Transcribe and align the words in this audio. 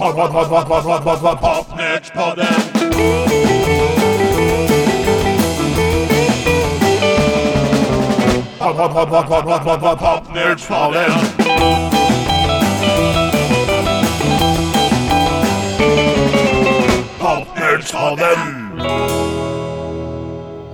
Pod, 0.00 0.14
pod, 0.14 0.32
pod, 0.32 0.48
pod, 0.48 0.66
pod, 0.66 0.84
pod, 0.84 1.04
pod, 1.04 1.20
pod, 1.20 1.40
Popnördspodden. 1.40 2.46
Pod, 8.58 8.76
pod, 8.76 8.92
pod, 8.92 9.08
pod, 9.10 9.28
pod, 9.28 9.44
pod, 9.44 9.64
pod, 9.64 9.80
pod, 9.80 9.98
Popnördspodden. 9.98 11.10
Popnördspodden. 17.18 18.38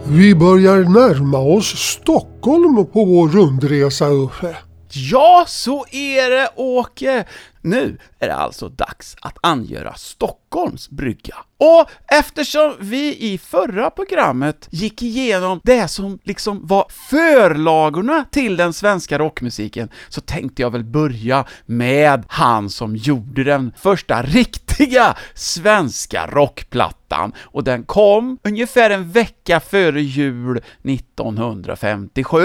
Vi 0.08 0.34
börjar 0.34 0.78
närma 0.78 1.38
oss 1.38 1.66
Stockholm 1.66 2.86
på 2.92 3.04
vår 3.04 3.28
rundresa 3.28 4.08
Uffe. 4.08 4.56
Ja, 4.92 5.44
så 5.48 5.84
är 5.90 6.30
det 6.30 6.48
Åke! 6.56 7.24
Nu 7.66 7.98
är 8.18 8.28
det 8.28 8.34
alltså 8.34 8.68
dags 8.68 9.16
att 9.20 9.38
angöra 9.42 9.94
Stockholms 9.94 10.90
brygga. 10.90 11.36
Och 11.58 11.90
eftersom 12.06 12.74
vi 12.80 13.16
i 13.32 13.38
förra 13.38 13.90
programmet 13.90 14.68
gick 14.70 15.02
igenom 15.02 15.60
det 15.64 15.88
som 15.88 16.18
liksom 16.24 16.66
var 16.66 16.86
förlagorna 16.90 18.24
till 18.30 18.56
den 18.56 18.72
svenska 18.72 19.18
rockmusiken, 19.18 19.88
så 20.08 20.20
tänkte 20.20 20.62
jag 20.62 20.70
väl 20.70 20.84
börja 20.84 21.44
med 21.66 22.24
han 22.28 22.70
som 22.70 22.96
gjorde 22.96 23.44
den 23.44 23.72
första 23.76 24.22
riktiga 24.22 25.16
svenska 25.34 26.26
rockplattan, 26.26 27.32
och 27.38 27.64
den 27.64 27.82
kom 27.82 28.38
ungefär 28.42 28.90
en 28.90 29.10
vecka 29.10 29.60
före 29.60 30.02
jul 30.02 30.60
1957. 30.82 32.38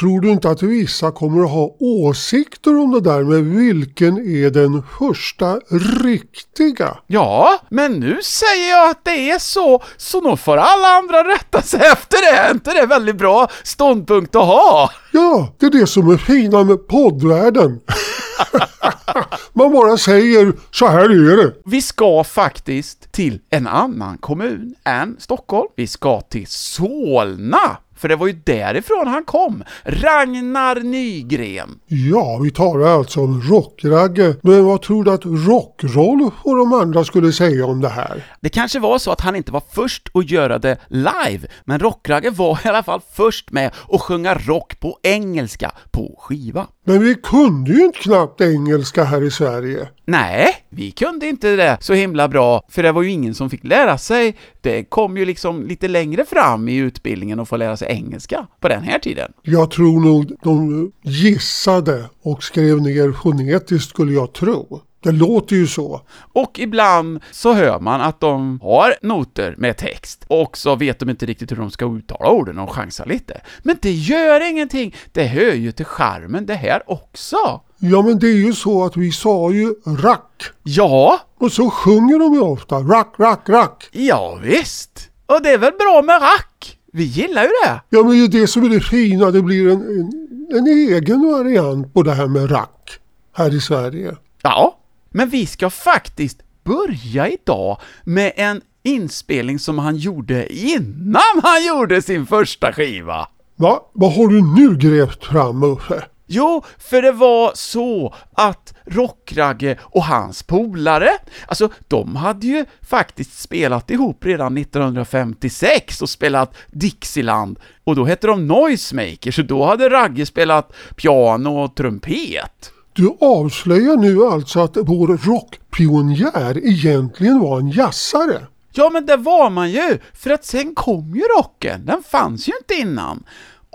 Tror 0.00 0.20
du 0.20 0.30
inte 0.30 0.50
att 0.50 0.62
vissa 0.62 1.10
kommer 1.12 1.44
att 1.44 1.50
ha 1.50 1.76
åsikter 1.80 2.78
om 2.78 2.90
det 2.90 3.00
där 3.00 3.24
med 3.24 3.44
vilken 3.44 4.18
är 4.18 4.50
den 4.50 4.65
första 4.98 5.60
riktiga? 6.02 6.98
Ja, 7.06 7.58
men 7.68 7.92
nu 7.92 8.18
säger 8.22 8.70
jag 8.70 8.90
att 8.90 9.04
det 9.04 9.30
är 9.30 9.38
så, 9.38 9.82
så 9.96 10.20
nog 10.20 10.40
får 10.40 10.56
alla 10.56 10.88
andra 10.88 11.28
rätta 11.28 11.62
sig 11.62 11.80
efter 11.80 12.20
det. 12.20 12.38
Är 12.38 12.50
inte 12.50 12.72
det 12.72 12.86
väldigt 12.86 13.16
bra 13.16 13.48
ståndpunkt 13.62 14.36
att 14.36 14.44
ha? 14.44 14.90
Ja, 15.12 15.54
det 15.58 15.66
är 15.66 15.70
det 15.70 15.86
som 15.86 16.10
är 16.10 16.16
fina 16.16 16.64
med 16.64 16.88
poddvärlden. 16.88 17.80
Man 19.52 19.72
bara 19.72 19.96
säger 19.96 20.52
så 20.70 20.86
här 20.86 21.32
är 21.32 21.36
det. 21.36 21.52
Vi 21.64 21.82
ska 21.82 22.24
faktiskt 22.24 23.12
till 23.12 23.40
en 23.50 23.66
annan 23.66 24.18
kommun 24.18 24.74
än 24.84 25.16
Stockholm. 25.18 25.68
Vi 25.76 25.86
ska 25.86 26.20
till 26.20 26.46
Solna, 26.46 27.76
för 27.96 28.08
det 28.08 28.16
var 28.16 28.26
ju 28.26 28.32
därifrån 28.32 29.06
han 29.06 29.24
kom. 29.24 29.64
Ragnar 29.84 30.80
Nygren. 30.80 31.78
Ja, 31.86 32.40
vi 32.42 32.50
talar 32.50 32.86
alltså 32.86 33.20
om 33.20 33.42
rockragge. 33.42 34.36
Men 34.42 34.64
vad 34.64 34.82
tror 34.82 35.04
du 35.04 35.10
att 35.10 35.24
Rockroll 35.24 36.30
och 36.42 36.56
de 36.56 36.72
andra 36.72 37.04
skulle 37.04 37.32
säga 37.32 37.66
om 37.66 37.80
det 37.80 37.88
här? 37.88 38.24
Det 38.40 38.48
kanske 38.48 38.78
var 38.78 38.98
så 38.98 39.10
att 39.10 39.20
han 39.20 39.36
inte 39.36 39.52
var 39.52 39.62
först 39.72 40.08
att 40.14 40.30
göra 40.30 40.58
det 40.58 40.78
live, 40.88 41.48
men 41.64 41.78
Rockragge 41.78 42.30
var 42.30 42.60
i 42.64 42.68
alla 42.68 42.82
fall 42.82 43.00
först 43.12 43.50
med 43.50 43.70
att 43.88 44.00
sjunga 44.00 44.34
rock 44.34 44.80
på 44.80 44.98
engelska 45.02 45.72
på 45.90 46.14
skiva. 46.18 46.66
Men 46.84 47.04
vi 47.04 47.14
kunde 47.14 47.72
ju 47.72 47.84
inte 47.84 47.98
knappt 47.98 48.40
engelska 48.40 49.04
här 49.04 49.22
i 49.22 49.30
Sverige. 49.30 49.88
Nej, 50.08 50.56
vi 50.70 50.90
kunde 50.90 51.26
inte 51.28 51.56
det 51.56 51.78
så 51.80 51.94
himla 51.94 52.28
bra, 52.28 52.62
för 52.68 52.82
det 52.82 52.92
var 52.92 53.02
ju 53.02 53.10
ingen 53.10 53.34
som 53.34 53.50
fick 53.50 53.64
lära 53.64 53.98
sig. 53.98 54.36
Det 54.60 54.84
kom 54.84 55.16
ju 55.16 55.24
liksom 55.24 55.66
lite 55.66 55.88
längre 55.88 56.24
fram 56.24 56.68
i 56.68 56.76
utbildningen 56.76 57.40
att 57.40 57.48
få 57.48 57.56
lära 57.56 57.76
sig 57.76 57.88
engelska 57.88 58.46
på 58.60 58.68
den 58.68 58.82
här 58.82 58.98
tiden. 58.98 59.32
Jag 59.42 59.70
tror 59.70 60.00
nog 60.00 60.32
de 60.42 60.92
gissade 61.02 62.04
och 62.22 62.42
skrev 62.42 62.82
ner 62.82 63.12
fonetiskt 63.12 63.90
skulle 63.90 64.12
jag 64.12 64.32
tro. 64.32 64.80
Det 65.02 65.12
låter 65.12 65.56
ju 65.56 65.66
så. 65.66 66.00
Och 66.32 66.58
ibland 66.58 67.20
så 67.30 67.52
hör 67.52 67.80
man 67.80 68.00
att 68.00 68.20
de 68.20 68.60
har 68.62 68.94
noter 69.02 69.54
med 69.58 69.76
text, 69.76 70.24
och 70.28 70.56
så 70.56 70.76
vet 70.76 70.98
de 70.98 71.10
inte 71.10 71.26
riktigt 71.26 71.50
hur 71.50 71.56
de 71.56 71.70
ska 71.70 71.96
uttala 71.96 72.30
orden 72.30 72.58
och 72.58 72.72
chansar 72.72 73.06
lite. 73.06 73.40
Men 73.62 73.76
det 73.82 73.92
gör 73.92 74.50
ingenting, 74.50 74.94
det 75.12 75.24
hör 75.24 75.54
ju 75.54 75.72
till 75.72 75.86
charmen 75.86 76.46
det 76.46 76.54
här 76.54 76.82
också. 76.90 77.60
Ja 77.78 78.02
men 78.02 78.18
det 78.18 78.26
är 78.28 78.46
ju 78.46 78.52
så 78.52 78.84
att 78.84 78.96
vi 78.96 79.12
sa 79.12 79.50
ju 79.50 79.74
rack. 79.86 80.42
Ja, 80.62 81.20
Och 81.38 81.52
så 81.52 81.70
sjunger 81.70 82.18
de 82.18 82.34
ju 82.34 82.40
ofta 82.40 82.76
rack, 82.76 83.14
rack, 83.18 83.48
rack. 83.48 83.88
ja 83.92 84.38
visst. 84.42 85.10
Och 85.26 85.42
det 85.42 85.50
är 85.50 85.58
väl 85.58 85.72
bra 85.78 86.02
med 86.02 86.22
rack? 86.22 86.78
Vi 86.92 87.04
gillar 87.04 87.42
ju 87.42 87.48
det. 87.64 87.80
Ja 87.88 88.02
men 88.02 88.10
det 88.10 88.24
är 88.24 88.40
det 88.40 88.46
som 88.46 88.64
är 88.64 88.68
det 88.68 88.80
fina, 88.80 89.30
det 89.30 89.42
blir 89.42 89.68
en, 89.70 89.80
en, 89.80 90.56
en 90.58 90.66
egen 90.66 91.30
variant 91.32 91.94
på 91.94 92.02
det 92.02 92.12
här 92.12 92.26
med 92.26 92.50
rack 92.50 92.98
här 93.32 93.54
i 93.54 93.60
Sverige. 93.60 94.16
Ja, 94.42 94.78
men 95.10 95.28
vi 95.28 95.46
ska 95.46 95.70
faktiskt 95.70 96.38
börja 96.64 97.28
idag 97.28 97.80
med 98.04 98.32
en 98.36 98.60
inspelning 98.82 99.58
som 99.58 99.78
han 99.78 99.96
gjorde 99.96 100.52
innan 100.54 101.40
han 101.42 101.66
gjorde 101.66 102.02
sin 102.02 102.26
första 102.26 102.72
skiva. 102.72 103.28
Va? 103.56 103.80
Vad 103.92 104.12
har 104.14 104.28
du 104.28 104.42
nu 104.42 104.76
grävt 104.76 105.24
fram 105.24 105.62
Uffe? 105.62 106.04
Jo, 106.26 106.64
för 106.78 107.02
det 107.02 107.12
var 107.12 107.52
så 107.54 108.14
att 108.32 108.74
Rockragge 108.84 109.78
och 109.82 110.04
hans 110.04 110.42
polare, 110.42 111.10
alltså 111.46 111.68
de 111.88 112.16
hade 112.16 112.46
ju 112.46 112.64
faktiskt 112.82 113.38
spelat 113.38 113.90
ihop 113.90 114.24
redan 114.24 114.58
1956 114.58 116.02
och 116.02 116.10
spelat 116.10 116.56
Dixieland, 116.70 117.58
och 117.84 117.96
då 117.96 118.04
hette 118.04 118.26
de 118.26 118.46
Noisemakers, 118.46 119.36
så 119.36 119.42
då 119.42 119.64
hade 119.64 119.88
Ragge 119.88 120.26
spelat 120.26 120.72
piano 120.96 121.64
och 121.64 121.74
trumpet. 121.74 122.72
Du 122.92 123.16
avslöjar 123.20 123.96
nu 123.96 124.24
alltså 124.24 124.60
att 124.60 124.76
vår 124.76 125.06
rockpionjär 125.06 126.66
egentligen 126.66 127.40
var 127.40 127.58
en 127.58 127.70
jazzare. 127.70 128.46
Ja, 128.72 128.90
men 128.92 129.06
det 129.06 129.16
var 129.16 129.50
man 129.50 129.70
ju, 129.70 129.98
för 130.14 130.30
att 130.30 130.44
sen 130.44 130.74
kom 130.74 131.14
ju 131.14 131.22
rocken, 131.38 131.86
den 131.86 132.02
fanns 132.02 132.48
ju 132.48 132.52
inte 132.60 132.74
innan. 132.74 133.24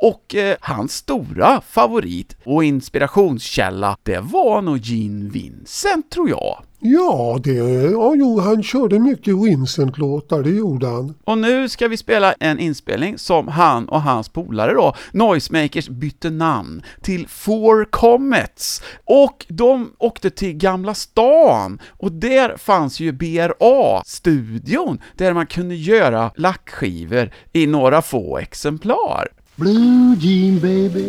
Och 0.02 0.36
eh, 0.36 0.58
hans 0.62 0.94
stora 0.94 1.62
favorit 1.62 2.36
och 2.44 2.64
inspirationskälla, 2.64 3.98
det 4.04 4.20
var 4.20 4.62
nog 4.62 4.78
Gene 4.78 5.30
Vincent, 5.30 6.12
tror 6.12 6.30
jag. 6.30 6.64
Ja, 6.84 7.40
det, 7.44 7.54
ja 7.92 8.14
jo, 8.16 8.40
han 8.40 8.64
körde 8.64 9.00
mycket 9.00 9.36
Vincent-låtar, 9.36 10.44
det 10.44 10.50
gjorde 10.50 10.88
han. 10.88 11.16
Och 11.24 11.38
nu 11.38 11.70
ska 11.70 11.88
vi 11.88 11.98
spela 11.98 12.34
en 12.34 12.60
inspelning 12.60 13.18
som 13.18 13.48
han 13.48 13.90
och 13.90 14.02
hans 14.02 14.30
polare 14.30 14.74
då, 14.74 14.96
Noisemakers, 15.12 15.90
bytte 15.90 16.30
namn 16.30 16.84
till 17.02 17.28
Four 17.28 17.86
Comets. 17.86 18.82
Och 19.06 19.46
de 19.50 19.92
åkte 19.98 20.30
till 20.30 20.54
Gamla 20.54 20.94
stan, 20.94 21.80
och 21.88 22.12
där 22.12 22.58
fanns 22.58 23.00
ju 23.00 23.12
BRA-studion, 23.12 25.00
där 25.18 25.34
man 25.34 25.46
kunde 25.46 25.76
göra 25.76 26.32
lackskivor 26.36 27.32
i 27.54 27.68
några 27.68 28.02
få 28.02 28.38
exemplar. 28.38 29.28
Blue 29.62 30.16
jean 30.16 30.58
baby, 30.58 31.06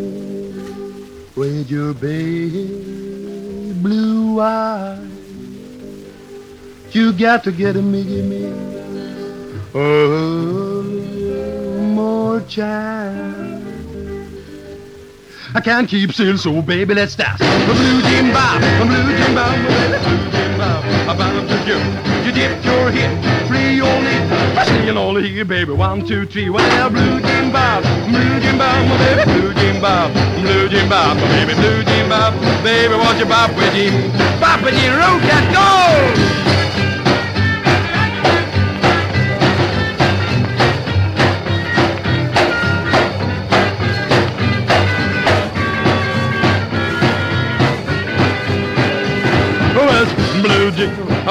with 1.35 1.71
your 1.71 1.95
big 1.95 3.83
blue 3.83 4.39
eyes. 4.43 5.01
You 6.91 7.15
got 7.15 7.45
to 7.45 7.51
get 7.51 7.77
a 7.77 7.81
give 7.81 8.27
me 8.27 8.53
a 9.73 9.79
more 11.95 12.43
child. 12.43 13.65
I 15.55 15.61
can't 15.65 15.89
keep 15.89 16.13
still, 16.13 16.37
so 16.37 16.61
baby, 16.61 16.93
let's 16.93 17.17
dance. 17.17 17.41
A 17.41 17.73
blue 17.73 18.03
jean 18.03 18.35
bob, 18.35 18.61
a 18.61 18.85
blue 18.85 19.17
jean 19.17 19.35
bob, 19.35 19.57
baby, 19.67 19.97
blue 20.05 20.31
jean 20.31 20.59
bob. 20.59 20.85
I 21.09 21.17
bound 21.17 21.49
to 21.49 21.57
you. 21.67 21.79
You 22.27 22.33
dip 22.33 22.63
your 22.63 22.91
hip, 22.91 23.49
free 23.49 23.77
your. 23.77 24.02
Singing 24.73 24.97
all 24.97 25.13
the 25.13 25.21
here, 25.21 25.45
baby. 25.45 25.73
One, 25.73 26.05
two, 26.07 26.25
three. 26.25 26.49
Well, 26.49 26.89
blue 26.89 27.21
jean 27.21 27.53
bob, 27.53 27.83
blue 28.09 28.41
jean 28.41 28.57
bob, 28.57 28.89
my 28.89 28.97
baby, 28.97 29.25
blue 29.31 29.55
jean 29.55 29.81
bob, 29.83 30.13
blue 30.41 30.69
jean 30.71 30.89
bob, 30.89 31.17
my 31.19 31.29
baby, 31.29 31.55
blue 31.55 31.85
jean 31.85 32.09
bob. 32.09 32.33
Baby, 32.65 32.95
what's 32.95 33.19
your 33.19 33.29
bop 33.29 33.55
with 33.55 33.77
you? 33.77 33.91
Bop 34.41 34.63
with 34.65 34.83
you, 34.83 34.91
road 34.91 35.21
cat, 35.29 35.45
go! 35.53 36.42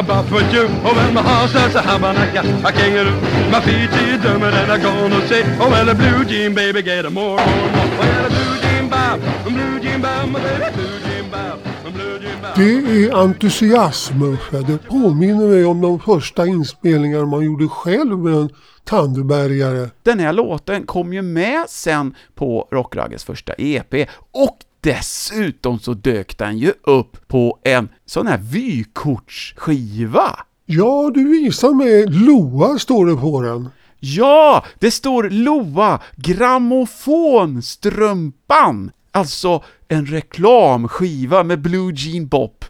Bop 0.04 0.32
with 0.32 0.54
you. 0.54 0.66
Oh, 0.84 0.94
well, 0.96 1.12
my 1.12 1.22
heart 1.22 1.50
starts 1.50 1.76
a 1.76 1.82
habanaka, 1.82 2.42
a 2.64 2.72
kangaroo. 2.72 3.16
My 3.52 3.62
feet 3.62 3.90
are 3.90 4.18
dumber 4.24 4.52
than 4.52 4.70
I'm 4.72 4.82
gonna 4.82 5.28
say. 5.28 5.44
Oh, 5.60 5.70
well, 5.70 5.90
a 5.90 5.96
blue 5.96 6.26
jean, 6.26 6.54
baby, 6.54 6.82
get 6.82 7.06
a 7.06 7.10
more, 7.10 7.38
more, 7.38 7.70
more. 7.76 7.88
Well, 8.00 8.26
a 8.26 8.30
blue 8.30 8.56
jean 8.62 8.90
bob, 8.90 9.22
a 9.48 9.50
blue 9.50 9.80
jean 9.80 10.02
bob, 10.02 10.30
my 10.30 10.40
baby, 10.40 10.76
blue 10.76 11.00
jean 11.00 11.30
bob, 11.32 11.60
a 11.86 11.90
blue 11.92 12.20
jean 12.20 12.42
bob. 12.42 12.56
Det 12.56 13.06
är 13.06 13.16
entusiasm 13.24 14.24
Uffe. 14.24 14.58
Det 14.58 14.78
påminner 14.78 15.48
mig 15.48 15.66
om 15.66 15.82
de 15.82 16.00
första 16.00 16.46
inspelningar 16.48 17.26
man 17.26 17.46
gjorde 17.46 17.68
själv 17.68 18.18
med 18.20 18.34
en 18.34 18.50
tandbergare. 18.84 19.90
Den 20.04 20.20
här 20.20 20.34
låten 20.34 20.86
kom 20.86 21.14
ju 21.14 21.22
med 21.22 21.70
sen 21.70 22.16
på 22.36 22.68
Rockragges 22.72 23.24
första 23.24 23.54
EP, 23.58 23.94
och 24.32 24.58
dessutom 24.82 25.80
så 25.80 25.94
dök 25.94 26.38
den 26.38 26.58
ju 26.58 26.74
upp 26.84 27.28
på 27.28 27.60
en 27.64 27.90
sån 28.06 28.28
här 28.28 28.38
vykortsskiva. 28.38 30.40
Ja, 30.66 31.12
du 31.14 31.24
visar 31.24 31.74
mig 31.74 32.06
Loa 32.08 32.80
står 32.80 33.06
det 33.06 33.16
på 33.16 33.42
den. 33.42 33.70
Ja, 34.00 34.66
det 34.80 34.92
står 34.92 35.30
Loa 35.30 36.02
Grammofonstrumpan. 36.16 38.92
Alltså 39.12 39.64
en 39.88 40.06
reklamskiva 40.06 41.44
med 41.44 41.62
Blue 41.62 41.94
Jean 41.96 42.28
Bop. 42.28 42.66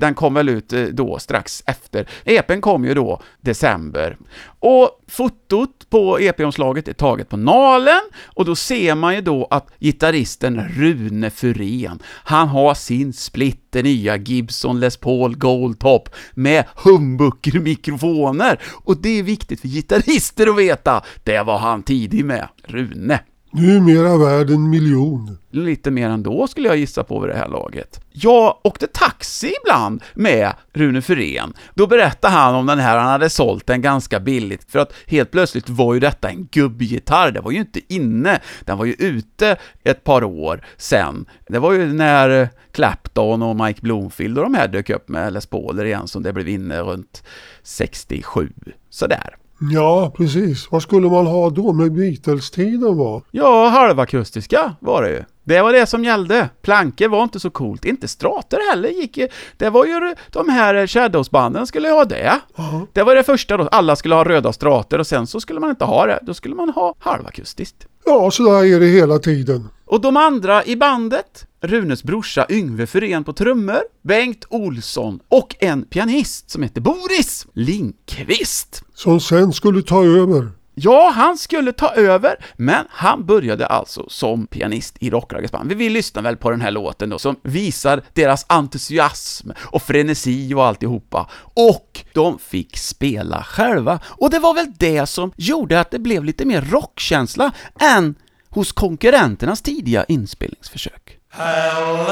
Den 0.00 0.14
kom 0.14 0.34
väl 0.34 0.48
ut 0.48 0.72
eh, 0.72 0.82
då 0.82 1.18
strax 1.18 1.62
efter. 1.66 2.08
EPn 2.24 2.60
kom 2.60 2.84
ju 2.84 2.94
då 2.94 3.22
december. 3.40 4.16
Och 4.58 4.90
fotot 5.08 5.90
på 5.90 6.20
EP-omslaget 6.20 6.88
är 6.88 6.92
taget 6.92 7.28
på 7.28 7.36
Nalen 7.36 8.00
och 8.26 8.44
då 8.44 8.56
ser 8.56 8.94
man 8.94 9.14
ju 9.14 9.20
då 9.20 9.46
att 9.50 9.70
gitarristen 9.78 10.68
Rune 10.68 11.30
Furén, 11.30 11.98
han 12.04 12.48
har 12.48 12.74
sin 12.74 13.12
splitter 13.12 13.82
nya 13.82 14.16
Gibson 14.16 14.80
Les 14.80 14.96
Paul 14.96 15.36
Goldtop 15.36 16.08
med 16.34 16.64
humbucker-mikrofoner 16.76 18.60
och 18.84 18.96
det 18.96 19.18
är 19.18 19.22
viktigt 19.22 19.60
för 19.60 19.68
gitarrister 19.68 20.46
att 20.46 20.58
veta. 20.58 21.02
Det 21.24 21.42
var 21.42 21.58
han 21.58 21.82
tidig 21.82 22.24
med, 22.24 22.48
Rune. 22.64 23.20
Numera 23.52 24.16
värd 24.16 24.50
en 24.50 24.70
miljon. 24.70 25.38
Lite 25.50 25.90
mer 25.90 26.08
än 26.08 26.22
då 26.22 26.46
skulle 26.46 26.68
jag 26.68 26.76
gissa 26.76 27.04
på 27.04 27.20
vid 27.20 27.30
det 27.30 27.36
här 27.36 27.48
laget. 27.48 28.00
Jag 28.12 28.56
åkte 28.62 28.86
taxi 28.86 29.52
ibland 29.62 30.02
med 30.14 30.52
Rune 30.72 31.02
Fyrén. 31.02 31.52
Då 31.74 31.86
berättade 31.86 32.34
han 32.34 32.54
om 32.54 32.66
den 32.66 32.78
här, 32.78 32.98
han 32.98 33.08
hade 33.08 33.30
sålt 33.30 33.66
den 33.66 33.82
ganska 33.82 34.20
billigt, 34.20 34.70
för 34.70 34.78
att 34.78 34.92
helt 35.06 35.30
plötsligt 35.30 35.68
var 35.68 35.94
ju 35.94 36.00
detta 36.00 36.28
en 36.28 36.48
gubbgitarr, 36.50 37.30
det 37.30 37.40
var 37.40 37.50
ju 37.50 37.58
inte 37.58 37.94
inne, 37.94 38.40
den 38.60 38.78
var 38.78 38.84
ju 38.84 38.92
ute 38.92 39.56
ett 39.84 40.04
par 40.04 40.24
år 40.24 40.64
sen. 40.76 41.26
Det 41.48 41.58
var 41.58 41.72
ju 41.72 41.92
när 41.92 42.48
Clapton 42.72 43.42
och 43.42 43.56
Mike 43.56 43.80
Bloomfield 43.82 44.38
och 44.38 44.44
de 44.44 44.54
här 44.54 44.68
dök 44.68 44.90
upp 44.90 45.08
med 45.08 45.32
Les 45.32 45.46
Pauler 45.46 45.84
igen, 45.84 46.06
som 46.06 46.22
det 46.22 46.32
blev 46.32 46.48
inne 46.48 46.80
runt 46.80 47.24
67, 47.62 48.52
sådär. 48.90 49.36
Ja, 49.60 50.12
precis. 50.16 50.70
Vad 50.72 50.82
skulle 50.82 51.08
man 51.08 51.26
ha 51.26 51.50
då 51.50 51.72
med 51.72 51.92
Beatles-tiden 51.92 52.96
var? 52.96 53.22
Ja, 53.30 53.68
halvakustiska 53.68 54.76
var 54.80 55.02
det 55.02 55.10
ju. 55.10 55.24
Det 55.44 55.62
var 55.62 55.72
det 55.72 55.86
som 55.86 56.04
gällde. 56.04 56.48
Plankor 56.62 57.08
var 57.08 57.22
inte 57.22 57.40
så 57.40 57.50
coolt. 57.50 57.84
Inte 57.84 58.08
strater 58.08 58.70
heller 58.70 58.88
gick 58.88 59.16
ju. 59.16 59.28
Det 59.56 59.70
var 59.70 59.84
ju 59.84 60.14
de 60.30 60.48
här 60.48 60.86
Shadows-banden 60.86 61.66
skulle 61.66 61.88
ha 61.88 62.04
det. 62.04 62.40
Ja. 62.56 62.86
Det 62.92 63.02
var 63.02 63.14
det 63.14 63.22
första 63.22 63.56
då. 63.56 63.68
Alla 63.68 63.96
skulle 63.96 64.14
ha 64.14 64.24
röda 64.24 64.52
strater 64.52 64.98
och 64.98 65.06
sen 65.06 65.26
så 65.26 65.40
skulle 65.40 65.60
man 65.60 65.70
inte 65.70 65.84
ha 65.84 66.06
det. 66.06 66.18
Då 66.22 66.34
skulle 66.34 66.54
man 66.54 66.68
ha 66.68 66.94
halvakustiskt. 66.98 67.86
Ja, 68.04 68.30
så 68.30 68.42
där 68.42 68.64
är 68.64 68.80
det 68.80 68.86
hela 68.86 69.18
tiden. 69.18 69.68
Och 69.84 70.00
de 70.00 70.16
andra 70.16 70.64
i 70.64 70.76
bandet, 70.76 71.46
Runes 71.60 72.02
brorsa 72.04 72.46
Yngve 72.50 72.86
Fyrén 72.86 73.24
på 73.24 73.32
trummor, 73.32 73.80
Bengt 74.02 74.44
Olsson 74.48 75.20
och 75.28 75.56
en 75.60 75.82
pianist 75.82 76.50
som 76.50 76.62
heter 76.62 76.80
Boris 76.80 77.46
Lindqvist. 77.52 78.82
Som 78.94 79.20
sen 79.20 79.52
skulle 79.52 79.82
ta 79.82 80.04
över. 80.04 80.48
Ja, 80.82 81.12
han 81.16 81.38
skulle 81.38 81.72
ta 81.72 81.94
över, 81.94 82.36
men 82.56 82.86
han 82.90 83.26
började 83.26 83.66
alltså 83.66 84.08
som 84.08 84.46
pianist 84.46 84.96
i 85.00 85.10
Rockragges 85.10 85.52
band. 85.52 85.68
Vi 85.68 85.74
vill 85.74 85.92
lyssna 85.92 86.22
väl 86.22 86.36
på 86.36 86.50
den 86.50 86.60
här 86.60 86.70
låten 86.70 87.10
då, 87.10 87.18
som 87.18 87.36
visar 87.42 88.02
deras 88.12 88.46
entusiasm 88.48 89.50
och 89.60 89.82
frenesi 89.82 90.54
och 90.54 90.66
alltihopa. 90.66 91.30
Och 91.54 92.04
de 92.14 92.38
fick 92.38 92.78
spela 92.78 93.42
själva, 93.42 94.00
och 94.04 94.30
det 94.30 94.38
var 94.38 94.54
väl 94.54 94.66
det 94.78 95.06
som 95.06 95.32
gjorde 95.36 95.80
att 95.80 95.90
det 95.90 95.98
blev 95.98 96.24
lite 96.24 96.44
mer 96.44 96.60
rockkänsla 96.60 97.52
än 97.80 98.14
hos 98.48 98.72
konkurrenternas 98.72 99.62
tidiga 99.62 100.04
inspelningsförsök. 100.04 101.18
Hello, 101.30 102.06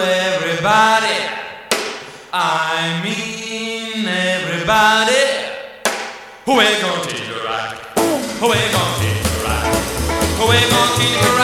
everybody. 0.00 1.20
I 2.32 3.02
mean 3.02 4.08
everybody. 4.08 5.43
We're 6.46 6.56
gonna 6.56 7.02
teach 7.06 7.26
you 7.26 7.36
right. 7.46 7.74
We're 7.96 8.52
gonna 8.52 8.98
teach 9.00 9.16
you 9.24 9.44
right. 9.44 9.64
We're 10.38 10.68
gonna 10.68 10.96
teach 10.98 11.24
you 11.24 11.38
right. 11.38 11.43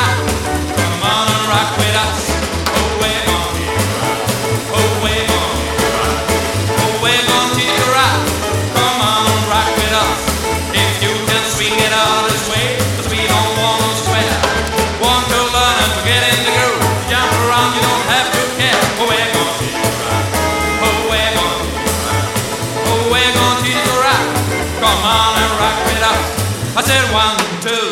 Said 26.91 27.07
one, 27.15 27.39
two, 27.63 27.87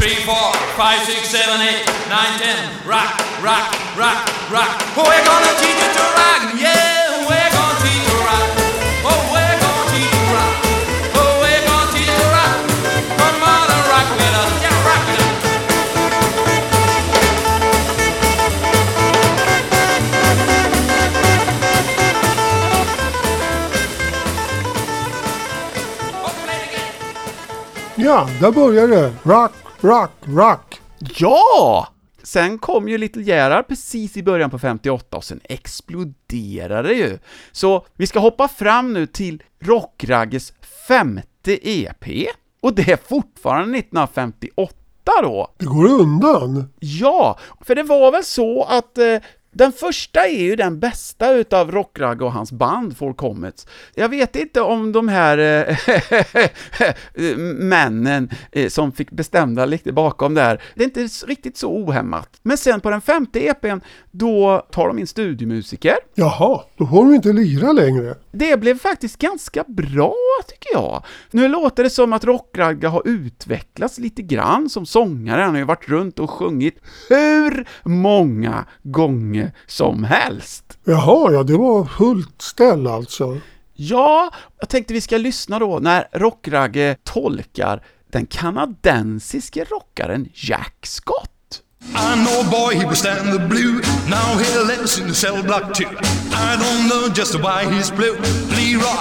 three, 0.00 0.16
four, 0.24 0.48
five, 0.80 1.04
six, 1.04 1.28
seven, 1.28 1.60
eight, 1.60 1.84
nine, 2.08 2.32
ten. 2.40 2.56
Rock, 2.88 3.12
rock, 3.44 3.68
rock, 3.92 4.24
rock. 4.48 4.72
We're 4.96 5.24
gonna 5.28 5.52
teach 5.60 5.76
you 5.76 5.90
to 5.92 6.04
rock. 6.16 6.56
Yeah, 6.56 6.87
Ja, 28.00 28.28
där 28.40 28.52
börjar 28.52 28.88
det. 28.88 29.12
Rock, 29.22 29.52
rock, 29.80 30.10
rock. 30.24 30.80
Ja! 31.18 31.88
Sen 32.22 32.58
kom 32.58 32.88
ju 32.88 32.98
Little 32.98 33.22
Gerhard 33.22 33.68
precis 33.68 34.16
i 34.16 34.22
början 34.22 34.50
på 34.50 34.58
58 34.58 35.16
och 35.16 35.24
sen 35.24 35.40
exploderade 35.44 36.88
det 36.88 36.94
ju. 36.94 37.18
Så 37.52 37.86
vi 37.94 38.06
ska 38.06 38.18
hoppa 38.18 38.48
fram 38.48 38.92
nu 38.92 39.06
till 39.06 39.42
Rockragges 39.60 40.52
femte 40.88 41.70
EP, 41.70 42.04
och 42.62 42.74
det 42.74 42.92
är 42.92 42.98
fortfarande 43.08 43.78
1958 43.78 44.74
då. 45.22 45.54
Det 45.58 45.66
går 45.66 45.86
undan. 45.86 46.72
Ja, 46.78 47.38
för 47.60 47.74
det 47.74 47.82
var 47.82 48.12
väl 48.12 48.24
så 48.24 48.64
att 48.64 48.98
eh, 48.98 49.16
den 49.58 49.72
första 49.72 50.26
är 50.26 50.42
ju 50.42 50.56
den 50.56 50.80
bästa 50.80 51.32
utav 51.32 51.72
Rockragge 51.72 52.24
och 52.24 52.32
hans 52.32 52.52
band, 52.52 52.96
Four 52.96 53.12
Comets. 53.12 53.66
Jag 53.94 54.08
vet 54.08 54.36
inte 54.36 54.60
om 54.60 54.92
de 54.92 55.08
här 55.08 55.38
eh, 55.38 55.76
männen 57.54 58.30
eh, 58.52 58.68
som 58.68 58.92
fick 58.92 59.10
bestämda 59.10 59.64
lite 59.64 59.92
bakom 59.92 60.34
där, 60.34 60.62
det 60.74 60.82
är 60.82 60.84
inte 60.84 61.26
riktigt 61.26 61.56
så 61.56 61.70
ohämmat. 61.70 62.40
Men 62.42 62.58
sen 62.58 62.80
på 62.80 62.90
den 62.90 63.00
femte 63.00 63.40
EPn, 63.46 63.80
då 64.10 64.66
tar 64.70 64.88
de 64.88 64.98
in 64.98 65.06
studiomusiker. 65.06 65.96
Jaha, 66.14 66.60
då 66.76 66.86
får 66.86 67.04
de 67.04 67.14
inte 67.14 67.32
lira 67.32 67.72
längre. 67.72 68.14
Det 68.32 68.60
blev 68.60 68.78
faktiskt 68.78 69.18
ganska 69.18 69.64
bra, 69.66 70.14
tycker 70.48 70.72
jag. 70.72 71.04
Nu 71.30 71.48
låter 71.48 71.84
det 71.84 71.90
som 71.90 72.12
att 72.12 72.24
Rockragga 72.24 72.88
har 72.88 73.02
utvecklats 73.04 73.98
lite 73.98 74.22
grann 74.22 74.68
som 74.68 74.86
sångare. 74.86 75.40
Han 75.42 75.50
har 75.50 75.58
ju 75.58 75.64
varit 75.64 75.88
runt 75.88 76.18
och 76.18 76.30
sjungit 76.30 76.78
hur 77.08 77.68
många 77.84 78.64
gånger 78.82 79.47
som 79.66 80.04
helst. 80.04 80.78
Jaha, 80.84 81.32
ja 81.32 81.42
det 81.42 81.56
var 81.56 81.84
fullt 81.84 82.42
ställ 82.42 82.86
alltså. 82.86 83.40
Ja, 83.74 84.30
jag 84.60 84.68
tänkte 84.68 84.94
vi 84.94 85.00
ska 85.00 85.16
lyssna 85.16 85.58
då 85.58 85.78
när 85.78 86.08
Rockragge 86.12 86.96
tolkar 87.04 87.82
den 88.12 88.26
kanadensiske 88.26 89.64
rockaren 89.64 90.28
Jack 90.34 90.76
Scott. 90.82 91.62
I 91.94 92.14
know 92.16 92.40
a 92.40 92.50
boy, 92.50 92.74
he 92.74 92.84
was 92.84 92.98
stand 92.98 93.32
the 93.32 93.38
blue. 93.38 93.80
Now 94.08 94.36
he 94.38 94.48
lives 94.66 94.98
in 94.98 95.08
the 95.08 95.14
cell 95.14 95.42
block 95.42 95.74
too. 95.74 95.88
I 96.32 96.56
don't 96.56 96.88
know 96.88 97.08
just 97.14 97.34
why 97.34 97.64
he's 97.64 97.90
blue. 97.90 98.16
Leroy, 98.56 98.98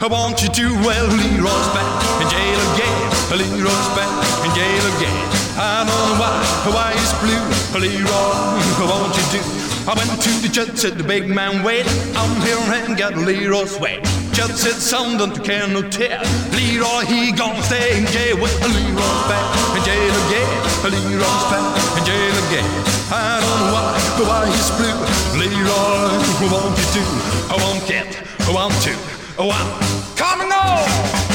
I 0.00 0.06
want 0.06 0.42
you 0.42 0.48
to. 0.48 0.66
Well, 0.86 1.06
Leroy's 1.06 1.68
back 1.74 1.90
in 2.22 2.28
jail 2.30 2.60
again. 2.72 2.98
Leroy's 3.40 3.88
back 3.98 4.14
in 4.44 4.50
jail 4.54 4.84
again. 4.96 5.20
I 5.58 5.84
don't 5.84 5.88
know 5.90 6.20
why, 6.22 6.32
why 6.74 6.92
he's 6.92 7.12
blue. 7.20 7.59
Leroy, 7.78 8.10
I 8.10 8.86
want 8.90 9.14
you 9.14 9.22
to. 9.38 9.40
I 9.86 9.94
went 9.94 10.10
to 10.22 10.30
the 10.42 10.48
judge, 10.48 10.76
said 10.76 10.98
the 10.98 11.04
big 11.04 11.28
man 11.28 11.62
wait. 11.62 11.86
I'm 12.16 12.40
here 12.42 12.58
and 12.84 12.98
got 12.98 13.16
Leroy's 13.16 13.78
way. 13.78 14.02
Judge 14.32 14.58
said, 14.58 14.74
son, 14.74 15.16
don't 15.16 15.36
you 15.36 15.42
care 15.42 15.66
no 15.68 15.82
tear. 15.88 16.18
Leroy, 16.50 17.06
he 17.06 17.30
gonna 17.32 17.62
stay 17.62 17.96
in 17.96 18.06
jail. 18.06 18.36
Well, 18.42 18.50
Leroy's 18.68 19.24
back 19.30 19.46
in 19.76 19.82
jail 19.86 20.14
again. 20.26 20.50
Leroy's 20.82 21.46
back 21.46 21.64
in 21.96 22.04
jail 22.04 22.34
again. 22.50 22.70
I 23.12 23.38
don't 23.38 23.58
know 23.62 23.72
why, 23.72 23.94
why 24.26 24.46
he's 24.50 24.70
blue. 24.74 24.98
Leroy, 25.38 26.10
I 26.10 26.46
want 26.50 26.74
you 26.74 26.88
do? 26.98 27.04
I 27.48 27.56
won't 27.62 27.86
get, 27.86 28.08
I 28.46 28.52
want 28.52 28.74
to. 28.82 28.94
I 29.38 29.46
want, 29.46 30.16
come 30.16 30.40
and 30.42 31.29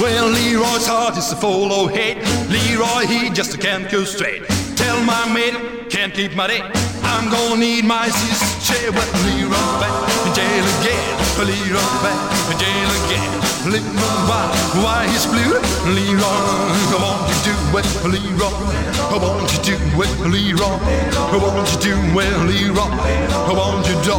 Well, 0.00 0.28
Leroy's 0.30 0.86
heart 0.86 1.16
is 1.18 1.32
full 1.34 1.72
of 1.72 1.90
hate. 1.90 2.18
Leroy, 2.48 3.06
he 3.06 3.30
just 3.30 3.60
can't 3.60 3.90
go 3.90 4.04
straight. 4.04 4.46
Tell 4.76 5.02
my 5.02 5.26
mate, 5.34 5.90
can't 5.90 6.14
keep 6.14 6.36
my 6.36 6.46
date. 6.46 6.62
I'm 7.02 7.28
gonna 7.28 7.58
need 7.58 7.84
my 7.84 8.06
sister. 8.06 8.92
Well, 8.94 9.10
Leroy's 9.26 9.74
back 9.82 9.90
in 10.22 10.34
jail 10.38 10.64
again. 10.78 11.18
Leroy's 11.42 11.98
back 12.06 12.14
in 12.46 12.58
jail 12.62 12.90
again. 13.02 13.48
Leroy, 13.66 13.90
why, 14.30 14.46
why 14.78 15.02
he's 15.10 15.26
blue? 15.26 15.58
Leroy, 15.90 16.22
I 16.22 16.98
want 17.02 17.26
you 17.26 17.38
do 17.50 17.54
it, 17.74 17.86
Leroy. 18.06 18.54
I 19.02 19.18
want 19.18 19.50
you 19.50 19.58
do 19.66 19.74
it, 19.98 20.14
Leroy. 20.30 20.78
I 21.26 21.36
want 21.42 21.66
you 21.74 21.78
do 21.90 21.94
it, 22.22 22.32
Leroy. 22.46 22.86
I 23.34 23.52
want 23.52 23.82
you 23.90 23.98
do 24.06 24.14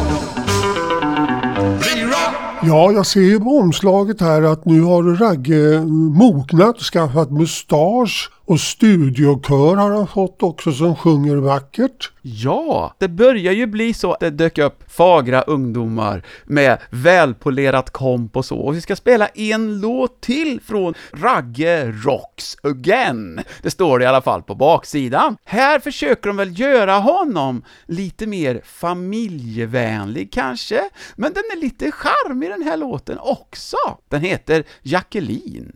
Leroy. 1.88 2.49
Ja, 2.62 2.92
jag 2.92 3.06
ser 3.06 3.20
ju 3.20 3.40
på 3.40 3.58
omslaget 3.58 4.20
här 4.20 4.42
att 4.42 4.64
nu 4.64 4.82
har 4.82 5.02
Ragge 5.02 5.74
eh, 5.74 5.84
mognat 6.18 6.78
skaffat 6.78 7.30
mustasch 7.30 8.30
och 8.50 8.60
studiokör 8.60 9.76
har 9.76 9.90
han 9.90 10.06
fått 10.06 10.42
också 10.42 10.72
som 10.72 10.96
sjunger 10.96 11.36
vackert. 11.36 12.12
Ja, 12.22 12.94
det 12.98 13.08
börjar 13.08 13.52
ju 13.52 13.66
bli 13.66 13.94
så 13.94 14.12
att 14.12 14.20
det 14.20 14.30
dök 14.30 14.58
upp 14.58 14.84
fagra 14.88 15.42
ungdomar 15.42 16.22
med 16.44 16.78
välpolerat 16.90 17.90
komp 17.90 18.36
och 18.36 18.44
så. 18.44 18.58
Och 18.58 18.76
vi 18.76 18.80
ska 18.80 18.96
spela 18.96 19.26
en 19.26 19.80
låt 19.80 20.20
till 20.20 20.60
från 20.60 20.94
Ragge 21.12 21.92
Rocks 21.92 22.56
Again. 22.62 23.40
Det 23.62 23.70
står 23.70 23.98
det 23.98 24.04
i 24.04 24.08
alla 24.08 24.22
fall 24.22 24.42
på 24.42 24.54
baksidan. 24.54 25.36
Här 25.44 25.80
försöker 25.80 26.26
de 26.26 26.36
väl 26.36 26.60
göra 26.60 26.98
honom 26.98 27.62
lite 27.86 28.26
mer 28.26 28.60
familjevänlig 28.64 30.32
kanske, 30.32 30.80
men 31.16 31.32
den 31.32 31.42
är 31.52 31.60
lite 31.60 31.92
charmig 31.92 32.50
den 32.50 32.62
här 32.62 32.76
låten 32.76 33.18
också. 33.20 33.76
Den 34.08 34.20
heter 34.20 34.64
Jacqueline. 34.82 35.72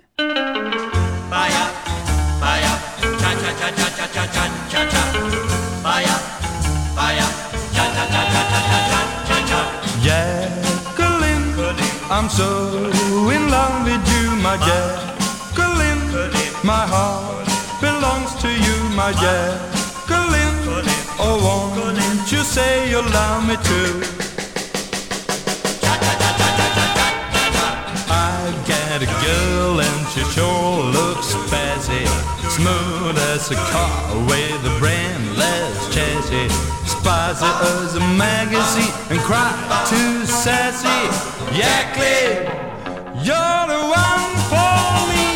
Vaya, 1.31 1.84
cha 3.61 3.68
cha 3.78 3.88
cha 3.96 4.06
cha 4.14 4.25
cha 4.34 4.44
cha 4.70 4.80
cha. 4.92 5.02
Vaya, 5.84 6.16
vaya, 6.96 7.26
cha 7.75 7.84
cha 7.94 8.04
cha 8.12 8.23
cha 8.32 8.42
cha 8.50 8.78
cha 8.90 9.00
cha 9.28 9.37
cha. 9.49 9.61
Jacqueline, 10.06 11.46
I'm 12.11 12.28
so 12.28 12.49
in 13.30 13.50
love 13.50 13.84
with 13.84 14.04
you, 14.14 14.25
my 14.42 14.56
Jacqueline. 14.66 16.02
My 16.64 16.87
heart 16.87 17.49
belongs 17.80 18.34
to 18.42 18.49
you, 18.49 18.76
my 18.96 19.12
Jacqueline. 19.23 20.58
Oh, 21.18 21.37
won't 21.44 22.32
you 22.32 22.42
say 22.42 22.90
you 22.90 23.00
love 23.02 23.46
me 23.46 23.56
too? 23.68 24.02
I 28.11 28.52
got 28.66 29.02
a 29.02 29.06
girl 29.25 29.80
and 29.80 30.08
she 30.12 30.23
sure 30.32 30.84
looks 30.96 31.34
spazzy. 31.34 32.34
Smooth 32.56 33.18
as 33.34 33.50
a 33.50 33.56
car 33.56 34.14
with 34.30 34.70
a 34.73 34.75
brainless 34.78 35.92
chassis. 35.92 36.49
Spicy 36.87 37.50
as 37.73 37.96
a 37.96 38.04
magazine 38.16 38.94
and 39.11 39.18
cry 39.28 39.50
too 39.90 40.25
sassy. 40.25 41.00
Yackly, 41.61 42.46
you're 43.26 43.64
the 43.75 43.80
one 44.02 44.30
for 44.50 44.84
me. 45.11 45.26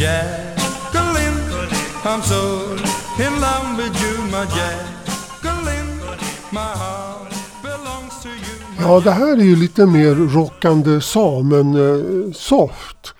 Jacqueline, 0.00 1.40
I'm 2.06 2.22
so 2.22 2.72
in 3.18 3.40
love 3.40 3.76
with 3.76 3.94
you, 4.02 4.14
my 4.32 4.46
Jacqueline. 4.56 5.92
My 6.50 6.72
heart 6.82 7.34
belongs 7.62 8.22
to 8.22 8.28
you. 8.30 8.56
Ja, 8.80 9.00
det 9.00 9.10
här 9.10 9.36
är 9.36 9.44
ju 9.44 9.56
lite 9.56 9.86
mer 9.86 10.14
rockande 10.14 11.00
samen 11.00 11.74
eh, 11.74 12.32
soft. 12.32 13.14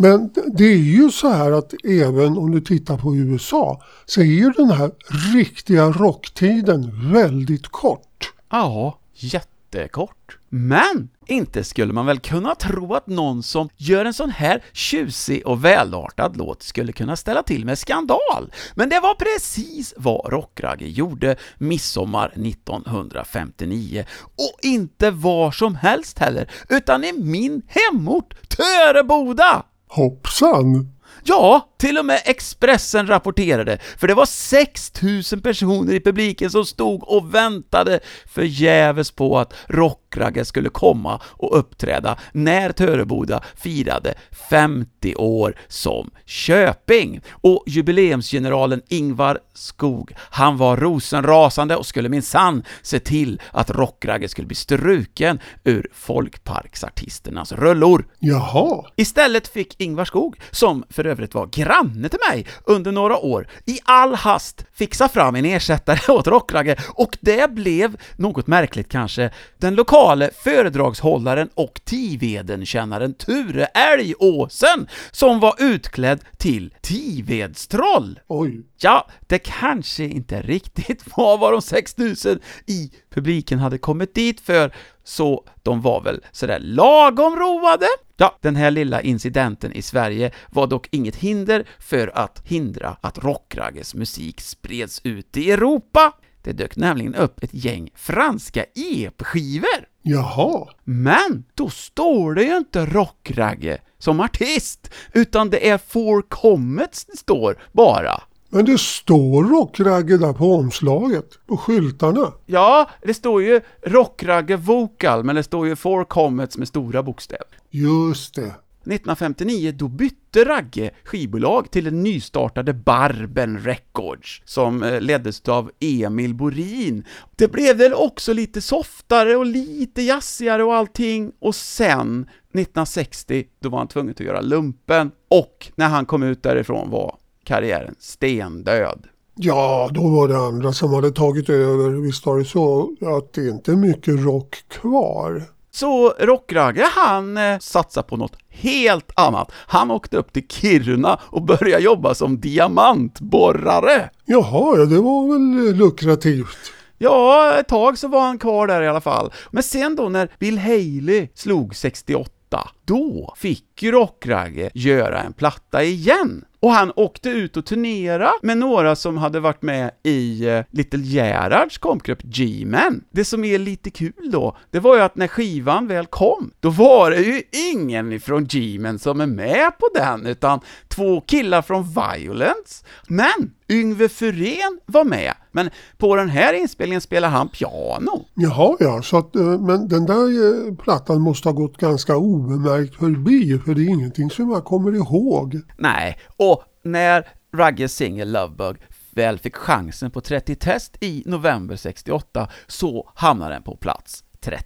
Men 0.00 0.30
det 0.52 0.64
är 0.64 0.76
ju 0.76 1.10
så 1.10 1.28
här 1.28 1.52
att 1.52 1.74
även 1.84 2.38
om 2.38 2.50
du 2.50 2.60
tittar 2.60 2.96
på 2.96 3.16
USA 3.16 3.82
så 4.06 4.20
är 4.20 4.24
ju 4.24 4.50
den 4.50 4.70
här 4.70 4.90
riktiga 5.34 5.84
rocktiden 5.84 7.12
väldigt 7.12 7.68
kort. 7.68 8.32
Ja, 8.50 8.98
jättekort. 9.14 10.38
Men 10.48 11.08
inte 11.26 11.64
skulle 11.64 11.92
man 11.92 12.06
väl 12.06 12.18
kunna 12.18 12.54
tro 12.54 12.94
att 12.94 13.06
någon 13.06 13.42
som 13.42 13.68
gör 13.76 14.04
en 14.04 14.14
sån 14.14 14.30
här 14.30 14.64
tjusig 14.72 15.46
och 15.46 15.64
välartad 15.64 16.36
låt 16.36 16.62
skulle 16.62 16.92
kunna 16.92 17.16
ställa 17.16 17.42
till 17.42 17.64
med 17.64 17.78
skandal. 17.78 18.52
Men 18.74 18.88
det 18.88 19.00
var 19.00 19.14
precis 19.14 19.94
vad 19.96 20.32
Rockragge 20.32 20.86
gjorde 20.86 21.36
midsommar 21.58 22.28
1959. 22.28 24.04
Och 24.22 24.58
inte 24.62 25.10
var 25.10 25.50
som 25.50 25.74
helst 25.74 26.18
heller, 26.18 26.50
utan 26.68 27.04
i 27.04 27.12
min 27.12 27.62
hemort 27.66 28.34
Töreboda! 28.48 29.64
Hoppsan! 29.90 30.92
Ja, 31.24 31.66
till 31.78 31.98
och 31.98 32.04
med 32.04 32.22
Expressen 32.24 33.06
rapporterade, 33.06 33.78
för 33.98 34.08
det 34.08 34.14
var 34.14 34.26
6000 34.26 35.40
personer 35.40 35.94
i 35.94 36.00
publiken 36.00 36.50
som 36.50 36.64
stod 36.64 37.02
och 37.02 37.34
väntade 37.34 38.00
förgäves 38.26 39.10
på 39.10 39.38
att 39.38 39.54
Rockragge 39.66 40.44
skulle 40.44 40.68
komma 40.68 41.20
och 41.24 41.58
uppträda 41.58 42.18
när 42.32 42.72
Töreboda 42.72 43.42
firade 43.56 44.14
50 44.50 45.14
år 45.14 45.56
som 45.68 46.10
Köping. 46.24 47.20
Och 47.30 47.64
jubileumsgeneralen 47.66 48.82
Ingvar 48.88 49.38
Skog, 49.54 50.12
han 50.18 50.56
var 50.56 50.76
rosenrasande 50.76 51.76
och 51.76 51.86
skulle 51.86 52.08
minsann 52.08 52.64
se 52.82 52.98
till 52.98 53.40
att 53.50 53.70
Rockragge 53.70 54.28
skulle 54.28 54.46
bli 54.46 54.56
struken 54.56 55.38
ur 55.64 55.88
folkparksartisternas 55.92 57.52
rullor. 57.52 58.06
Jaha, 58.18 58.84
Istället 58.96 59.48
fick 59.48 59.80
Ingvar 59.80 60.04
Skog, 60.04 60.40
som 60.50 60.84
för 60.90 61.06
övrigt 61.06 61.34
var 61.34 61.46
granne 61.68 62.08
till 62.08 62.18
mig 62.30 62.46
under 62.64 62.92
några 62.92 63.18
år, 63.18 63.48
i 63.66 63.78
all 63.84 64.14
hast 64.14 64.64
fixa 64.72 65.08
fram 65.08 65.36
en 65.36 65.44
ersättare 65.44 65.98
åt 66.12 66.26
Rockragge, 66.26 66.76
och 66.88 67.18
det 67.20 67.50
blev, 67.50 67.96
något 68.16 68.46
märkligt 68.46 68.88
kanske, 68.88 69.30
den 69.58 69.74
lokale 69.74 70.30
föredragshållaren 70.44 71.48
och 71.54 71.80
Tivedenkännaren 71.84 73.14
Ture 73.14 73.64
Älgåsen, 73.64 74.88
som 75.10 75.40
var 75.40 75.54
utklädd 75.58 76.20
till 76.36 76.74
Tivedstroll. 76.80 78.20
oj. 78.26 78.62
Ja, 78.80 79.06
det 79.26 79.38
kanske 79.38 80.04
inte 80.04 80.42
riktigt 80.42 81.02
var 81.16 81.38
vad 81.38 81.52
de 81.52 81.62
6000 81.62 82.40
i 82.66 82.90
publiken 83.10 83.58
hade 83.58 83.78
kommit 83.78 84.14
dit 84.14 84.40
för, 84.40 84.72
så 85.08 85.44
de 85.62 85.80
var 85.80 86.00
väl 86.00 86.24
sådär 86.32 86.58
lagom 86.60 87.36
roade. 87.36 87.86
Ja, 88.16 88.38
den 88.40 88.56
här 88.56 88.70
lilla 88.70 89.02
incidenten 89.02 89.72
i 89.72 89.82
Sverige 89.82 90.32
var 90.50 90.66
dock 90.66 90.88
inget 90.90 91.16
hinder 91.16 91.68
för 91.78 92.18
att 92.18 92.42
hindra 92.44 92.96
att 93.00 93.18
Rockragges 93.18 93.94
musik 93.94 94.40
spreds 94.40 95.00
ut 95.04 95.36
i 95.36 95.50
Europa. 95.50 96.12
Det 96.42 96.52
dök 96.52 96.76
nämligen 96.76 97.14
upp 97.14 97.42
ett 97.42 97.54
gäng 97.54 97.90
franska 97.94 98.64
EP-skivor. 98.74 99.88
Jaha, 100.02 100.68
Men 100.84 101.44
då 101.54 101.70
står 101.70 102.34
det 102.34 102.42
ju 102.42 102.56
inte 102.56 102.86
Rockragge 102.86 103.78
som 103.98 104.20
artist, 104.20 104.90
utan 105.12 105.50
det 105.50 105.68
är 105.68 105.78
Four 105.78 106.22
Comets 106.22 107.04
det 107.04 107.16
står 107.16 107.62
bara. 107.72 108.22
Men 108.48 108.64
det 108.64 108.80
står 108.80 109.44
rockragge 109.44 110.16
där 110.16 110.32
på 110.32 110.54
omslaget, 110.54 111.46
på 111.46 111.56
skyltarna. 111.56 112.32
Ja, 112.46 112.90
det 113.02 113.14
står 113.14 113.42
ju 113.42 113.60
Rockragge 113.82 114.56
Vocal, 114.56 115.24
men 115.24 115.36
det 115.36 115.42
står 115.42 115.66
ju 115.66 115.76
Four 115.76 116.04
Comets 116.04 116.58
med 116.58 116.68
stora 116.68 117.02
bokstäver. 117.02 117.46
Just 117.70 118.34
det. 118.34 118.54
1959 118.88 119.72
då 119.78 119.88
bytte 119.88 120.44
Ragge 120.44 120.90
skivbolag 121.04 121.70
till 121.70 121.84
den 121.84 122.02
nystartade 122.02 122.74
Barben 122.74 123.58
Records, 123.58 124.42
som 124.44 124.82
eh, 124.82 125.00
leddes 125.00 125.48
av 125.48 125.70
Emil 125.80 126.34
Borin. 126.34 127.04
Det 127.36 127.48
blev 127.48 127.76
väl 127.76 127.94
också 127.94 128.32
lite 128.32 128.60
softare 128.60 129.36
och 129.36 129.46
lite 129.46 130.02
jazzigare 130.02 130.64
och 130.64 130.74
allting, 130.74 131.32
och 131.38 131.54
sen 131.54 132.22
1960, 132.22 133.44
då 133.60 133.68
var 133.68 133.78
han 133.78 133.88
tvungen 133.88 134.10
att 134.10 134.20
göra 134.20 134.40
lumpen, 134.40 135.10
och 135.28 135.72
när 135.74 135.88
han 135.88 136.06
kom 136.06 136.22
ut 136.22 136.42
därifrån 136.42 136.90
var 136.90 137.16
karriären 137.48 137.94
stendöd. 137.98 139.06
Ja, 139.34 139.90
då 139.92 140.08
var 140.08 140.28
det 140.28 140.38
andra 140.38 140.72
som 140.72 140.92
hade 140.92 141.10
tagit 141.10 141.48
över. 141.48 141.90
Visst 141.90 142.26
var 142.26 142.38
det 142.38 142.44
så 142.44 142.96
att 143.18 143.32
det 143.32 143.48
inte 143.48 143.72
är 143.72 143.76
mycket 143.76 144.24
rock 144.24 144.56
kvar. 144.68 145.42
Så 145.70 146.14
Rockragge, 146.18 146.86
han 146.94 147.36
eh, 147.36 147.58
satsade 147.58 148.08
på 148.08 148.16
något 148.16 148.36
helt 148.48 149.10
annat. 149.14 149.52
Han 149.54 149.90
åkte 149.90 150.16
upp 150.16 150.32
till 150.32 150.48
Kiruna 150.48 151.20
och 151.22 151.42
började 151.42 151.82
jobba 151.82 152.14
som 152.14 152.40
diamantborrare. 152.40 154.10
Jaha, 154.24 154.78
ja, 154.78 154.84
det 154.84 155.00
var 155.00 155.32
väl 155.32 155.76
lukrativt. 155.76 156.72
Ja, 156.98 157.54
ett 157.60 157.68
tag 157.68 157.98
så 157.98 158.08
var 158.08 158.20
han 158.20 158.38
kvar 158.38 158.66
där 158.66 158.82
i 158.82 158.88
alla 158.88 159.00
fall. 159.00 159.32
Men 159.50 159.62
sen 159.62 159.96
då 159.96 160.08
när 160.08 160.30
Bill 160.38 160.58
Haley 160.58 161.28
slog 161.34 161.76
68 161.76 162.68
då 162.84 163.34
fick 163.36 163.67
ju 163.82 163.92
Rockragge 163.92 164.70
göra 164.74 165.22
en 165.22 165.32
platta 165.32 165.82
igen. 165.82 166.44
Och 166.60 166.70
han 166.70 166.92
åkte 166.96 167.28
ut 167.28 167.56
och 167.56 167.66
turnera 167.66 168.30
med 168.42 168.58
några 168.58 168.96
som 168.96 169.16
hade 169.16 169.40
varit 169.40 169.62
med 169.62 169.90
i 170.02 170.48
eh, 170.48 170.64
Little 170.70 171.00
Gerhards 171.00 171.78
kompgrupp 171.78 172.22
G-Men. 172.22 173.04
Det 173.10 173.24
som 173.24 173.44
är 173.44 173.58
lite 173.58 173.90
kul 173.90 174.30
då, 174.32 174.56
det 174.70 174.80
var 174.80 174.96
ju 174.96 175.02
att 175.02 175.16
när 175.16 175.28
skivan 175.28 175.86
väl 175.86 176.06
kom, 176.06 176.50
då 176.60 176.70
var 176.70 177.10
det 177.10 177.20
ju 177.20 177.42
ingen 177.72 178.12
ifrån 178.12 178.46
G-Men 178.46 178.98
som 178.98 179.20
är 179.20 179.26
med 179.26 179.78
på 179.78 179.88
den, 179.94 180.26
utan 180.26 180.60
två 180.88 181.20
killar 181.20 181.62
från 181.62 181.82
Violence. 181.82 182.84
Men 183.08 183.52
Yngve 183.70 184.08
Furén 184.08 184.80
var 184.86 185.04
med, 185.04 185.34
men 185.52 185.70
på 185.98 186.16
den 186.16 186.28
här 186.28 186.54
inspelningen 186.54 187.00
spelar 187.00 187.28
han 187.28 187.48
piano. 187.48 188.24
Jaha 188.34 188.76
ja, 188.80 189.02
så 189.02 189.18
att, 189.18 189.36
eh, 189.36 189.42
men 189.42 189.88
den 189.88 190.06
där 190.06 190.68
eh, 190.68 190.74
plattan 190.74 191.20
måste 191.20 191.48
ha 191.48 191.52
gått 191.52 191.76
ganska 191.76 192.16
obemärkt 192.16 192.94
förbi 192.94 193.58
för 193.68 193.74
det 193.74 193.82
är 193.82 193.88
ingenting 193.88 194.30
som 194.30 194.50
jag 194.50 194.64
kommer 194.64 194.94
ihåg. 194.94 195.60
Nej, 195.76 196.18
och 196.36 196.64
när 196.82 197.28
Rugges 197.52 197.96
singel 197.96 198.32
Lovebug 198.32 198.76
väl 199.10 199.38
fick 199.38 199.56
chansen 199.56 200.10
på 200.10 200.20
30 200.20 200.54
test 200.54 200.96
i 201.00 201.22
november 201.26 201.76
68 201.76 202.48
så 202.66 203.10
hamnade 203.14 203.54
den 203.54 203.62
på 203.62 203.76
plats 203.76 204.24
30. 204.40 204.64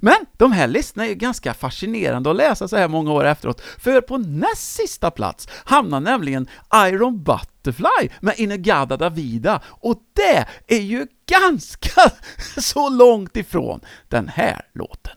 Men 0.00 0.14
de 0.32 0.52
här 0.52 0.68
listorna 0.68 1.04
är 1.04 1.08
ju 1.08 1.14
ganska 1.14 1.54
fascinerande 1.54 2.30
att 2.30 2.36
läsa 2.36 2.68
så 2.68 2.76
här 2.76 2.88
många 2.88 3.12
år 3.12 3.24
efteråt, 3.24 3.60
för 3.60 4.00
på 4.00 4.18
näst 4.18 4.74
sista 4.74 5.10
plats 5.10 5.48
hamnar 5.64 6.00
nämligen 6.00 6.48
Iron 6.74 7.22
Butterfly 7.22 8.08
med 8.20 8.34
Inegada 8.38 8.96
Davida, 8.96 9.60
och 9.66 9.96
det 10.12 10.46
är 10.76 10.82
ju 10.82 11.06
ganska 11.26 12.00
så 12.60 12.88
långt 12.88 13.36
ifrån 13.36 13.80
den 14.08 14.28
här 14.28 14.66
låten. 14.72 15.12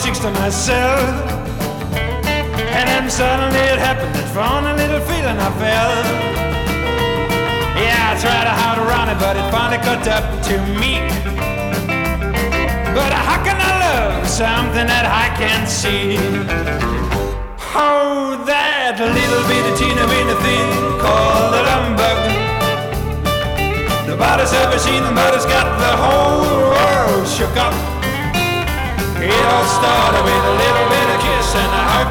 To 0.00 0.30
myself. 0.32 0.98
And 1.94 2.88
then 2.88 3.08
suddenly 3.08 3.60
it 3.60 3.78
happened, 3.78 4.12
that 4.16 4.28
funny 4.34 4.72
little 4.76 5.00
feeling 5.06 5.38
I 5.38 5.50
felt. 5.60 6.04
Yeah, 7.78 8.10
I 8.10 8.18
tried 8.18 8.44
to 8.44 8.52
hide 8.52 8.80
around 8.80 9.08
it, 9.08 9.18
but 9.22 9.36
it 9.38 9.46
finally 9.54 9.78
caught 9.80 10.04
up 10.10 10.24
to 10.50 10.56
me. 10.76 10.98
But 12.92 13.12
how 13.12 13.38
can 13.44 13.56
I 13.60 13.72
love 13.86 14.26
something 14.26 14.88
that 14.88 15.06
I 15.06 15.30
can't 15.38 15.68
see? 15.68 16.18
Oh, 17.72 18.42
that 18.44 18.98
little 18.98 19.44
bit 19.46 19.62
bitty 19.62 19.72
teeny 19.78 20.04
weeny 20.10 20.36
thing 20.42 20.68
called 20.98 21.54
a 21.54 21.62
lumbug. 21.70 22.18
Nobody's 24.08 24.52
ever 24.52 24.76
seen 24.76 25.04
them, 25.04 25.14
but 25.14 25.32
it's 25.32 25.46
got 25.46 25.70
the 25.78 25.92
whole 25.96 26.44
world 26.74 27.28
shook 27.28 27.56
up. 27.56 27.99
It 29.22 29.44
all 29.52 29.66
started 29.78 30.22
with 30.24 30.44
a 30.52 30.54
little 30.62 30.86
bit 30.94 31.08
of 31.14 31.18
kiss 31.24 31.50
and 31.62 31.72
a 31.80 31.82
hug. 31.92 32.10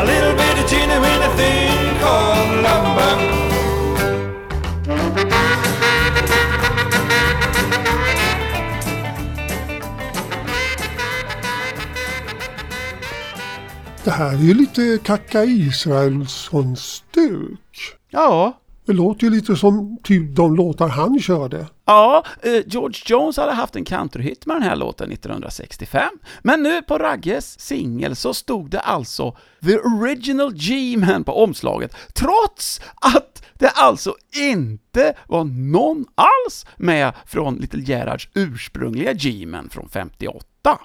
A 0.00 0.02
little 0.04 0.34
bit 0.34 0.54
of 0.58 0.64
teeny 0.70 0.98
weeny 0.98 1.30
thing 1.36 1.98
called 2.00 2.50
lumber. 2.64 3.16
Det 14.04 14.10
här 14.10 14.32
är 14.32 14.36
ju 14.38 14.54
lite 14.54 14.98
Kaka 15.04 15.44
Israelsson-stuk. 15.44 17.60
Ja, 18.10 18.58
Det 18.92 18.96
låter 18.96 19.24
ju 19.24 19.30
lite 19.30 19.56
som 19.56 19.98
typ 20.02 20.36
de 20.36 20.56
låtar 20.56 20.88
han 20.88 21.20
körde. 21.20 21.66
Ja, 21.84 22.24
eh, 22.42 22.62
George 22.66 23.02
Jones 23.06 23.36
hade 23.36 23.52
haft 23.52 23.76
en 23.76 23.84
countryhit 23.84 24.46
med 24.46 24.56
den 24.56 24.62
här 24.62 24.76
låten 24.76 25.12
1965, 25.12 26.08
men 26.42 26.62
nu 26.62 26.82
på 26.82 26.98
Ragges 26.98 27.60
singel 27.60 28.16
så 28.16 28.34
stod 28.34 28.70
det 28.70 28.80
alltså 28.80 29.36
“The 29.64 29.78
Original 29.78 30.52
G-Man” 30.54 31.24
på 31.24 31.44
omslaget, 31.44 31.96
trots 32.14 32.80
att 33.00 33.42
det 33.58 33.68
alltså 33.68 34.14
inte 34.36 35.14
var 35.28 35.44
någon 35.44 36.04
alls 36.14 36.66
med 36.76 37.12
från 37.26 37.56
Little 37.56 37.82
Gerhards 37.82 38.28
ursprungliga 38.34 39.12
G-Man 39.12 39.68
från 39.68 39.88
58. 39.88 40.78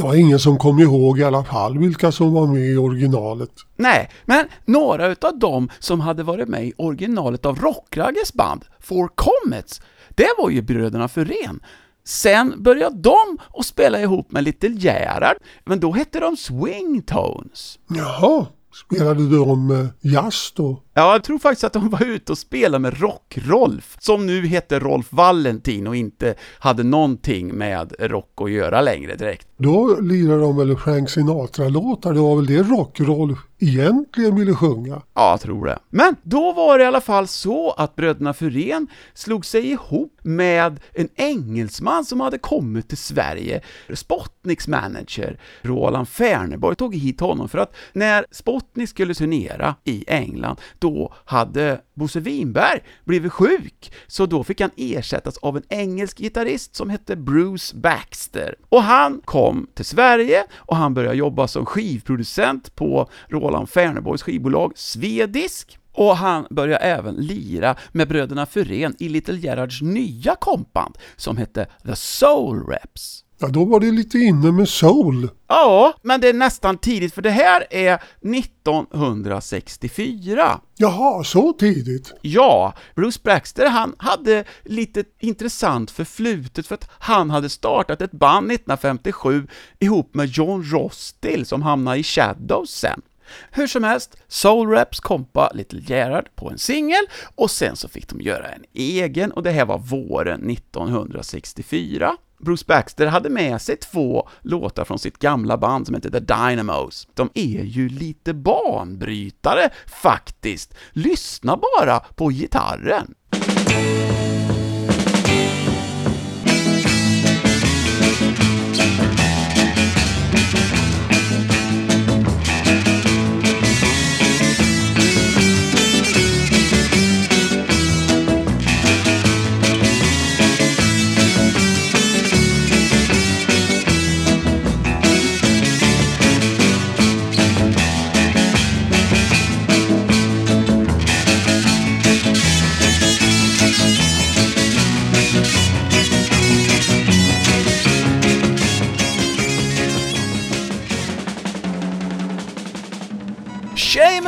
Det 0.00 0.06
var 0.06 0.14
ingen 0.14 0.38
som 0.38 0.58
kom 0.58 0.78
ihåg 0.78 1.18
i 1.18 1.24
alla 1.24 1.44
fall 1.44 1.78
vilka 1.78 2.12
som 2.12 2.32
var 2.32 2.46
med 2.46 2.70
i 2.70 2.76
originalet. 2.76 3.50
Nej, 3.76 4.10
men 4.24 4.46
några 4.64 5.06
utav 5.06 5.38
dem 5.38 5.70
som 5.78 6.00
hade 6.00 6.22
varit 6.22 6.48
med 6.48 6.66
i 6.66 6.72
originalet 6.76 7.46
av 7.46 7.58
Rockragges 7.58 8.32
band, 8.32 8.64
Four 8.80 9.10
Comets, 9.14 9.80
det 10.08 10.28
var 10.38 10.50
ju 10.50 10.62
bröderna 10.62 11.08
Furén. 11.08 11.60
Sen 12.04 12.54
började 12.62 12.96
de 12.96 13.38
att 13.58 13.66
spela 13.66 14.00
ihop 14.00 14.32
med 14.32 14.44
Little 14.44 14.68
Gerhard, 14.68 15.36
men 15.64 15.80
då 15.80 15.92
hette 15.92 16.20
de 16.20 16.36
Swingtones. 16.36 17.78
Jaha, 17.88 18.46
spelade 18.86 19.36
de 19.36 19.70
eh, 19.70 20.12
jazz 20.12 20.52
då? 20.56 20.82
Ja, 20.94 21.12
jag 21.12 21.24
tror 21.24 21.38
faktiskt 21.38 21.64
att 21.64 21.72
de 21.72 21.88
var 21.88 22.04
ute 22.04 22.32
och 22.32 22.38
spelade 22.38 22.82
med 22.82 23.00
Rock-Rolf, 23.00 23.96
som 24.00 24.26
nu 24.26 24.46
heter 24.46 24.80
Rolf 24.80 25.06
Valentin 25.10 25.86
och 25.86 25.96
inte 25.96 26.34
hade 26.58 26.82
någonting 26.82 27.54
med 27.54 27.94
rock 27.98 28.32
att 28.40 28.50
göra 28.50 28.80
längre 28.80 29.16
direkt. 29.16 29.48
Då 29.56 30.00
lirade 30.00 30.40
de 30.40 30.56
väl 30.56 30.76
Frank 30.76 31.10
Sinatra-låtar, 31.10 32.14
det 32.14 32.20
var 32.20 32.36
väl 32.36 32.46
det 32.46 32.62
rockroll 32.62 33.36
egentligen 33.58 34.36
ville 34.36 34.54
sjunga. 34.54 35.02
Ja, 35.14 35.30
jag 35.30 35.40
tror 35.40 35.66
det. 35.66 35.78
Men 35.90 36.16
då 36.22 36.52
var 36.52 36.78
det 36.78 36.84
i 36.84 36.86
alla 36.86 37.00
fall 37.00 37.26
så 37.26 37.70
att 37.70 37.96
bröderna 37.96 38.34
Furén 38.34 38.86
slog 39.14 39.46
sig 39.46 39.70
ihop 39.70 40.18
med 40.22 40.80
en 40.92 41.08
engelsman 41.16 42.04
som 42.04 42.20
hade 42.20 42.38
kommit 42.38 42.88
till 42.88 42.98
Sverige. 42.98 43.60
Spotniks 43.94 44.68
manager, 44.68 45.40
Roland 45.62 46.08
Ferneborg, 46.08 46.76
tog 46.76 46.94
hit 46.94 47.20
honom 47.20 47.48
för 47.48 47.58
att 47.58 47.74
när 47.92 48.26
Spotnik 48.30 48.88
skulle 48.88 49.14
turnera 49.14 49.74
i 49.84 50.04
England, 50.08 50.56
då 50.80 51.14
hade 51.24 51.80
Bosse 51.94 52.20
Winberg 52.20 52.80
blivit 53.04 53.32
sjuk, 53.32 53.92
så 54.06 54.26
då 54.26 54.44
fick 54.44 54.60
han 54.60 54.70
ersättas 54.76 55.38
av 55.38 55.56
en 55.56 55.62
engelsk 55.68 56.18
gitarrist 56.18 56.76
som 56.76 56.90
hette 56.90 57.16
Bruce 57.16 57.76
Baxter. 57.76 58.54
Och 58.68 58.82
han 58.82 59.20
kom 59.24 59.66
till 59.74 59.84
Sverige 59.84 60.44
och 60.54 60.76
han 60.76 60.94
började 60.94 61.16
jobba 61.16 61.48
som 61.48 61.66
skivproducent 61.66 62.76
på 62.76 63.10
Roland 63.28 63.70
Ferneborgs 63.70 64.22
skivbolag 64.22 64.72
Svedisk. 64.76 65.76
Och 65.92 66.16
han 66.16 66.46
började 66.50 66.84
även 66.84 67.14
lira 67.14 67.76
med 67.92 68.08
bröderna 68.08 68.46
Furén 68.46 68.96
i 68.98 69.08
Little 69.08 69.36
Gerhards 69.38 69.82
nya 69.82 70.36
kompband 70.36 70.98
som 71.16 71.36
hette 71.36 71.66
The 71.86 71.96
Soul 71.96 72.66
Reps. 72.66 73.24
Ja, 73.42 73.48
då 73.48 73.64
var 73.64 73.80
det 73.80 73.90
lite 73.90 74.18
inne 74.18 74.52
med 74.52 74.68
soul. 74.68 75.28
Ja, 75.46 75.94
men 76.02 76.20
det 76.20 76.28
är 76.28 76.34
nästan 76.34 76.78
tidigt 76.78 77.14
för 77.14 77.22
det 77.22 77.30
här 77.30 77.66
är 77.70 77.98
1964. 78.34 80.60
Jaha, 80.76 81.24
så 81.24 81.52
tidigt? 81.52 82.12
Ja, 82.22 82.74
Bruce 82.94 83.20
Baxter 83.24 83.68
han 83.68 83.94
hade 83.98 84.44
lite 84.64 85.04
intressant 85.18 85.90
förflutet 85.90 86.66
för 86.66 86.74
att 86.74 86.90
han 86.98 87.30
hade 87.30 87.48
startat 87.48 88.02
ett 88.02 88.12
band 88.12 88.52
1957 88.52 89.46
ihop 89.78 90.14
med 90.14 90.26
John 90.26 90.64
Rostill 90.64 91.46
som 91.46 91.62
hamnade 91.62 91.98
i 91.98 92.02
Shadows 92.02 92.70
sen. 92.70 93.02
Hur 93.50 93.66
som 93.66 93.84
helst, 93.84 94.16
Soul 94.28 94.68
Reps 94.68 95.00
kompa 95.00 95.50
Little 95.54 95.80
Gerhard 95.86 96.28
på 96.34 96.50
en 96.50 96.58
singel 96.58 97.04
och 97.34 97.50
sen 97.50 97.76
så 97.76 97.88
fick 97.88 98.08
de 98.08 98.20
göra 98.20 98.48
en 98.48 98.64
egen 98.74 99.32
och 99.32 99.42
det 99.42 99.50
här 99.50 99.64
var 99.64 99.78
våren 99.78 100.50
1964. 100.50 102.16
Bruce 102.40 102.64
Baxter 102.66 103.06
hade 103.06 103.30
med 103.30 103.62
sig 103.62 103.76
två 103.76 104.28
låtar 104.42 104.84
från 104.84 104.98
sitt 104.98 105.18
gamla 105.18 105.58
band 105.58 105.86
som 105.86 105.94
heter 105.94 106.10
The 106.10 106.20
Dynamos. 106.20 107.08
De 107.14 107.30
är 107.34 107.62
ju 107.64 107.88
lite 107.88 108.34
banbrytare 108.34 109.70
faktiskt. 109.86 110.74
Lyssna 110.92 111.58
bara 111.76 112.00
på 112.00 112.28
gitarren. 112.28 113.14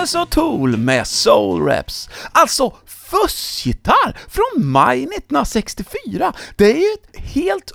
Seamus 0.07 0.15
O'Toole 0.15 0.77
med 0.77 1.07
Soul 1.07 1.65
Reps. 1.65 2.09
Alltså 2.33 2.73
fussgitarr 2.87 4.19
från 4.29 4.67
maj 4.67 5.03
1964. 5.03 6.33
Det 6.57 6.73
är 6.73 6.77
ju 6.77 6.87
ett 6.95 7.21
helt 7.33 7.73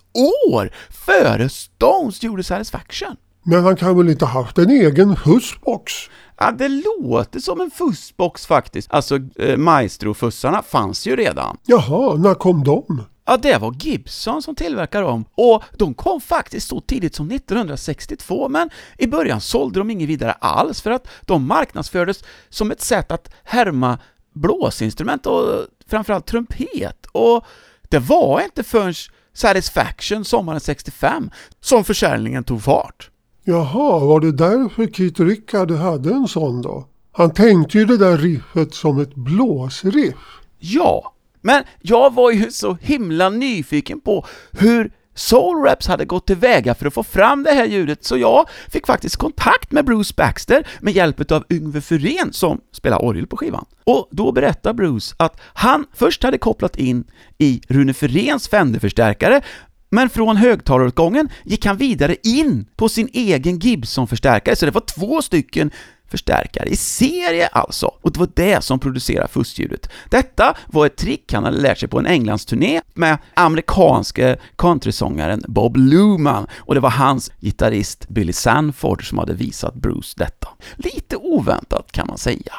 år 0.49 0.71
före 0.89 1.49
Stones 1.49 2.23
gjorde 2.23 2.43
Satisfaction. 2.43 3.15
Men 3.43 3.63
han 3.63 3.75
kan 3.75 3.97
väl 3.97 4.09
inte 4.09 4.25
haft 4.25 4.57
en 4.57 4.69
egen 4.69 5.15
fussbox? 5.15 5.93
Ja, 6.37 6.51
det 6.51 6.69
låter 6.69 7.39
som 7.39 7.61
en 7.61 7.71
fussbox 7.71 8.45
faktiskt. 8.45 8.91
Alltså, 8.91 9.15
eh, 9.15 9.57
Maestro-fussarna 9.57 10.63
fanns 10.63 11.07
ju 11.07 11.15
redan. 11.15 11.57
Jaha, 11.65 12.15
när 12.15 12.33
kom 12.33 12.63
de? 12.63 13.03
Ja, 13.29 13.37
det 13.37 13.57
var 13.57 13.75
Gibson 13.79 14.41
som 14.41 14.55
tillverkade 14.55 15.05
dem 15.05 15.25
och 15.35 15.63
de 15.77 15.93
kom 15.93 16.21
faktiskt 16.21 16.67
så 16.67 16.81
tidigt 16.81 17.15
som 17.15 17.31
1962 17.31 18.49
men 18.49 18.69
i 18.97 19.07
början 19.07 19.41
sålde 19.41 19.79
de 19.79 19.91
inget 19.91 20.09
vidare 20.09 20.31
alls 20.31 20.81
för 20.81 20.91
att 20.91 21.07
de 21.21 21.47
marknadsfördes 21.47 22.23
som 22.49 22.71
ett 22.71 22.81
sätt 22.81 23.11
att 23.11 23.31
härma 23.43 23.99
blåsinstrument 24.33 25.25
och 25.25 25.65
framförallt 25.87 26.25
trumpet 26.25 27.05
och 27.11 27.45
det 27.89 27.99
var 27.99 28.41
inte 28.41 28.63
förrän 28.63 28.93
Satisfaction 29.33 30.25
sommaren 30.25 30.59
65 30.59 31.29
som 31.61 31.83
försäljningen 31.83 32.43
tog 32.43 32.63
fart. 32.63 33.09
Jaha, 33.43 33.99
var 33.99 34.19
det 34.19 34.31
därför 34.31 34.87
Keith 34.87 35.21
Richard 35.21 35.71
hade 35.71 36.09
en 36.09 36.27
sån 36.27 36.61
då? 36.61 36.87
Han 37.11 37.33
tänkte 37.33 37.77
ju 37.77 37.85
det 37.85 37.97
där 37.97 38.17
riffet 38.17 38.73
som 38.73 38.99
ett 38.99 39.15
blåsriff. 39.15 40.15
Ja, 40.59 41.13
men 41.41 41.63
jag 41.81 42.13
var 42.13 42.31
ju 42.31 42.51
så 42.51 42.77
himla 42.81 43.29
nyfiken 43.29 43.99
på 43.99 44.25
hur 44.51 44.91
Soul 45.17 45.63
Raps 45.63 45.87
hade 45.87 46.05
gått 46.05 46.27
tillväga 46.27 46.75
för 46.75 46.85
att 46.85 46.93
få 46.93 47.03
fram 47.03 47.43
det 47.43 47.51
här 47.51 47.65
ljudet, 47.65 48.05
så 48.05 48.17
jag 48.17 48.49
fick 48.69 48.87
faktiskt 48.87 49.15
kontakt 49.15 49.71
med 49.71 49.85
Bruce 49.85 50.13
Baxter 50.17 50.67
med 50.79 50.93
hjälp 50.93 51.31
av 51.31 51.45
Yngve 51.49 51.81
Fyrén 51.81 52.33
som 52.33 52.61
spelar 52.71 53.05
orgel 53.05 53.27
på 53.27 53.37
skivan. 53.37 53.65
Och 53.83 54.07
då 54.11 54.31
berättar 54.31 54.73
Bruce 54.73 55.15
att 55.19 55.39
han 55.53 55.85
först 55.93 56.23
hade 56.23 56.37
kopplat 56.37 56.75
in 56.75 57.03
i 57.37 57.61
Rune 57.67 57.93
Fyréns 57.93 58.47
Fender-förstärkare 58.47 59.41
men 59.89 60.09
från 60.09 60.37
högtalarutgången 60.37 61.29
gick 61.43 61.65
han 61.65 61.77
vidare 61.77 62.15
in 62.23 62.65
på 62.75 62.89
sin 62.89 63.09
egen 63.13 63.59
Gibson-förstärkare, 63.59 64.55
så 64.55 64.65
det 64.65 64.71
var 64.71 64.81
två 64.81 65.21
stycken 65.21 65.71
förstärkare 66.07 66.69
i 66.69 66.75
serie 66.75 67.47
alltså, 67.47 67.91
och 68.01 68.11
det 68.11 68.19
var 68.19 68.29
det 68.33 68.63
som 68.63 68.79
producerade 68.79 69.27
fuskljudet. 69.27 69.89
Detta 70.09 70.57
var 70.67 70.85
ett 70.85 70.97
trick 70.97 71.33
han 71.33 71.43
hade 71.43 71.57
lärt 71.57 71.79
sig 71.79 71.89
på 71.89 71.99
en 71.99 72.05
Englandsturné 72.05 72.81
med 72.93 73.17
amerikanske 73.33 74.37
countrysångaren 74.55 75.43
Bob 75.47 75.77
Luman, 75.77 76.47
och 76.57 76.75
det 76.75 76.81
var 76.81 76.89
hans 76.89 77.31
gitarrist 77.41 78.09
Billy 78.09 78.33
Sanford 78.33 79.09
som 79.09 79.17
hade 79.17 79.33
visat 79.33 79.73
Bruce 79.73 80.13
detta. 80.17 80.47
Lite 80.75 81.15
oväntat 81.17 81.91
kan 81.91 82.07
man 82.07 82.17
säga. 82.17 82.53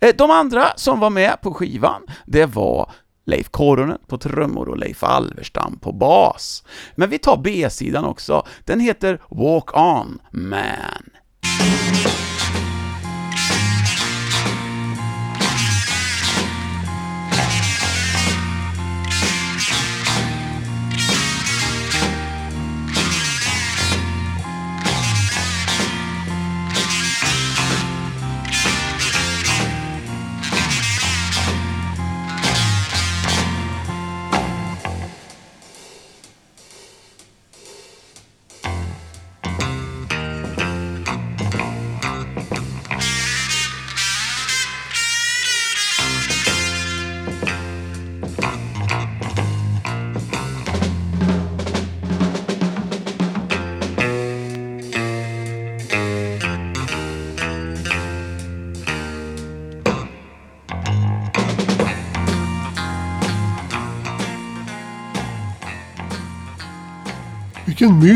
Eh, 0.00 0.14
de 0.18 0.30
andra 0.30 0.66
som 0.76 1.00
var 1.00 1.10
med 1.10 1.40
på 1.42 1.54
skivan, 1.54 2.02
det 2.26 2.46
var 2.46 2.90
Leif 3.26 3.48
Koronen 3.50 3.98
på 4.06 4.18
trummor 4.18 4.68
och 4.68 4.78
Leif 4.78 5.02
Alverstam 5.02 5.78
på 5.78 5.92
bas. 5.92 6.64
Men 6.94 7.10
vi 7.10 7.18
tar 7.18 7.36
B-sidan 7.36 8.04
också. 8.04 8.46
Den 8.64 8.80
heter 8.80 9.20
Walk 9.28 9.76
On 9.76 10.18
Man. 10.30 11.10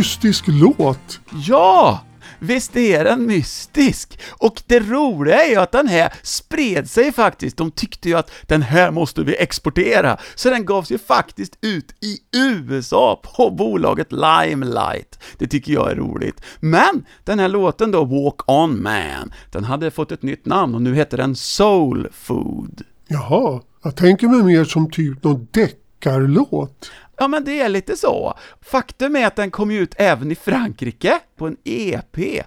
Mystisk 0.04 0.44
låt! 0.48 1.20
Ja! 1.46 2.00
Visst 2.38 2.76
är 2.76 3.04
den 3.04 3.26
mystisk? 3.26 4.20
Och 4.30 4.62
det 4.66 4.80
roliga 4.80 5.44
är 5.44 5.50
ju 5.50 5.56
att 5.56 5.72
den 5.72 5.88
här 5.88 6.12
spred 6.22 6.90
sig 6.90 7.12
faktiskt. 7.12 7.56
De 7.56 7.70
tyckte 7.70 8.08
ju 8.08 8.14
att 8.14 8.30
den 8.42 8.62
här 8.62 8.90
måste 8.90 9.22
vi 9.22 9.36
exportera, 9.36 10.18
så 10.34 10.50
den 10.50 10.64
gavs 10.64 10.90
ju 10.90 10.98
faktiskt 10.98 11.58
ut 11.60 11.94
i 12.00 12.18
USA 12.36 13.20
på 13.36 13.50
bolaget 13.50 14.12
Limelight. 14.12 15.18
Det 15.38 15.46
tycker 15.46 15.72
jag 15.72 15.90
är 15.90 15.94
roligt. 15.94 16.42
Men 16.60 17.04
den 17.24 17.38
här 17.38 17.48
låten 17.48 17.90
då, 17.90 18.04
Walk 18.04 18.50
On 18.50 18.82
Man, 18.82 19.32
den 19.52 19.64
hade 19.64 19.90
fått 19.90 20.12
ett 20.12 20.22
nytt 20.22 20.46
namn 20.46 20.74
och 20.74 20.82
nu 20.82 20.94
heter 20.94 21.16
den 21.16 21.36
Soul 21.36 22.08
Food. 22.12 22.82
Jaha, 23.08 23.60
jag 23.82 23.96
tänker 23.96 24.28
mig 24.28 24.42
mer 24.42 24.64
som 24.64 24.90
typ 24.90 25.24
någon 25.24 25.48
deckarlåt. 25.50 26.90
Ja, 27.18 27.28
men 27.28 27.44
det 27.44 27.60
är 27.60 27.68
lite 27.68 27.96
så. 27.96 28.34
Faktum 28.60 29.16
är 29.16 29.26
att 29.26 29.36
den 29.36 29.50
kom 29.50 29.70
ut 29.70 29.94
även 29.98 30.32
i 30.32 30.34
Frankrike 30.34 31.20
på 31.36 31.46
en 31.46 31.56
EP. 31.64 32.44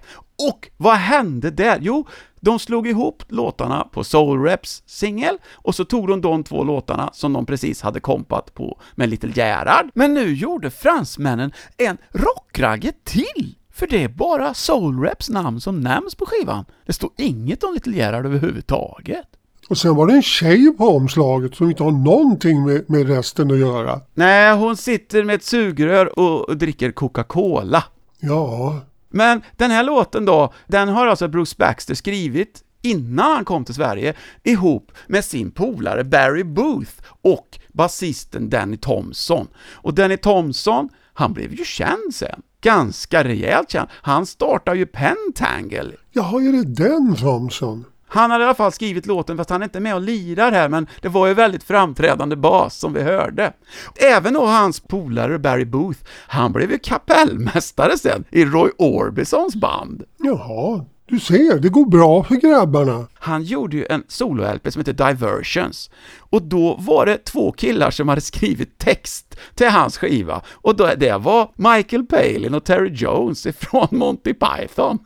Och 0.50 0.68
vad 0.76 0.96
hände 0.96 1.50
där? 1.50 1.78
Jo, 1.80 2.06
de 2.40 2.58
slog 2.58 2.88
ihop 2.88 3.22
låtarna 3.28 3.88
på 3.92 4.04
Soul 4.04 4.42
Reps 4.42 4.82
singel 4.86 5.38
och 5.54 5.74
så 5.74 5.84
tog 5.84 6.08
de 6.08 6.20
de 6.20 6.44
två 6.44 6.64
låtarna 6.64 7.10
som 7.12 7.32
de 7.32 7.46
precis 7.46 7.82
hade 7.82 8.00
kompat 8.00 8.54
på 8.54 8.80
med 8.94 9.08
Little 9.08 9.32
Gerhard. 9.34 9.90
Men 9.94 10.14
nu 10.14 10.34
gjorde 10.34 10.70
fransmännen 10.70 11.52
en 11.76 11.98
rockragge 12.12 12.92
till! 13.04 13.54
För 13.72 13.86
det 13.86 14.04
är 14.04 14.08
bara 14.08 14.54
Soul 14.54 15.00
Reps 15.00 15.30
namn 15.30 15.60
som 15.60 15.80
nämns 15.80 16.14
på 16.14 16.26
skivan. 16.26 16.64
Det 16.86 16.92
står 16.92 17.10
inget 17.16 17.64
om 17.64 17.74
Little 17.74 17.96
Gerhard 17.96 18.26
överhuvudtaget. 18.26 19.37
Och 19.68 19.78
sen 19.78 19.94
var 19.96 20.06
det 20.06 20.12
en 20.12 20.22
tjej 20.22 20.74
på 20.78 20.88
omslaget 20.88 21.54
som 21.54 21.70
inte 21.70 21.82
har 21.82 21.90
någonting 21.90 22.64
med, 22.64 22.90
med 22.90 23.08
resten 23.08 23.50
att 23.50 23.58
göra. 23.58 24.00
Nej, 24.14 24.56
hon 24.56 24.76
sitter 24.76 25.24
med 25.24 25.34
ett 25.34 25.44
sugrör 25.44 26.18
och 26.18 26.56
dricker 26.56 26.90
Coca-Cola. 26.92 27.84
Ja, 28.20 28.80
Men 29.10 29.42
den 29.56 29.70
här 29.70 29.82
låten 29.84 30.24
då, 30.24 30.52
den 30.66 30.88
har 30.88 31.06
alltså 31.06 31.28
Bruce 31.28 31.54
Baxter 31.58 31.94
skrivit 31.94 32.62
innan 32.82 33.30
han 33.36 33.44
kom 33.44 33.64
till 33.64 33.74
Sverige 33.74 34.14
ihop 34.42 34.92
med 35.06 35.24
sin 35.24 35.50
polare 35.50 36.04
Barry 36.04 36.44
Booth 36.44 36.92
och 37.22 37.58
basisten 37.72 38.50
Danny 38.50 38.76
Thompson. 38.76 39.48
Och 39.74 39.94
Danny 39.94 40.16
Thompson, 40.16 40.88
han 41.14 41.32
blev 41.32 41.54
ju 41.54 41.64
känd 41.64 42.14
sen. 42.14 42.42
Ganska 42.60 43.24
rejält 43.24 43.70
känd. 43.70 43.88
Han 43.92 44.26
startade 44.26 44.78
ju 44.78 44.86
Pentangle. 44.86 45.92
jaha 46.12 46.42
är 46.42 46.52
det 46.52 46.84
den 46.84 47.16
Thompson? 47.16 47.84
Han 48.08 48.30
hade 48.30 48.44
i 48.44 48.46
alla 48.46 48.54
fall 48.54 48.72
skrivit 48.72 49.06
låten, 49.06 49.36
fast 49.36 49.50
han 49.50 49.62
är 49.62 49.64
inte 49.64 49.80
med 49.80 49.94
och 49.94 50.00
lirar 50.00 50.52
här, 50.52 50.68
men 50.68 50.86
det 51.02 51.08
var 51.08 51.26
ju 51.26 51.34
väldigt 51.34 51.64
framträdande 51.64 52.36
bas 52.36 52.78
som 52.78 52.92
vi 52.92 53.02
hörde. 53.02 53.52
Även 53.94 54.34
då 54.34 54.46
hans 54.46 54.80
polare 54.80 55.38
Barry 55.38 55.64
Booth, 55.64 56.00
han 56.26 56.52
blev 56.52 56.70
ju 56.70 56.78
kapellmästare 56.78 57.98
sen 57.98 58.24
i 58.30 58.44
Roy 58.44 58.70
Orbisons 58.78 59.56
band. 59.56 60.02
Jaha, 60.18 60.84
du 61.06 61.20
ser, 61.20 61.58
det 61.58 61.68
går 61.68 61.86
bra 61.86 62.24
för 62.24 62.34
grabbarna. 62.34 63.06
Han 63.14 63.42
gjorde 63.42 63.76
ju 63.76 63.86
en 63.90 64.02
solo-LP 64.08 64.70
som 64.70 64.80
heter 64.80 65.08
Diversions, 65.08 65.90
och 66.18 66.42
då 66.42 66.76
var 66.80 67.06
det 67.06 67.24
två 67.24 67.52
killar 67.52 67.90
som 67.90 68.08
hade 68.08 68.20
skrivit 68.20 68.78
text 68.78 69.38
till 69.54 69.68
hans 69.68 69.98
skiva, 69.98 70.42
och 70.48 70.76
då, 70.76 70.90
det 70.96 71.18
var 71.18 71.50
Michael 71.56 72.06
Palin 72.06 72.54
och 72.54 72.64
Terry 72.64 72.90
Jones 72.94 73.46
ifrån 73.46 73.88
Monty 73.90 74.34
Python. 74.34 74.98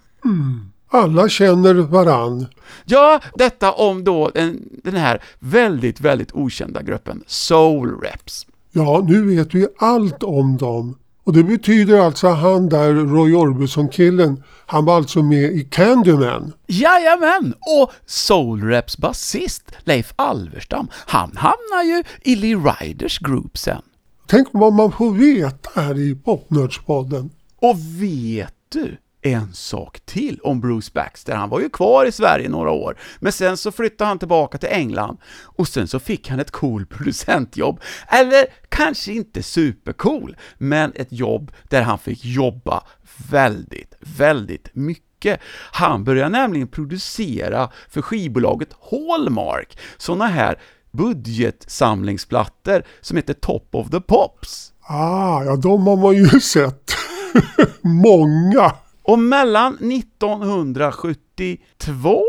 Alla 0.94 1.28
känner 1.28 1.74
varann. 1.74 2.46
Ja, 2.84 3.20
detta 3.34 3.72
om 3.72 4.04
då 4.04 4.30
den, 4.34 4.96
här 4.96 5.22
väldigt, 5.38 6.00
väldigt 6.00 6.32
okända 6.32 6.82
gruppen 6.82 7.24
Soul 7.26 8.00
Reps. 8.00 8.46
Ja, 8.72 9.04
nu 9.08 9.36
vet 9.36 9.54
vi 9.54 9.66
allt 9.78 10.22
om 10.22 10.56
dem. 10.56 10.98
Och 11.24 11.32
det 11.32 11.44
betyder 11.44 11.98
alltså 11.98 12.26
att 12.26 12.38
han 12.38 12.68
där, 12.68 12.92
Roy 12.92 13.34
Orbison-killen, 13.34 14.42
han 14.66 14.84
var 14.84 14.96
alltså 14.96 15.22
med 15.22 15.52
i 15.52 15.68
Candyman. 15.70 16.52
Jajamän! 16.66 17.54
Och 17.60 17.92
Soul 18.06 18.62
Reps 18.62 18.98
basist 18.98 19.72
Leif 19.84 20.12
Alverstam, 20.16 20.88
han 20.92 21.36
hamnar 21.36 21.82
ju 21.82 22.02
i 22.22 22.36
Lee 22.36 22.56
Riders 22.56 23.18
Group 23.18 23.58
sen. 23.58 23.82
Tänk 24.26 24.48
vad 24.52 24.72
man 24.72 24.92
får 24.92 25.10
veta 25.10 25.80
här 25.80 25.98
i 25.98 26.14
Popnördspodden. 26.14 27.30
Och 27.60 27.76
vet 28.00 28.54
du? 28.68 28.96
En 29.22 29.54
sak 29.54 30.00
till 30.04 30.40
om 30.42 30.60
Bruce 30.60 30.90
Baxter. 30.94 31.34
Han 31.34 31.48
var 31.48 31.60
ju 31.60 31.68
kvar 31.68 32.04
i 32.04 32.12
Sverige 32.12 32.48
några 32.48 32.70
år, 32.70 32.98
men 33.20 33.32
sen 33.32 33.56
så 33.56 33.72
flyttade 33.72 34.08
han 34.08 34.18
tillbaka 34.18 34.58
till 34.58 34.68
England 34.68 35.18
och 35.44 35.68
sen 35.68 35.88
så 35.88 35.98
fick 35.98 36.28
han 36.28 36.40
ett 36.40 36.50
cool 36.50 36.86
producentjobb. 36.90 37.80
Eller 38.08 38.46
kanske 38.68 39.12
inte 39.12 39.42
supercool, 39.42 40.36
men 40.58 40.92
ett 40.94 41.12
jobb 41.12 41.52
där 41.68 41.82
han 41.82 41.98
fick 41.98 42.24
jobba 42.24 42.84
väldigt, 43.30 43.94
väldigt 44.00 44.68
mycket. 44.72 45.40
Han 45.72 46.04
började 46.04 46.28
nämligen 46.28 46.68
producera 46.68 47.70
för 47.88 48.02
skivbolaget 48.02 48.68
Hallmark 48.90 49.78
sådana 49.96 50.26
här 50.26 50.58
budgetsamlingsplattor 50.92 52.82
som 53.00 53.16
heter 53.16 53.34
Top 53.34 53.68
of 53.74 53.90
the 53.90 54.00
Pops. 54.00 54.72
Ah, 54.80 55.44
ja 55.44 55.56
de 55.56 55.86
har 55.86 55.96
man 55.96 56.16
ju 56.16 56.26
sett. 56.40 56.92
Många. 57.82 58.72
Och 59.02 59.18
mellan 59.18 59.74
1972 59.74 62.22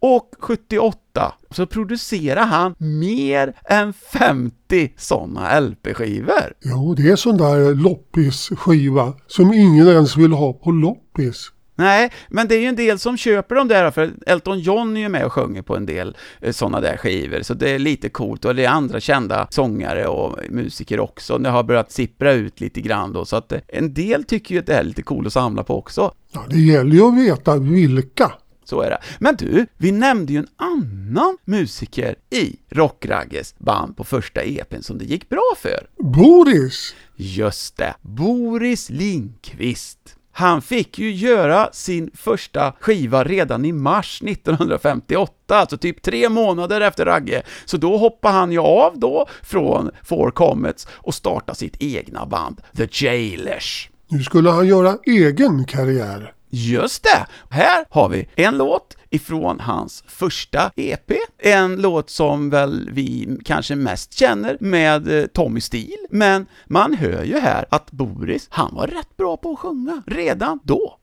och 0.00 0.34
78 0.38 1.34
så 1.50 1.66
producerar 1.66 2.46
han 2.46 2.74
mer 2.78 3.54
än 3.64 3.92
50 3.92 4.92
sådana 4.96 5.60
LP-skivor. 5.60 6.52
Jo, 6.60 6.94
det 6.94 7.10
är 7.10 7.16
sån 7.16 7.36
där 7.36 7.74
loppisskiva 7.74 9.14
som 9.26 9.52
ingen 9.52 9.88
ens 9.88 10.16
vill 10.16 10.32
ha 10.32 10.52
på 10.52 10.70
loppis. 10.70 11.52
Nej, 11.78 12.12
men 12.28 12.48
det 12.48 12.54
är 12.54 12.60
ju 12.60 12.66
en 12.66 12.76
del 12.76 12.98
som 12.98 13.16
köper 13.16 13.54
dem 13.54 13.68
där, 13.68 13.90
för 13.90 14.10
Elton 14.26 14.60
John 14.60 14.96
är 14.96 15.00
ju 15.00 15.08
med 15.08 15.24
och 15.24 15.32
sjunger 15.32 15.62
på 15.62 15.76
en 15.76 15.86
del 15.86 16.16
sådana 16.50 16.80
där 16.80 16.96
skivor, 16.96 17.42
så 17.42 17.54
det 17.54 17.70
är 17.70 17.78
lite 17.78 18.08
coolt, 18.08 18.44
och 18.44 18.54
det 18.54 18.64
är 18.64 18.68
andra 18.68 19.00
kända 19.00 19.48
sångare 19.50 20.06
och 20.06 20.38
musiker 20.50 21.00
också, 21.00 21.38
det 21.38 21.48
har 21.48 21.62
börjat 21.62 21.92
sippra 21.92 22.32
ut 22.32 22.60
lite 22.60 22.80
grann 22.80 23.12
då, 23.12 23.24
så 23.24 23.36
att 23.36 23.52
eh, 23.52 23.60
en 23.68 23.94
del 23.94 24.24
tycker 24.24 24.54
ju 24.54 24.58
att 24.60 24.66
det 24.66 24.74
är 24.74 24.82
lite 24.82 25.02
coolt 25.02 25.26
att 25.26 25.32
samla 25.32 25.64
på 25.64 25.78
också. 25.78 26.12
Ja, 26.32 26.44
det 26.50 26.60
gäller 26.60 26.92
ju 26.92 27.02
att 27.02 27.18
veta 27.18 27.56
vilka. 27.56 28.32
Så 28.64 28.80
är 28.80 28.90
det. 28.90 28.98
Men 29.18 29.36
du, 29.36 29.66
vi 29.76 29.92
nämnde 29.92 30.32
ju 30.32 30.38
en 30.38 30.48
annan 30.56 31.38
musiker 31.44 32.14
i 32.30 32.56
Rockragges 32.70 33.54
band 33.58 33.96
på 33.96 34.04
första 34.04 34.42
EPn 34.42 34.80
som 34.80 34.98
det 34.98 35.04
gick 35.04 35.28
bra 35.28 35.52
för. 35.56 35.86
Boris! 36.02 36.94
Just 37.16 37.76
det, 37.76 37.94
Boris 38.02 38.90
Lindqvist. 38.90 40.17
Han 40.38 40.62
fick 40.62 40.98
ju 40.98 41.12
göra 41.12 41.68
sin 41.72 42.10
första 42.14 42.72
skiva 42.80 43.24
redan 43.24 43.64
i 43.64 43.72
mars 43.72 44.22
1958, 44.22 45.32
alltså 45.48 45.78
typ 45.78 46.02
tre 46.02 46.28
månader 46.28 46.80
efter 46.80 47.04
Ragge. 47.04 47.42
Så 47.64 47.76
då 47.76 47.96
hoppade 47.96 48.34
han 48.34 48.52
ju 48.52 48.58
av 48.58 48.98
då 48.98 49.26
från 49.42 49.90
Four 50.02 50.30
Comets 50.30 50.88
och 50.90 51.14
startade 51.14 51.58
sitt 51.58 51.76
egna 51.82 52.26
band, 52.26 52.60
The 52.76 52.88
Jailers. 52.92 53.90
Nu 54.08 54.22
skulle 54.22 54.50
han 54.50 54.66
göra 54.66 54.98
egen 55.06 55.64
karriär. 55.64 56.32
Just 56.50 57.02
det! 57.02 57.26
Här 57.50 57.84
har 57.90 58.08
vi 58.08 58.28
en 58.34 58.58
låt 58.58 58.96
ifrån 59.10 59.60
hans 59.60 60.04
första 60.06 60.70
EP. 60.76 61.12
En 61.38 61.76
låt 61.82 62.10
som 62.10 62.50
väl 62.50 62.90
vi 62.92 63.38
kanske 63.44 63.76
mest 63.76 64.14
känner 64.14 64.56
med 64.60 65.20
eh, 65.20 65.26
Tommy 65.26 65.60
Steele, 65.60 66.06
men 66.10 66.46
man 66.66 66.94
hör 66.94 67.24
ju 67.24 67.38
här 67.38 67.64
att 67.70 67.90
Boris, 67.90 68.46
han 68.50 68.74
var 68.74 68.86
rätt 68.86 69.16
bra 69.16 69.36
på 69.36 69.52
att 69.52 69.58
sjunga 69.58 70.02
redan 70.06 70.60
då. 70.62 70.98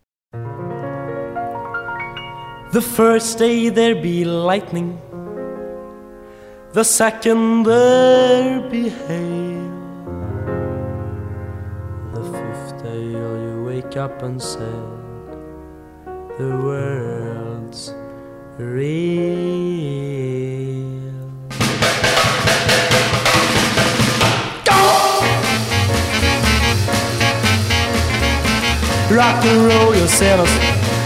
The 2.73 2.81
first 2.81 3.39
day 3.39 3.71
there 3.71 3.95
be 3.95 4.25
lightning, 4.25 4.97
the 6.73 6.83
second 6.83 7.65
there 7.65 8.69
be 8.71 8.89
hail, 9.07 9.71
the 12.13 12.23
fifth 12.23 12.83
day 12.83 13.01
you 13.01 13.63
wake 13.63 13.95
up 13.95 14.21
and 14.23 14.41
say, 14.41 14.73
The 16.37 16.49
world 16.49 17.24
world's 17.75 17.93
real. 18.57 19.35
Rock 29.11 29.45
and 29.45 29.67
roll 29.67 29.95
your 29.95 30.07
sailors 30.07 30.49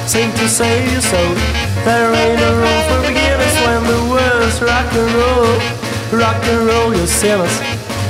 seem 0.08 0.32
to 0.34 0.48
say 0.48 0.84
you 0.92 1.02
so. 1.02 1.18
There 1.86 2.14
ain't 2.14 2.42
a 2.42 2.54
room 2.56 2.82
for 2.90 3.02
beginners 3.08 3.56
when 3.66 3.84
the 3.84 4.00
world's 4.10 4.62
rock 4.62 4.94
and 4.94 5.14
roll. 5.14 5.60
Rock 6.20 6.44
and 6.46 6.68
roll 6.68 6.96
your 6.96 7.08
sailors 7.08 7.56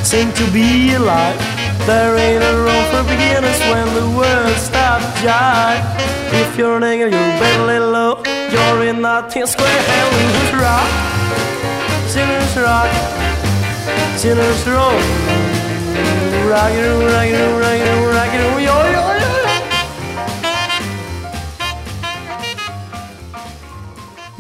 seem 0.04 0.32
to 0.34 0.52
be 0.52 0.94
alive. 0.94 1.38
There 1.86 2.16
ain't 2.18 2.44
a 2.44 2.56
room 2.56 2.86
for 2.92 3.04
beginners 3.10 3.60
when 3.72 3.88
the 3.96 4.18
world 4.18 4.58
stops 4.58 5.06
jive. 5.22 5.84
If 6.32 6.58
you're 6.58 6.78
a 6.78 6.80
nigga, 6.80 7.06
you 7.06 7.40
better 7.40 7.66
lay 7.66 7.80
low. 7.80 8.39
You're 8.52 8.84
in 8.90 9.02
nothing 9.02 9.46
square. 9.46 9.82
Hell, 9.92 10.10
losers 10.18 10.54
rock, 10.64 10.90
sinners 12.08 12.58
rock, 12.58 12.90
sinners 14.18 14.68
roll. 14.68 15.00
Rock 16.50 16.74
it, 16.74 16.86
rock 17.14 17.30
it, 17.30 17.46
rock 17.62 17.82
it, 17.88 17.96
rock 18.16 18.34
it, 18.34 18.42
yo, 18.42 18.60
yo, 18.60 18.92
yo. 18.94 19.20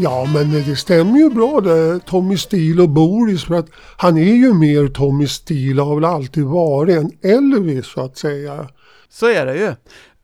Ja, 0.01 0.25
men 0.33 0.51
det 0.51 0.75
stämmer 0.75 1.19
ju 1.19 1.29
bra 1.29 1.61
det, 1.61 1.99
Tommy 1.99 2.37
Steele 2.37 2.81
och 2.81 2.89
Boris, 2.89 3.43
för 3.43 3.55
att 3.55 3.69
han 3.97 4.17
är 4.17 4.33
ju 4.35 4.53
mer 4.53 4.87
Tommy 4.87 5.27
Steele, 5.27 5.81
har 5.81 5.95
väl 5.95 6.05
alltid 6.05 6.43
varit 6.43 6.97
en 6.97 7.11
Elvis 7.31 7.85
så 7.85 8.01
att 8.05 8.17
säga. 8.17 8.67
Så 9.11 9.27
är 9.27 9.45
det 9.45 9.55
ju. 9.55 9.73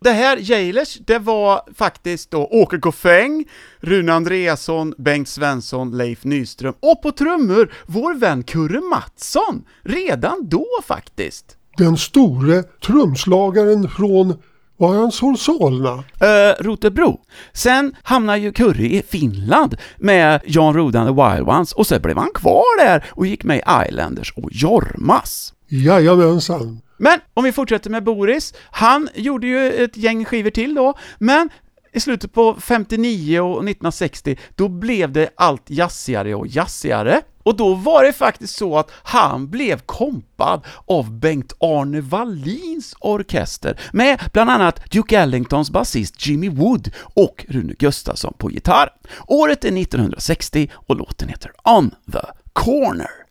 Det 0.05 0.11
här 0.11 0.37
Jailers, 0.41 0.97
det 1.05 1.19
var 1.19 1.61
faktiskt 1.75 2.31
då 2.31 2.47
Åke 2.51 2.77
Goffeng, 2.77 3.45
Rune 3.79 4.13
Andreasson, 4.13 4.93
Bengt 4.97 5.29
Svensson, 5.29 5.97
Leif 5.97 6.23
Nyström 6.23 6.73
och 6.79 7.01
på 7.01 7.11
trummor 7.11 7.73
vår 7.85 8.13
vän 8.13 8.43
Kurre 8.43 8.81
Mattsson, 8.81 9.63
redan 9.83 10.49
då 10.49 10.65
faktiskt. 10.83 11.57
Den 11.77 11.97
store 11.97 12.63
trumslagaren 12.63 13.89
från, 13.89 14.33
var 14.77 14.95
han 14.95 15.11
från 15.11 15.37
Solna? 15.37 15.93
Uh, 15.93 16.63
Rotebro. 16.63 17.19
Sen 17.53 17.95
hamnade 18.03 18.39
ju 18.39 18.51
Kurre 18.51 18.85
i 18.85 19.03
Finland 19.07 19.75
med 19.97 20.41
Jan 20.45 20.73
Rodan 20.73 21.07
och 21.07 21.17
Wild 21.17 21.49
Ones 21.49 21.73
och 21.73 21.87
sen 21.87 22.01
blev 22.01 22.17
han 22.17 22.31
kvar 22.33 22.85
där 22.85 23.05
och 23.09 23.27
gick 23.27 23.43
med 23.43 23.57
i 23.57 23.89
Islanders 23.89 24.33
och 24.35 24.49
Jormas. 24.51 25.53
Jajamensan. 25.67 26.81
Men 26.97 27.19
om 27.33 27.43
vi 27.43 27.51
fortsätter 27.51 27.89
med 27.89 28.03
Boris, 28.03 28.53
han 28.71 29.09
gjorde 29.15 29.47
ju 29.47 29.83
ett 29.83 29.97
gäng 29.97 30.25
skivor 30.25 30.49
till 30.49 30.75
då, 30.75 30.93
men 31.19 31.49
i 31.95 31.99
slutet 31.99 32.33
på 32.33 32.55
59 32.59 33.39
och 33.39 33.55
1960, 33.55 34.37
då 34.55 34.67
blev 34.67 35.11
det 35.11 35.29
allt 35.35 35.69
jazzigare 35.69 36.35
och 36.35 36.47
jazzigare. 36.47 37.21
Och 37.43 37.57
då 37.57 37.73
var 37.73 38.03
det 38.03 38.13
faktiskt 38.13 38.57
så 38.57 38.77
att 38.77 38.91
han 39.03 39.49
blev 39.49 39.79
kompad 39.79 40.65
av 40.87 41.11
Bengt-Arne 41.19 42.01
Wallins 42.01 42.95
orkester 42.99 43.79
med 43.93 44.19
bland 44.33 44.49
annat 44.49 44.91
Duke 44.91 45.19
Ellingtons 45.19 45.71
basist 45.71 46.27
Jimmy 46.27 46.49
Wood 46.49 46.91
och 47.01 47.45
Rune 47.49 47.73
Gustafsson 47.79 48.33
på 48.37 48.51
gitarr. 48.51 48.89
Året 49.27 49.65
är 49.65 49.81
1960 49.81 50.71
och 50.73 50.95
låten 50.95 51.29
heter 51.29 51.51
On 51.63 51.91
the 52.11 52.19
Corner. 52.53 53.24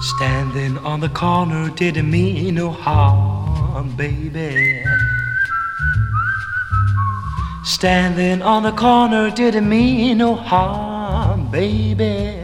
Standing 0.00 0.78
on 0.78 1.00
the 1.00 1.08
corner 1.08 1.70
didn't 1.70 2.08
mean 2.08 2.54
no 2.54 2.70
harm, 2.70 3.96
baby. 3.96 4.84
Standing 7.64 8.40
on 8.40 8.62
the 8.62 8.70
corner 8.70 9.28
didn't 9.28 9.68
mean 9.68 10.18
no 10.18 10.36
harm, 10.36 11.50
baby. 11.50 12.38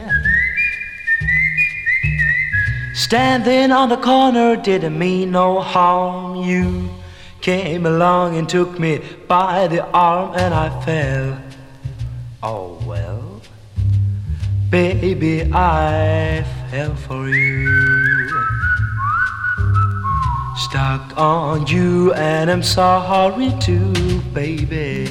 Standing 2.94 3.70
on 3.70 3.88
the 3.88 3.98
corner 3.98 4.56
didn't 4.56 4.98
mean 4.98 5.30
no 5.30 5.60
harm. 5.60 6.42
You 6.42 6.90
came 7.40 7.86
along 7.86 8.36
and 8.36 8.48
took 8.48 8.80
me 8.80 9.00
by 9.28 9.68
the 9.68 9.84
arm 9.90 10.34
and 10.34 10.52
I 10.52 10.80
fell. 10.84 11.38
Oh 12.42 12.82
well, 12.84 13.40
baby, 14.70 15.42
I 15.52 16.42
fell 16.42 16.63
for 16.74 17.28
you. 17.28 18.28
Stuck 20.56 21.16
on 21.16 21.68
you 21.68 22.12
and 22.14 22.50
I'm 22.50 22.64
sorry 22.64 23.52
too, 23.60 24.20
baby. 24.32 25.06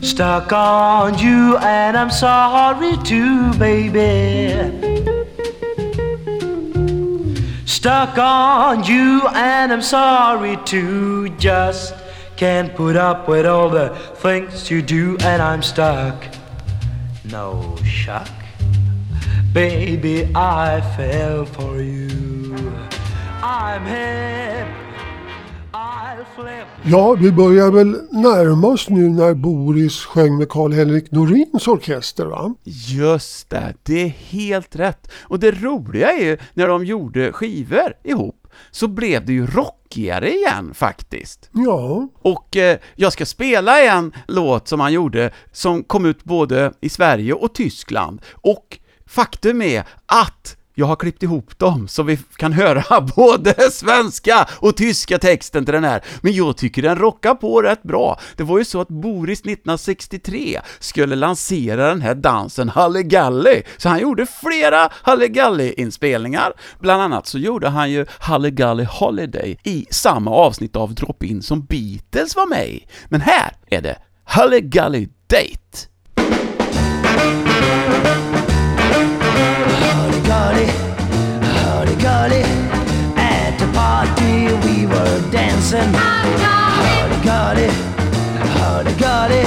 Stuck 0.00 0.50
on 0.52 1.18
you 1.18 1.58
and 1.58 1.94
I'm 1.94 2.10
sorry 2.10 2.96
too, 3.04 3.52
baby. 3.58 4.48
Stuck 7.66 8.16
on 8.16 8.82
you 8.84 9.28
and 9.34 9.70
I'm 9.70 9.82
sorry 9.82 10.56
too. 10.64 11.28
Just 11.36 11.94
can't 12.36 12.74
put 12.74 12.96
up 12.96 13.28
with 13.28 13.44
all 13.44 13.68
the 13.68 13.90
things 14.16 14.70
you 14.70 14.80
do 14.80 15.18
and 15.20 15.42
I'm 15.42 15.62
stuck. 15.62 16.24
No 17.26 17.76
shock. 17.84 18.37
Baby, 19.54 20.22
I 20.34 20.80
fell 20.96 21.46
for 21.46 21.80
you. 21.80 22.08
I'm 23.42 23.84
hip. 23.86 24.66
I'll 25.72 26.24
flip. 26.36 26.66
Ja, 26.84 27.14
vi 27.20 27.32
börjar 27.32 27.70
väl 27.70 27.88
närma 28.10 28.68
oss 28.68 28.88
nu 28.88 29.08
när 29.08 29.34
Boris 29.34 30.04
sjöng 30.04 30.38
med 30.38 30.48
Karl-Henrik 30.48 31.10
Norins 31.10 31.68
orkester 31.68 32.24
va? 32.26 32.54
Just 32.64 33.50
det, 33.50 33.74
det 33.82 34.02
är 34.02 34.08
helt 34.08 34.76
rätt. 34.76 35.10
Och 35.20 35.38
det 35.38 35.50
roliga 35.50 36.12
är 36.12 36.24
ju, 36.24 36.38
när 36.54 36.68
de 36.68 36.84
gjorde 36.84 37.32
skivor 37.32 37.92
ihop, 38.04 38.46
så 38.70 38.88
blev 38.88 39.26
det 39.26 39.32
ju 39.32 39.46
rockigare 39.46 40.30
igen 40.30 40.74
faktiskt. 40.74 41.50
Ja, 41.52 42.08
Och 42.22 42.56
eh, 42.56 42.78
jag 42.96 43.12
ska 43.12 43.26
spela 43.26 43.80
en 43.82 44.12
låt 44.26 44.68
som 44.68 44.80
han 44.80 44.92
gjorde, 44.92 45.30
som 45.52 45.82
kom 45.84 46.06
ut 46.06 46.24
både 46.24 46.72
i 46.80 46.88
Sverige 46.88 47.32
och 47.32 47.54
Tyskland. 47.54 48.20
Och 48.34 48.78
faktum 49.08 49.62
är 49.62 49.84
att 50.06 50.58
jag 50.78 50.86
har 50.86 50.96
klippt 50.96 51.22
ihop 51.22 51.58
dem 51.58 51.88
så 51.88 52.02
vi 52.02 52.18
kan 52.36 52.52
höra 52.52 53.00
både 53.16 53.70
svenska 53.70 54.48
och 54.50 54.76
tyska 54.76 55.18
texten 55.18 55.64
till 55.64 55.74
den 55.74 55.84
här. 55.84 56.04
Men 56.20 56.32
jag 56.32 56.56
tycker 56.56 56.82
den 56.82 56.98
rockar 56.98 57.34
på 57.34 57.62
rätt 57.62 57.82
bra. 57.82 58.20
Det 58.36 58.42
var 58.42 58.58
ju 58.58 58.64
så 58.64 58.80
att 58.80 58.88
Boris 58.88 59.40
1963 59.40 60.60
skulle 60.78 61.16
lansera 61.16 61.88
den 61.88 62.02
här 62.02 62.14
dansen 62.14 62.68
Halligalli, 62.68 63.62
så 63.76 63.88
han 63.88 64.00
gjorde 64.00 64.26
flera 64.26 64.88
Halligalli-inspelningar. 65.02 66.52
Bland 66.80 67.02
annat 67.02 67.26
så 67.26 67.38
gjorde 67.38 67.68
han 67.68 67.90
ju 67.90 68.06
Halligalli 68.18 68.84
Holiday 68.84 69.58
i 69.64 69.86
samma 69.90 70.30
avsnitt 70.30 70.76
av 70.76 70.94
Drop-In 70.94 71.42
som 71.42 71.64
Beatles 71.64 72.36
var 72.36 72.46
med 72.46 72.68
i. 72.68 72.86
Men 73.08 73.20
här 73.20 73.56
är 73.66 73.82
det 73.82 73.98
Halligalli 74.24 75.08
Date. 75.26 75.88
Gurdy. 81.98 82.42
At 83.16 83.58
the 83.58 83.66
party 83.72 84.54
we 84.64 84.86
were 84.86 85.20
dancing. 85.30 85.92
Hurdy 85.92 87.18
gurdy, 87.26 87.70
hurdy 88.58 88.94
gurdy. 88.94 89.44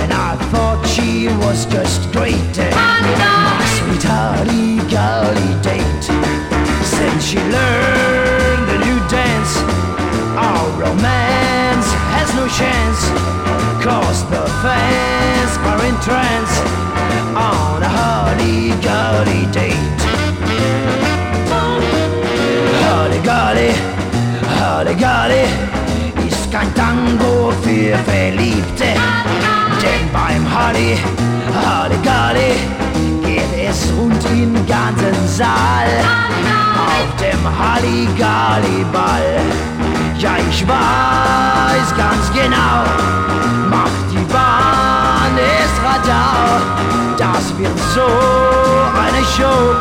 And 0.00 0.12
I 0.12 0.36
thought 0.50 0.84
she 0.86 1.28
was 1.42 1.66
just 1.66 2.10
great. 2.12 2.54
My 2.74 3.64
sweet 3.78 4.02
hurdy 4.02 4.78
gurdy 4.90 5.50
date. 5.62 6.04
Since 6.84 7.24
she 7.24 7.38
learned 7.38 8.68
a 8.76 8.78
new 8.86 8.98
dance, 9.08 9.52
our 10.36 10.66
romance 10.82 11.88
has 12.14 12.28
no 12.34 12.46
chance. 12.60 13.00
Cause 13.82 14.24
the 14.30 14.44
fans 14.62 15.52
are 15.70 15.82
in 15.88 15.96
trance 16.02 16.54
on 17.38 17.82
a 17.82 17.88
hurdy 17.88 18.70
gurdy 18.82 19.46
date. 19.52 19.87
Gurdy 24.84 25.44
ist 26.28 26.52
kein 26.52 26.72
Tango 26.74 27.52
für 27.62 27.96
Verliebte. 28.06 28.94
Denn 29.82 30.08
beim 30.12 30.46
hurdy 30.46 30.96
gurdy 32.02 32.52
geht 33.24 33.52
es 33.68 33.90
rund 33.96 34.24
im 34.26 34.54
ganzen 34.66 35.16
Saal. 35.26 35.88
Auf 36.76 37.16
dem 37.16 37.42
Halligalli-Ball. 37.58 39.40
Ja, 40.18 40.36
ich 40.48 40.64
weiß 40.66 41.96
ganz 41.96 42.30
genau, 42.32 42.84
macht 43.68 44.10
die 44.12 44.24
Bahn 44.32 45.36
es 45.36 45.72
Radar. 45.82 46.60
Das 47.16 47.56
wird 47.58 47.78
so 47.94 48.08
eine 48.96 49.24
Show 49.36 49.74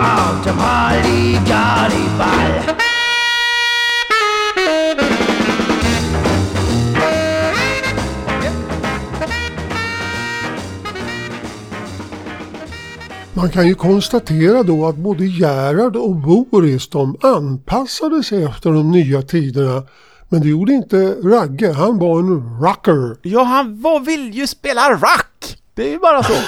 auf 0.00 0.36
dem 0.44 0.58
Halligalli-Ball. 0.60 2.93
Man 13.36 13.50
kan 13.50 13.68
ju 13.68 13.74
konstatera 13.74 14.62
då 14.62 14.86
att 14.86 14.96
både 14.96 15.26
Gerhard 15.26 15.96
och 15.96 16.16
Boris 16.16 16.88
de 16.88 17.16
anpassade 17.22 18.22
sig 18.22 18.44
efter 18.44 18.70
de 18.70 18.90
nya 18.90 19.22
tiderna. 19.22 19.82
Men 20.28 20.40
det 20.40 20.48
gjorde 20.48 20.72
inte 20.72 21.16
Ragge, 21.22 21.72
han 21.72 21.98
var 21.98 22.18
en 22.18 22.60
rocker. 22.60 23.16
Ja, 23.22 23.42
han 23.42 23.80
var, 23.80 24.00
vill 24.00 24.34
ju 24.34 24.46
spela 24.46 24.92
rock! 24.92 25.56
Det 25.74 25.82
är 25.82 25.90
ju 25.90 25.98
bara 25.98 26.22
så. 26.22 26.32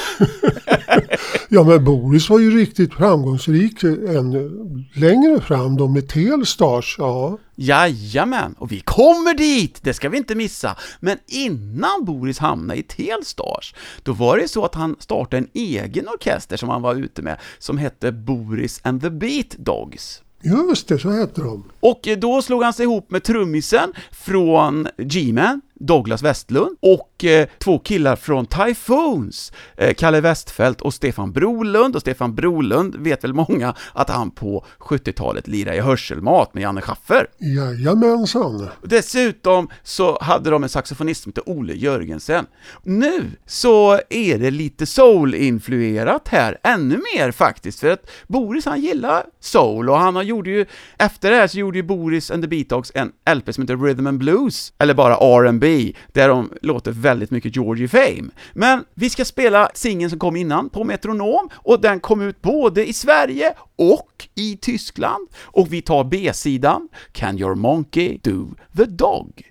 Ja 1.48 1.64
men 1.64 1.84
Boris 1.84 2.30
var 2.30 2.38
ju 2.38 2.58
riktigt 2.58 2.94
framgångsrik 2.94 3.82
ännu 3.84 4.50
längre 4.94 5.40
fram 5.40 5.76
då 5.76 5.88
med 5.88 6.08
Telstars. 6.08 6.96
Ja. 6.98 7.38
Jajamän, 7.54 8.54
och 8.58 8.72
vi 8.72 8.80
kommer 8.80 9.34
dit! 9.34 9.78
Det 9.82 9.94
ska 9.94 10.08
vi 10.08 10.16
inte 10.16 10.34
missa. 10.34 10.76
Men 11.00 11.18
innan 11.26 12.04
Boris 12.04 12.38
hamnade 12.38 12.80
i 12.80 12.82
Telstars, 12.82 13.74
då 14.02 14.12
var 14.12 14.38
det 14.38 14.48
så 14.48 14.64
att 14.64 14.74
han 14.74 14.96
startade 14.98 15.36
en 15.38 15.48
egen 15.54 16.08
orkester 16.08 16.56
som 16.56 16.68
han 16.68 16.82
var 16.82 16.94
ute 16.94 17.22
med, 17.22 17.38
som 17.58 17.78
hette 17.78 18.12
Boris 18.12 18.80
and 18.84 19.02
the 19.02 19.10
Beat 19.10 19.50
Dogs. 19.58 20.22
Just 20.42 20.88
det, 20.88 20.98
så 20.98 21.12
heter 21.12 21.42
de. 21.42 21.64
Och 21.80 22.08
eh, 22.08 22.18
då 22.18 22.42
slog 22.42 22.62
han 22.62 22.72
sig 22.72 22.82
ihop 22.84 23.10
med 23.10 23.22
trummisen 23.22 23.92
från 24.10 24.88
G-Man, 24.98 25.60
Douglas 25.80 26.22
Westlund, 26.22 26.76
och 26.82 27.24
eh, 27.24 27.48
två 27.58 27.78
killar 27.78 28.16
från 28.16 28.46
Typhoons, 28.46 29.52
eh, 29.76 29.94
Kalle 29.94 30.20
Westfält 30.20 30.80
och 30.80 30.94
Stefan 30.94 31.32
Brolund, 31.32 31.96
och 31.96 32.00
Stefan 32.00 32.34
Brolund 32.34 32.96
vet 32.96 33.24
väl 33.24 33.32
många 33.32 33.74
att 33.92 34.10
han 34.10 34.30
på 34.30 34.64
70-talet 34.78 35.48
lirade 35.48 35.76
i 35.76 35.80
hörselmat 35.80 36.54
med 36.54 36.62
Janne 36.62 36.80
Schaffer. 36.80 37.26
Jajamensan. 37.38 38.68
Dessutom 38.82 39.68
så 39.82 40.18
hade 40.20 40.50
de 40.50 40.62
en 40.62 40.68
saxofonist 40.68 41.22
som 41.22 41.32
hette 41.36 41.50
Ole 41.50 41.74
Jörgensen. 41.74 42.46
Nu 42.82 43.30
så 43.46 44.00
är 44.10 44.38
det 44.38 44.50
lite 44.50 44.86
soul-influerat 44.86 46.28
här, 46.28 46.58
ännu 46.62 47.00
mer 47.16 47.30
faktiskt, 47.30 47.80
för 47.80 47.90
att 47.90 48.10
Boris 48.26 48.64
han 48.64 48.80
gillar 48.80 49.24
soul 49.40 49.90
och 49.90 49.98
han 49.98 50.16
har 50.16 50.22
gjorde 50.22 50.50
ju, 50.50 50.66
efter 50.98 51.30
det 51.30 51.36
här 51.36 51.46
så 51.46 51.58
gjorde 51.58 51.78
ju 51.78 51.82
Boris 51.82 52.30
and 52.30 52.42
the 52.42 52.48
Beat 52.48 52.68
Dogs 52.68 52.92
en 52.94 53.12
LP 53.34 53.52
som 53.52 53.62
heter 53.62 53.76
Rhythm 53.76 54.06
and 54.06 54.18
Blues, 54.18 54.72
eller 54.78 54.94
bara 54.94 55.14
R&B 55.14 55.65
där 56.12 56.28
de 56.28 56.50
låter 56.62 56.92
väldigt 56.92 57.30
mycket 57.30 57.56
Georgie 57.56 57.88
Fame. 57.88 58.30
Men 58.54 58.84
vi 58.94 59.10
ska 59.10 59.24
spela 59.24 59.70
singeln 59.74 60.10
som 60.10 60.18
kom 60.18 60.36
innan 60.36 60.68
på 60.68 60.84
Metronom, 60.84 61.48
och 61.54 61.80
den 61.80 62.00
kom 62.00 62.20
ut 62.20 62.42
både 62.42 62.88
i 62.88 62.92
Sverige 62.92 63.54
och 63.76 64.28
i 64.34 64.56
Tyskland. 64.56 65.28
Och 65.42 65.72
vi 65.72 65.82
tar 65.82 66.04
B-sidan, 66.04 66.88
Can 67.12 67.38
Your 67.38 67.54
Monkey 67.54 68.18
Do 68.22 68.54
The 68.76 68.84
Dog? 68.84 69.42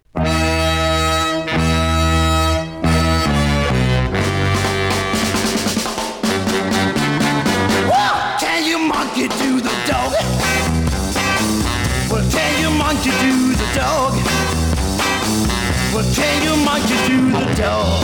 Well, 15.96 16.04
can 16.14 16.44
you 16.44 16.58
monkey 16.66 16.98
do 17.08 17.32
the 17.32 17.56
dog? 17.56 18.04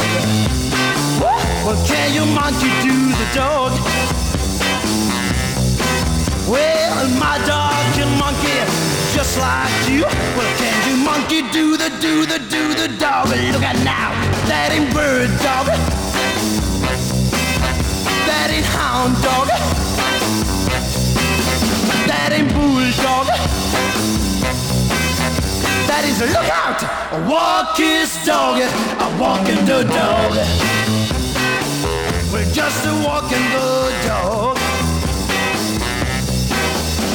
Well, 1.20 1.86
can 1.86 2.14
you 2.14 2.26
monkey 2.26 2.72
do 2.82 2.96
the 3.20 3.28
dog? 3.36 3.74
Well, 6.48 7.10
my 7.20 7.36
dog 7.46 7.76
can 7.94 8.08
monkey 8.18 8.64
just 9.12 9.38
like 9.38 9.90
you. 9.90 10.04
Well, 10.04 10.58
can 10.58 10.78
you 10.88 11.04
monkey 11.04 11.42
do 11.52 11.76
the 11.76 11.90
do 12.00 12.26
the 12.26 12.40
do 12.40 12.74
the 12.76 12.88
dog? 12.98 13.28
Look 13.28 13.62
at 13.62 13.84
now, 13.84 14.16
that 14.48 14.72
ain't 14.72 14.94
bird 14.94 15.28
dog. 15.44 15.68
That 18.26 18.52
ain't 18.56 18.66
hound 18.68 19.22
dog. 19.22 19.50
That 22.08 22.32
ain't 22.32 22.54
bulldog. 22.54 23.28
That 25.92 26.08
is 26.08 26.24
look 26.24 26.48
out. 26.48 26.80
A 27.12 27.20
walk 27.28 27.76
his 27.76 28.16
dog. 28.24 28.64
A 28.64 29.08
walking 29.20 29.60
the 29.68 29.84
dog. 29.92 30.32
We're 32.32 32.48
just 32.56 32.88
a 32.88 32.96
walking 33.04 33.44
the 33.52 33.92
dog. 34.08 34.56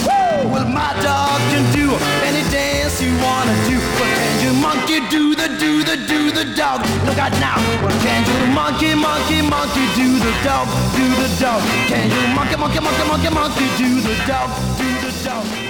Woo! 0.05 0.53
Well, 0.53 0.69
my 0.69 0.93
dog 1.01 1.41
can 1.49 1.65
do 1.73 1.89
any 2.29 2.45
dance 2.53 3.01
you 3.01 3.17
wanna 3.25 3.57
do. 3.65 3.81
But 3.97 4.13
can 4.13 4.45
you 4.45 4.53
monkey 4.61 5.01
do 5.09 5.33
the 5.33 5.49
do 5.57 5.81
the 5.81 5.97
do 6.05 6.29
the 6.37 6.45
dog? 6.53 6.85
Look 7.09 7.17
out 7.17 7.33
now. 7.41 7.57
Well, 7.81 7.97
can 8.05 8.29
you 8.29 8.53
monkey 8.53 8.93
monkey 8.93 9.41
monkey 9.41 9.89
do 9.97 10.21
the 10.21 10.35
dog 10.45 10.69
do 10.93 11.07
the 11.17 11.33
dog? 11.41 11.65
Can 11.89 12.13
you 12.13 12.23
monkey 12.37 12.61
monkey 12.61 12.85
monkey 12.85 13.05
monkey 13.09 13.33
monkey 13.33 13.67
do 13.81 14.05
the 14.05 14.15
dog 14.29 14.53
do 14.77 14.89
the 15.01 15.13
dog? 15.25 15.66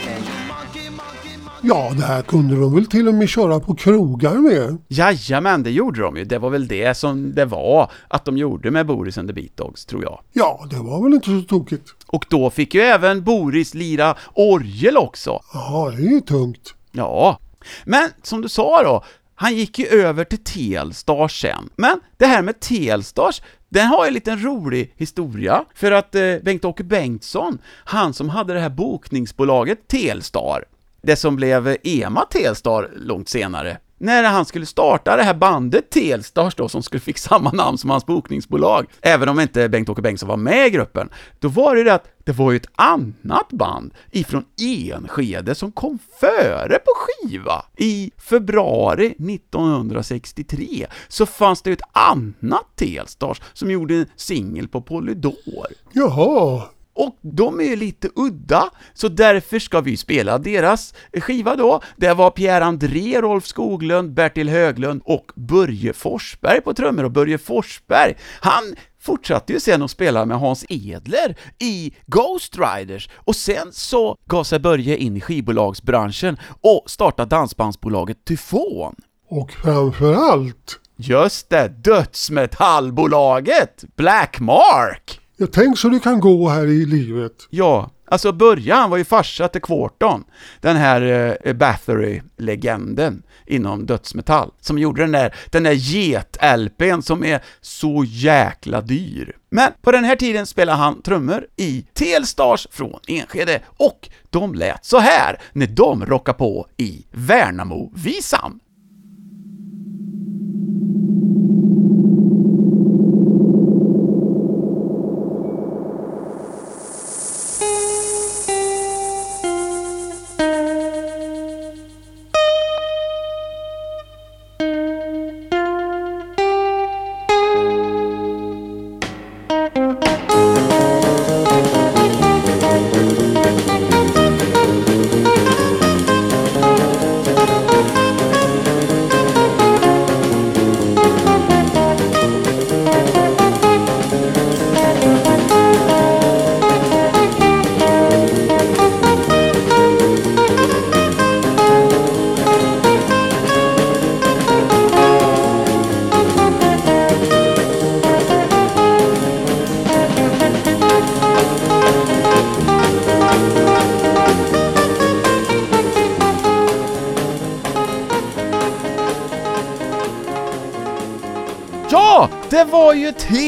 Ja, 1.68 1.92
det 1.96 2.04
här 2.04 2.22
kunde 2.22 2.60
de 2.60 2.74
väl 2.74 2.86
till 2.86 3.08
och 3.08 3.14
med 3.14 3.28
köra 3.28 3.60
på 3.60 3.74
krogar 3.74 4.34
med. 4.34 4.78
Jajamän, 4.88 5.62
det 5.62 5.70
gjorde 5.70 6.00
de 6.00 6.16
ju. 6.16 6.24
Det 6.24 6.38
var 6.38 6.50
väl 6.50 6.68
det 6.68 6.96
som 6.96 7.34
det 7.34 7.44
var 7.44 7.90
att 8.08 8.24
de 8.24 8.38
gjorde 8.38 8.70
med 8.70 8.86
Boris 8.86 9.18
and 9.18 9.28
the 9.28 9.34
Beat 9.34 9.56
Dogs, 9.56 9.86
tror 9.86 10.02
jag. 10.02 10.20
Ja, 10.32 10.66
det 10.70 10.76
var 10.76 11.02
väl 11.02 11.14
inte 11.14 11.26
så 11.26 11.42
tokigt. 11.42 11.94
Och 12.06 12.24
då 12.28 12.50
fick 12.50 12.74
ju 12.74 12.80
även 12.80 13.24
Boris 13.24 13.74
lira 13.74 14.16
orgel 14.34 14.96
också. 14.96 15.40
Ja, 15.52 15.92
det 15.96 16.02
är 16.02 16.10
ju 16.10 16.20
tungt. 16.20 16.74
Ja, 16.92 17.38
men 17.84 18.10
som 18.22 18.42
du 18.42 18.48
sa 18.48 18.82
då, 18.82 19.04
han 19.34 19.56
gick 19.56 19.78
ju 19.78 19.86
över 19.86 20.24
till 20.24 20.44
Telstars 20.44 21.40
sen. 21.40 21.68
Men 21.76 22.00
det 22.16 22.26
här 22.26 22.42
med 22.42 22.60
Telstars, 22.60 23.42
den 23.68 23.86
har 23.86 24.04
ju 24.04 24.08
en 24.08 24.14
liten 24.14 24.44
rolig 24.44 24.92
historia, 24.96 25.64
för 25.74 25.92
att 25.92 26.14
eh, 26.14 26.36
Bengt-Åke 26.42 26.84
Bengtsson, 26.84 27.58
han 27.84 28.14
som 28.14 28.28
hade 28.28 28.54
det 28.54 28.60
här 28.60 28.68
bokningsbolaget 28.68 29.88
Telstar, 29.88 30.64
det 31.06 31.16
som 31.16 31.36
blev 31.36 31.76
EMA 31.82 32.24
Telstar 32.30 32.90
långt 32.96 33.28
senare, 33.28 33.78
när 33.98 34.24
han 34.24 34.44
skulle 34.44 34.66
starta 34.66 35.16
det 35.16 35.22
här 35.22 35.34
bandet 35.34 35.90
Telstars 35.90 36.54
då, 36.54 36.68
som 36.68 36.82
skulle 36.82 37.00
fick 37.00 37.18
samma 37.18 37.52
namn 37.52 37.78
som 37.78 37.90
hans 37.90 38.06
bokningsbolag, 38.06 38.86
även 39.00 39.28
om 39.28 39.40
inte 39.40 39.68
Bengt-Åke 39.68 40.02
Bengtsson 40.02 40.28
var 40.28 40.36
med 40.36 40.66
i 40.66 40.70
gruppen, 40.70 41.08
då 41.40 41.48
var 41.48 41.74
det 41.74 41.78
ju 41.78 41.84
det 41.84 41.94
att 41.94 42.08
det 42.24 42.32
var 42.32 42.50
ju 42.52 42.56
ett 42.56 42.68
annat 42.74 43.48
band 43.50 43.94
ifrån 44.10 44.44
Enskede 44.62 45.54
som 45.54 45.72
kom 45.72 45.98
före 46.20 46.78
på 46.78 46.92
skiva. 46.96 47.64
I 47.76 48.10
februari 48.18 49.06
1963 49.06 50.86
så 51.08 51.26
fanns 51.26 51.62
det 51.62 51.70
ju 51.70 51.74
ett 51.74 51.88
annat 51.92 52.66
Telstars 52.76 53.42
som 53.52 53.70
gjorde 53.70 53.94
en 53.94 54.06
singel 54.16 54.68
på 54.68 54.80
Polydor. 54.80 55.66
Jaha, 55.92 56.62
och 56.96 57.18
de 57.22 57.60
är 57.60 57.64
ju 57.64 57.76
lite 57.76 58.08
udda, 58.14 58.70
så 58.94 59.08
därför 59.08 59.58
ska 59.58 59.80
vi 59.80 59.96
spela 59.96 60.38
deras 60.38 60.94
skiva 61.20 61.56
då. 61.56 61.80
Det 61.96 62.14
var 62.14 62.30
Pierre 62.30 62.64
André, 62.64 63.20
Rolf 63.20 63.46
Skoglund, 63.46 64.14
Bertil 64.14 64.48
Höglund 64.48 65.02
och 65.04 65.32
Börje 65.34 65.92
Forsberg 65.92 66.60
på 66.60 66.74
trummor. 66.74 67.04
Och 67.04 67.10
Börje 67.10 67.38
Forsberg, 67.38 68.16
han 68.40 68.62
fortsatte 69.00 69.52
ju 69.52 69.60
sen 69.60 69.82
att 69.82 69.90
spela 69.90 70.24
med 70.24 70.38
Hans 70.38 70.64
Edler 70.68 71.36
i 71.58 71.92
Ghost 72.06 72.56
Riders 72.58 73.08
och 73.14 73.36
sen 73.36 73.72
så 73.72 74.16
gav 74.26 74.44
sig 74.44 74.58
Börje 74.58 74.96
in 74.96 75.16
i 75.16 75.20
skivbolagsbranschen 75.20 76.36
och 76.60 76.82
startade 76.86 77.28
dansbandsbolaget 77.28 78.24
Tyfon. 78.24 78.94
och 79.28 79.52
framför 79.52 80.14
allt. 80.14 80.80
Just 80.96 81.50
det, 81.50 81.68
dödsmetallbolaget 81.68 83.84
Black 83.96 84.40
Mark! 84.40 85.20
Jag 85.38 85.52
tänk 85.52 85.78
så 85.78 85.88
det 85.88 86.00
kan 86.00 86.20
gå 86.20 86.48
här 86.48 86.66
i 86.66 86.86
livet. 86.86 87.32
Ja, 87.50 87.90
alltså 88.06 88.32
början 88.32 88.90
var 88.90 88.96
ju 88.96 89.04
farsa 89.04 89.48
till 89.48 89.60
Quarton, 89.60 90.24
den 90.60 90.76
här 90.76 91.02
eh, 91.44 91.52
Bathory-legenden 91.52 93.22
inom 93.46 93.86
dödsmetall, 93.86 94.50
som 94.60 94.78
gjorde 94.78 95.02
den 95.02 95.12
där, 95.12 95.34
den 95.50 95.62
där 95.62 95.72
get-LPn 95.72 97.02
som 97.02 97.24
är 97.24 97.40
så 97.60 98.04
jäkla 98.06 98.80
dyr. 98.80 99.36
Men 99.50 99.72
på 99.82 99.92
den 99.92 100.04
här 100.04 100.16
tiden 100.16 100.46
spelade 100.46 100.78
han 100.78 101.02
trummor 101.02 101.46
i 101.56 101.86
Telstars 101.94 102.66
från 102.70 103.00
Enskede, 103.08 103.60
och 103.76 104.08
de 104.30 104.54
lät 104.54 104.84
så 104.84 104.98
här 104.98 105.40
när 105.52 105.66
de 105.66 106.06
rockade 106.06 106.38
på 106.38 106.66
i 106.76 107.06
Värnamo-visan. 107.10 108.60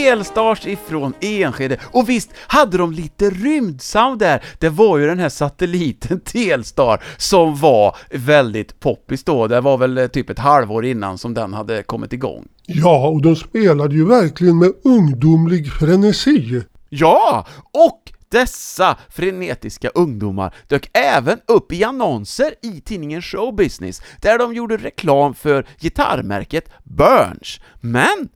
Ju 0.09 0.15
Telstars 0.15 0.67
ifrån 0.67 1.13
Enskede, 1.21 1.79
och 1.83 2.09
visst 2.09 2.31
hade 2.47 2.79
de 2.79 2.93
lite 2.93 3.31
rymdsound 3.31 4.19
där, 4.19 4.45
det 4.59 4.69
var 4.69 4.99
ju 4.99 5.07
den 5.07 5.19
här 5.19 5.29
satelliten 5.29 6.21
Telstar 6.25 7.03
som 7.17 7.57
var 7.57 7.97
väldigt 8.11 8.81
poppis 8.81 9.25
då, 9.25 9.47
det 9.47 9.61
var 9.61 9.79
väl 9.79 9.99
eh, 9.99 10.07
typ 10.07 10.31
ett 10.31 10.39
halvår 10.39 10.85
innan 10.85 11.19
som 11.19 11.35
den 11.35 11.53
hade 11.53 11.83
kommit 11.83 12.13
igång. 12.13 12.49
Ja, 12.67 13.09
och 13.09 13.23
de 13.23 13.37
spelade 13.37 13.95
ju 13.95 14.07
verkligen 14.07 14.59
med 14.59 14.73
ungdomlig 14.85 15.73
frenesi. 15.73 16.63
Ja, 16.89 17.47
och 17.73 18.13
dessa 18.29 18.97
frenetiska 19.09 19.89
ungdomar 19.89 20.55
dök 20.69 20.91
även 20.93 21.39
upp 21.47 21.73
i 21.73 21.85
annonser 21.85 22.55
i 22.63 22.81
tidningen 22.81 23.23
Show 23.23 23.57
Business, 23.57 24.03
där 24.23 24.39
de 24.39 24.55
gjorde 24.55 24.77
reklam 24.77 25.35
för 25.35 25.67
gitarrmärket 25.81 26.71
Burns. 26.85 27.61
Men 27.81 28.29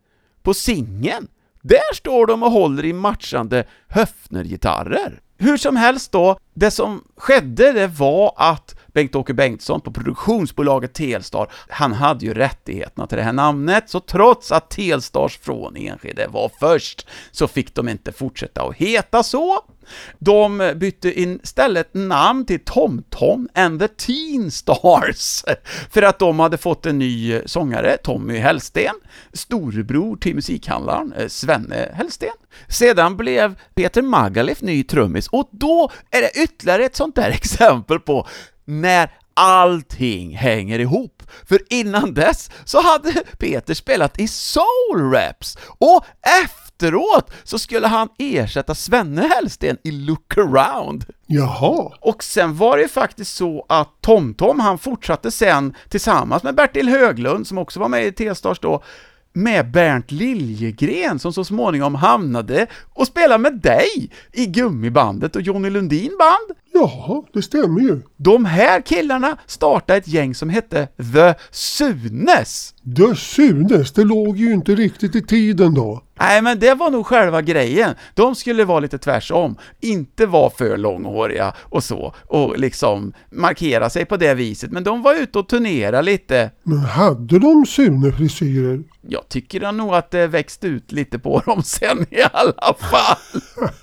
på 0.43 0.55
singeln, 0.55 1.29
där 1.63 1.95
står 1.95 2.27
de 2.27 2.43
och 2.43 2.51
håller 2.51 2.85
i 2.85 2.93
matchande 2.93 3.65
Höfnergitarrer! 3.89 5.21
Hur 5.39 5.57
som 5.57 5.77
helst 5.77 6.13
då, 6.13 6.39
det 6.55 6.71
som 6.71 7.05
skedde 7.17 7.73
det 7.73 7.87
var 7.87 8.35
att 8.37 8.77
Bengt-Åke 8.87 9.35
Bengtsson 9.35 9.81
på 9.81 9.93
produktionsbolaget 9.93 10.95
Telstar, 10.95 11.53
han 11.69 11.93
hade 11.93 12.27
ju 12.27 12.35
rättigheterna 12.35 13.07
till 13.07 13.19
det 13.19 13.25
här 13.25 13.33
namnet, 13.33 13.91
så 13.91 14.01
trots 14.01 14.53
att 14.53 14.71
Telstars 14.71 15.39
från 15.39 15.77
Enskede 15.77 16.27
var 16.29 16.51
först, 16.61 17.07
så 17.31 17.49
fick 17.49 17.75
de 17.75 17.89
inte 17.89 18.13
fortsätta 18.13 18.63
att 18.63 18.77
heta 18.77 19.23
så. 19.23 19.61
De 20.19 20.73
bytte 20.77 21.21
istället 21.21 21.95
namn 21.95 22.47
till 22.47 22.65
TomTom 22.65 23.49
and 23.55 23.81
the 23.81 23.89
Teen 23.89 24.51
Stars, 24.51 25.45
för 25.91 26.03
att 26.03 26.19
de 26.19 26.41
hade 26.41 26.59
fått 26.59 26.87
en 26.87 26.99
ny 26.99 27.33
eh, 27.33 27.43
sångare, 27.47 27.97
Tommy 27.97 28.39
Hellsten, 28.39 28.95
storebror 29.33 30.17
till 30.17 30.35
musikhandlaren 30.35 31.13
eh, 31.13 31.29
Svenne 31.29 31.89
Hellsten. 31.95 32.29
Sedan 32.69 33.17
blev 33.17 33.55
Peter 33.75 34.03
Magalef 34.03 34.63
ny 34.63 34.85
trummis, 34.85 35.29
och 35.29 35.49
då 35.51 35.91
är 36.11 36.21
det 36.21 36.43
ytterligare 36.43 36.85
ett 36.85 36.97
sånt 36.97 37.15
där 37.15 37.31
exempel 37.43 38.01
på 38.01 38.29
när 38.65 39.11
allting 39.35 40.37
hänger 40.37 40.79
ihop. 40.79 41.23
För 41.45 41.61
innan 41.71 42.15
dess 42.15 42.51
så 42.65 42.83
hade 42.83 43.13
Peter 43.39 43.75
spelat 43.75 44.21
i 44.21 44.29
Soul 44.29 45.13
raps 45.13 45.59
och 45.79 46.05
efteråt 46.83 47.33
så 47.45 47.59
skulle 47.59 47.87
han 47.87 48.09
ersätta 48.19 48.75
Svenne 48.75 49.23
Hellsten 49.23 49.77
i 49.85 49.91
Look 49.91 50.39
Around. 50.39 51.05
Jaha, 51.27 51.93
Och 52.01 52.25
sen 52.25 52.57
var 52.57 52.77
det 52.77 52.83
ju 52.83 52.89
faktiskt 52.89 53.37
så 53.37 53.67
att 53.69 53.89
TomTom, 54.01 54.61
han 54.61 54.79
fortsatte 54.79 55.31
sen 55.31 55.75
tillsammans 55.89 56.43
med 56.43 56.55
Bertil 56.55 56.89
Höglund, 56.89 57.47
som 57.47 57.59
också 57.59 57.81
var 57.81 57.89
med 57.89 58.07
i 58.07 58.13
T-Stars 58.13 58.59
då, 58.61 58.83
med 59.33 59.71
Bernt 59.71 60.11
Liljegren 60.11 61.19
som 61.19 61.33
så 61.33 61.45
småningom 61.45 61.95
hamnade 61.95 62.67
och 62.95 63.07
spelade 63.07 63.39
med 63.39 63.61
dig 63.61 64.11
i 64.33 64.47
Gummibandet 64.47 65.37
och 65.37 65.43
Johnny 65.43 65.71
Lundin 65.71 66.17
band. 66.19 66.59
ja, 66.73 67.25
det 67.33 67.43
stämmer 67.43 67.81
ju. 67.81 68.03
De 68.17 68.45
här 68.45 68.81
killarna 68.81 69.37
startade 69.47 69.99
ett 69.99 70.09
gäng 70.09 70.35
som 70.35 70.49
hette 70.51 70.89
The 71.15 71.35
Sunes. 71.51 72.75
Det 72.85 73.17
synes, 73.17 73.93
det 73.93 74.05
låg 74.05 74.37
ju 74.37 74.53
inte 74.53 74.75
riktigt 74.75 75.15
i 75.17 75.23
tiden 75.23 75.75
då. 75.75 76.03
Nej, 76.21 76.43
men 76.43 76.59
det 76.59 76.75
var 76.75 76.91
nog 76.91 77.07
själva 77.07 77.43
grejen. 77.43 77.95
De 78.15 78.35
skulle 78.35 78.65
vara 78.65 78.81
lite 78.81 78.99
tvärsom, 78.99 79.57
inte 79.81 80.27
vara 80.27 80.51
för 80.51 80.77
långhåriga 80.77 81.55
och 81.59 81.85
så, 81.85 82.15
och 82.27 82.59
liksom 82.59 83.13
markera 83.31 83.91
sig 83.91 84.05
på 84.05 84.17
det 84.17 84.35
viset, 84.35 84.71
men 84.71 84.85
de 84.85 85.03
var 85.03 85.15
ute 85.15 85.39
och 85.39 85.49
turnerade 85.49 86.03
lite. 86.03 86.51
Men 86.63 86.79
hade 86.79 87.39
de 87.39 87.67
Sune-frisyrer? 87.67 88.83
Jag 89.09 89.29
tycker 89.29 89.73
nog 89.73 89.95
att 89.95 90.11
det 90.11 90.27
växte 90.27 90.67
ut 90.67 90.93
lite 90.93 91.19
på 91.19 91.41
dem 91.47 91.63
sen 91.65 92.07
i 92.11 92.23
alla 92.33 92.75
fall. 92.75 93.43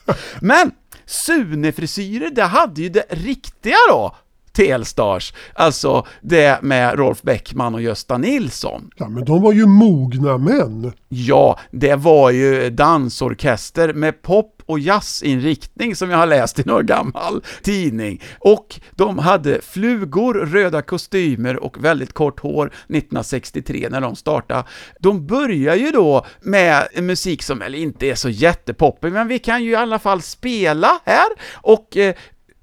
Men 0.41 0.71
Sune-frisyrer, 1.05 2.29
det 2.29 2.43
hade 2.43 2.81
ju 2.81 2.89
det 2.89 3.05
riktiga 3.09 3.77
då, 3.89 4.15
Telstars, 4.59 5.33
alltså 5.53 6.07
det 6.21 6.61
med 6.61 6.99
Rolf 6.99 7.21
Bäckman 7.21 7.75
och 7.75 7.81
Gösta 7.81 8.17
Nilsson. 8.17 8.89
Ja, 8.95 9.09
men 9.09 9.25
de 9.25 9.41
var 9.41 9.53
ju 9.53 9.65
mogna 9.65 10.37
män. 10.37 10.91
Ja, 11.09 11.59
det 11.71 11.95
var 11.95 12.31
ju 12.31 12.69
dansorkester 12.69 13.93
med 13.93 14.21
pop 14.21 14.55
och 14.65 14.79
jazzinriktning 14.79 15.95
som 15.95 16.09
jag 16.09 16.17
har 16.17 16.25
läst 16.25 16.59
i 16.59 16.63
någon 16.65 16.85
gammal 16.85 17.43
tidning. 17.61 18.21
Och 18.39 18.79
de 18.91 19.17
hade 19.17 19.61
flugor, 19.61 20.33
röda 20.33 20.81
kostymer 20.81 21.63
och 21.63 21.83
väldigt 21.83 22.13
kort 22.13 22.39
hår 22.39 22.67
1963 22.67 23.87
när 23.91 24.01
de 24.01 24.15
startade. 24.15 24.63
De 24.99 25.27
börjar 25.27 25.75
ju 25.75 25.91
då 25.91 26.25
med 26.41 26.87
musik 26.95 27.43
som 27.43 27.59
väl 27.59 27.75
inte 27.75 28.07
är 28.07 28.15
så 28.15 28.29
jättepoppig, 28.29 29.11
men 29.11 29.27
vi 29.27 29.39
kan 29.39 29.63
ju 29.63 29.71
i 29.71 29.75
alla 29.75 29.99
fall 29.99 30.21
spela 30.21 30.99
här 31.05 31.27
och 31.53 31.97
eh, 31.97 32.15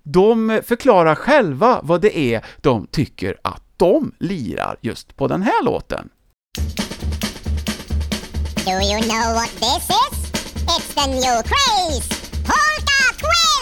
de 0.09 0.61
förklarar 0.64 1.14
själva 1.14 1.80
vad 1.82 2.00
det 2.00 2.18
är 2.18 2.44
de 2.61 2.86
tycker 2.86 3.36
att 3.42 3.62
de 3.76 4.12
lirar 4.18 4.76
just 4.80 5.16
på 5.16 5.28
den 5.28 5.42
här 5.42 5.64
låten. 5.64 6.09
Do 8.64 8.72
you 8.72 9.00
know 9.00 9.34
what 9.34 9.50
this 9.50 9.90
is? 9.90 10.32
It's 10.66 10.94
the 10.94 11.11
new 11.11 11.42
craze! 11.42 12.09
Polka 12.44 12.98
Twist! 13.18 13.57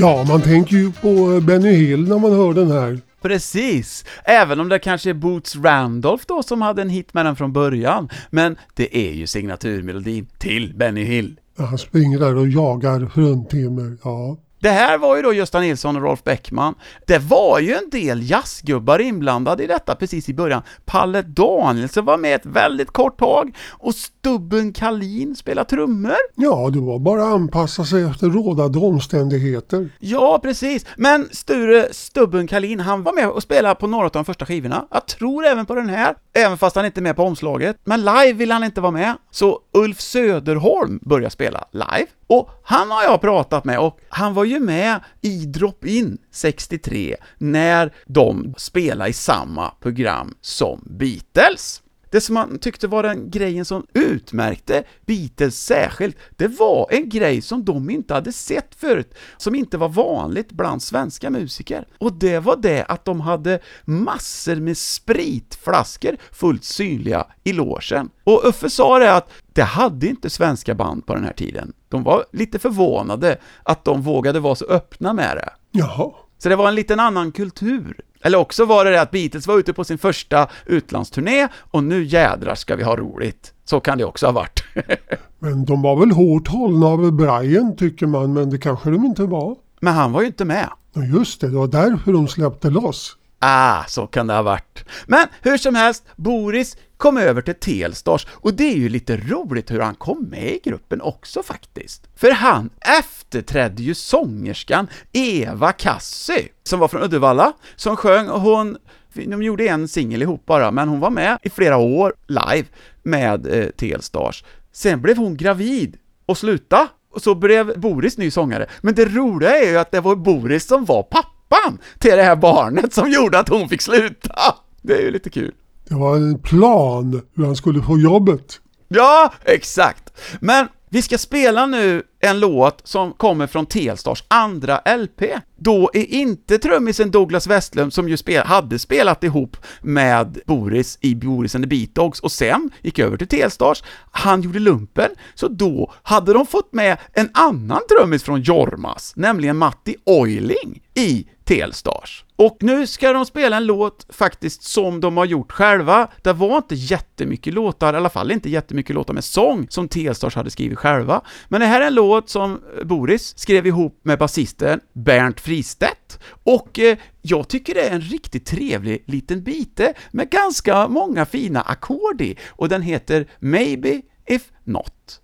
Ja, 0.00 0.24
man 0.28 0.42
tänker 0.42 0.76
ju 0.76 0.92
på 0.92 1.40
Benny 1.46 1.72
Hill 1.72 2.08
när 2.08 2.18
man 2.18 2.32
hör 2.32 2.54
den 2.54 2.70
här. 2.70 3.00
Precis! 3.22 4.04
Även 4.24 4.60
om 4.60 4.68
det 4.68 4.78
kanske 4.78 5.10
är 5.10 5.14
Boots 5.14 5.56
Randolph 5.56 6.24
då 6.28 6.42
som 6.42 6.62
hade 6.62 6.82
en 6.82 6.88
hit 6.88 7.14
med 7.14 7.26
den 7.26 7.36
från 7.36 7.52
början. 7.52 8.08
Men 8.30 8.56
det 8.74 9.08
är 9.08 9.12
ju 9.12 9.26
signaturmelodin 9.26 10.26
till 10.38 10.74
Benny 10.76 11.04
Hill. 11.04 11.40
Han 11.58 11.78
springer 11.78 12.18
där 12.18 12.36
och 12.36 12.48
jagar 12.48 13.06
fruntimmer. 13.06 13.96
Ja. 14.02 14.38
Det 14.60 14.70
här 14.70 14.98
var 14.98 15.16
ju 15.16 15.22
då 15.22 15.32
Gösta 15.32 15.60
Nilsson 15.60 15.96
och 15.96 16.02
Rolf 16.02 16.24
Bäckman. 16.24 16.74
Det 17.06 17.18
var 17.18 17.58
ju 17.60 17.74
en 17.74 17.90
del 17.90 18.30
jazzgubbar 18.30 18.98
inblandade 18.98 19.64
i 19.64 19.66
detta 19.66 19.94
precis 19.94 20.28
i 20.28 20.34
början. 20.34 20.62
Palle 20.84 21.22
Danielsson 21.22 22.04
var 22.04 22.16
med 22.18 22.34
ett 22.34 22.46
väldigt 22.46 22.90
kort 22.90 23.18
tag 23.18 23.56
och 23.68 23.94
Stubben 23.94 24.72
Kalin 24.72 25.36
spelade 25.36 25.68
trummor. 25.70 26.16
ja, 26.34 26.70
det 26.72 26.80
var 26.80 26.98
bara 26.98 27.22
att 27.22 27.34
anpassa 27.34 27.84
sig 27.84 28.02
efter 28.02 28.26
rådande 28.26 28.78
omständigheter. 28.78 29.88
Ja, 29.98 30.38
precis. 30.42 30.86
Men 30.96 31.28
Sture 31.32 31.88
Stubben 31.92 32.46
Kalin, 32.46 32.80
han 32.80 33.02
var 33.02 33.12
med 33.12 33.28
och 33.30 33.42
spelade 33.42 33.74
på 33.74 33.86
några 33.86 34.04
av 34.04 34.10
de 34.10 34.24
första 34.24 34.46
skivorna. 34.46 34.86
Jag 34.90 35.06
tror 35.06 35.46
även 35.46 35.66
på 35.66 35.74
den 35.74 35.88
här, 35.88 36.14
även 36.32 36.58
fast 36.58 36.76
han 36.76 36.86
inte 36.86 37.00
är 37.00 37.02
med 37.02 37.16
på 37.16 37.22
omslaget. 37.22 37.76
Men 37.84 38.00
live 38.00 38.32
vill 38.32 38.52
han 38.52 38.64
inte 38.64 38.80
vara 38.80 38.92
med. 38.92 39.14
Så 39.30 39.58
Ulf 39.74 40.00
Söderholm 40.00 40.98
börjar 41.02 41.30
spela 41.30 41.64
live. 41.72 42.06
Och 42.30 42.50
han 42.62 42.90
har 42.90 43.02
jag 43.02 43.20
pratat 43.20 43.64
med 43.64 43.78
och 43.78 43.98
han 44.08 44.34
var 44.34 44.44
ju 44.44 44.60
med 44.60 45.00
i 45.20 45.44
Drop-In 45.46 46.18
63 46.30 47.16
när 47.38 47.94
de 48.06 48.54
spelade 48.56 49.10
i 49.10 49.12
samma 49.12 49.70
program 49.70 50.34
som 50.40 50.80
Beatles. 50.86 51.82
Det 52.10 52.20
som 52.20 52.34
man 52.34 52.58
tyckte 52.58 52.88
var 52.88 53.02
den 53.02 53.30
grejen 53.30 53.64
som 53.64 53.86
utmärkte 53.94 54.84
Beatles 55.06 55.62
särskilt, 55.62 56.16
det 56.36 56.48
var 56.48 56.86
en 56.90 57.08
grej 57.08 57.42
som 57.42 57.64
de 57.64 57.90
inte 57.90 58.14
hade 58.14 58.32
sett 58.32 58.74
förut, 58.74 59.14
som 59.36 59.54
inte 59.54 59.78
var 59.78 59.88
vanligt 59.88 60.52
bland 60.52 60.82
svenska 60.82 61.30
musiker. 61.30 61.86
Och 61.98 62.12
det 62.12 62.38
var 62.38 62.56
det 62.56 62.84
att 62.84 63.04
de 63.04 63.20
hade 63.20 63.58
massor 63.84 64.56
med 64.56 64.78
spritflaskor 64.78 66.16
fullt 66.32 66.64
synliga 66.64 67.26
i 67.44 67.52
logen. 67.52 68.10
Och 68.24 68.44
Uffe 68.44 68.70
sa 68.70 68.98
det 68.98 69.14
att 69.14 69.30
det 69.52 69.62
hade 69.62 70.06
inte 70.06 70.30
svenska 70.30 70.74
band 70.74 71.06
på 71.06 71.14
den 71.14 71.24
här 71.24 71.32
tiden. 71.32 71.72
De 71.88 72.02
var 72.02 72.24
lite 72.32 72.58
förvånade 72.58 73.38
att 73.62 73.84
de 73.84 74.02
vågade 74.02 74.40
vara 74.40 74.54
så 74.54 74.64
öppna 74.64 75.12
med 75.12 75.36
det. 75.36 75.50
Jaha. 75.70 76.12
Så 76.38 76.48
det 76.48 76.56
var 76.56 76.68
en 76.68 76.74
liten 76.74 77.00
annan 77.00 77.32
kultur. 77.32 78.00
Eller 78.22 78.38
också 78.38 78.64
var 78.64 78.84
det 78.84 78.90
det 78.90 79.00
att 79.00 79.10
Beatles 79.10 79.46
var 79.46 79.58
ute 79.58 79.72
på 79.72 79.84
sin 79.84 79.98
första 79.98 80.48
utlandsturné 80.66 81.48
och 81.70 81.84
nu 81.84 82.04
jädrar 82.04 82.54
ska 82.54 82.76
vi 82.76 82.82
ha 82.82 82.96
roligt. 82.96 83.52
Så 83.64 83.80
kan 83.80 83.98
det 83.98 84.04
också 84.04 84.26
ha 84.26 84.32
varit. 84.32 84.64
Men 85.38 85.64
de 85.64 85.82
var 85.82 85.96
väl 85.96 86.10
hårt 86.10 86.48
hållna 86.48 86.86
av 86.86 87.12
Brian 87.12 87.76
tycker 87.76 88.06
man, 88.06 88.32
men 88.32 88.50
det 88.50 88.58
kanske 88.58 88.90
de 88.90 89.04
inte 89.04 89.22
var. 89.22 89.56
Men 89.80 89.94
han 89.94 90.12
var 90.12 90.20
ju 90.20 90.26
inte 90.26 90.44
med. 90.44 90.68
Ja, 90.92 91.02
just 91.02 91.40
det, 91.40 91.48
det 91.48 91.56
var 91.56 91.66
därför 91.66 92.12
de 92.12 92.28
släppte 92.28 92.70
loss. 92.70 93.16
Ah, 93.42 93.84
så 93.84 94.06
kan 94.06 94.26
det 94.26 94.34
ha 94.34 94.42
varit. 94.42 94.84
Men 95.06 95.26
hur 95.42 95.56
som 95.56 95.74
helst, 95.74 96.04
Boris 96.16 96.76
kom 96.96 97.16
över 97.16 97.42
till 97.42 97.54
Telstars 97.54 98.26
och 98.30 98.54
det 98.54 98.64
är 98.64 98.76
ju 98.76 98.88
lite 98.88 99.16
roligt 99.16 99.70
hur 99.70 99.80
han 99.80 99.94
kom 99.94 100.22
med 100.22 100.52
i 100.52 100.60
gruppen 100.64 101.00
också 101.00 101.42
faktiskt. 101.42 102.08
För 102.16 102.30
han 102.30 102.70
efterträdde 102.98 103.82
ju 103.82 103.94
sångerskan 103.94 104.88
Eva 105.12 105.72
Kassi, 105.72 106.48
som 106.62 106.80
var 106.80 106.88
från 106.88 107.02
Uddevalla, 107.02 107.52
som 107.76 107.96
sjöng 107.96 108.28
och 108.28 108.40
hon 108.40 108.78
de 109.14 109.42
gjorde 109.42 109.68
en 109.68 109.88
singel 109.88 110.22
ihop 110.22 110.46
bara, 110.46 110.70
men 110.70 110.88
hon 110.88 111.00
var 111.00 111.10
med 111.10 111.38
i 111.42 111.50
flera 111.50 111.76
år 111.76 112.14
live 112.26 112.68
med 113.02 113.46
eh, 113.46 113.70
Telstars. 113.70 114.44
Sen 114.72 115.02
blev 115.02 115.16
hon 115.16 115.36
gravid 115.36 115.96
och 116.26 116.38
slutade, 116.38 116.88
och 117.12 117.22
så 117.22 117.34
blev 117.34 117.80
Boris 117.80 118.18
ny 118.18 118.30
sångare. 118.30 118.66
Men 118.80 118.94
det 118.94 119.04
roliga 119.04 119.56
är 119.56 119.70
ju 119.70 119.78
att 119.78 119.90
det 119.90 120.00
var 120.00 120.16
Boris 120.16 120.66
som 120.66 120.84
var 120.84 121.02
pappa 121.02 121.29
pappan 121.50 121.78
till 121.98 122.10
det 122.16 122.22
här 122.22 122.36
barnet 122.36 122.94
som 122.94 123.10
gjorde 123.10 123.38
att 123.38 123.48
hon 123.48 123.68
fick 123.68 123.82
sluta. 123.82 124.34
Det 124.82 124.94
är 124.94 125.02
ju 125.02 125.10
lite 125.10 125.30
kul. 125.30 125.54
Det 125.88 125.94
var 125.94 126.16
en 126.16 126.38
plan 126.38 127.22
hur 127.36 127.44
han 127.44 127.56
skulle 127.56 127.82
få 127.82 127.98
jobbet. 127.98 128.60
Ja, 128.88 129.32
exakt! 129.44 130.12
Men 130.40 130.68
vi 130.92 131.02
ska 131.02 131.18
spela 131.18 131.66
nu 131.66 132.02
en 132.20 132.40
låt 132.40 132.80
som 132.84 133.12
kommer 133.12 133.46
från 133.46 133.66
Telstars 133.66 134.24
andra 134.28 134.80
LP. 134.96 135.22
Då 135.56 135.90
är 135.94 136.04
inte 136.04 136.58
trummisen 136.58 137.10
Douglas 137.10 137.46
Westlund, 137.46 137.92
som 137.92 138.08
ju 138.08 138.16
spel 138.16 138.46
hade 138.46 138.78
spelat 138.78 139.24
ihop 139.24 139.56
med 139.82 140.38
Boris 140.46 140.98
i 141.00 141.14
Boris 141.14 141.54
and 141.54 141.64
the 141.64 141.68
Beat 141.68 141.94
Dogs 141.94 142.20
och 142.20 142.32
sen 142.32 142.70
gick 142.82 142.98
över 142.98 143.16
till 143.16 143.28
Telstars, 143.28 143.82
han 144.10 144.42
gjorde 144.42 144.58
lumpen, 144.58 145.10
så 145.34 145.48
då 145.48 145.92
hade 146.02 146.32
de 146.32 146.46
fått 146.46 146.72
med 146.72 146.98
en 147.12 147.30
annan 147.34 147.80
trummis 147.88 148.22
från 148.22 148.42
Jormas, 148.42 149.12
nämligen 149.16 149.56
Matti 149.56 149.96
Oiling 150.04 150.82
i 150.94 151.26
Telstars. 151.50 152.24
Och 152.36 152.56
nu 152.60 152.86
ska 152.86 153.12
de 153.12 153.26
spela 153.26 153.56
en 153.56 153.66
låt 153.66 154.06
faktiskt 154.08 154.62
som 154.62 155.00
de 155.00 155.16
har 155.16 155.24
gjort 155.24 155.52
själva. 155.52 156.08
Det 156.22 156.32
var 156.32 156.56
inte 156.56 156.74
jättemycket 156.74 157.54
låtar, 157.54 157.94
i 157.94 157.96
alla 157.96 158.08
fall 158.08 158.30
inte 158.30 158.50
jättemycket 158.50 158.94
låtar 158.94 159.14
med 159.14 159.24
sång 159.24 159.66
som 159.70 159.88
Telstars 159.88 160.34
hade 160.34 160.50
skrivit 160.50 160.78
själva. 160.78 161.20
Men 161.48 161.60
det 161.60 161.66
här 161.66 161.80
är 161.80 161.86
en 161.86 161.94
låt 161.94 162.28
som 162.28 162.60
Boris 162.84 163.38
skrev 163.38 163.66
ihop 163.66 164.00
med 164.02 164.18
basisten 164.18 164.80
Bernt 164.92 165.40
Fristedt. 165.40 166.18
Och 166.42 166.78
eh, 166.78 166.98
jag 167.22 167.48
tycker 167.48 167.74
det 167.74 167.88
är 167.88 167.94
en 167.94 168.00
riktigt 168.00 168.46
trevlig 168.46 169.04
liten 169.06 169.42
bite 169.42 169.86
eh, 169.86 169.92
med 170.10 170.30
ganska 170.30 170.88
många 170.88 171.26
fina 171.26 171.60
ackord 171.60 172.20
i. 172.20 172.36
Och 172.48 172.68
den 172.68 172.82
heter 172.82 173.26
Maybe 173.38 174.02
If 174.26 174.42
Not. 174.64 175.20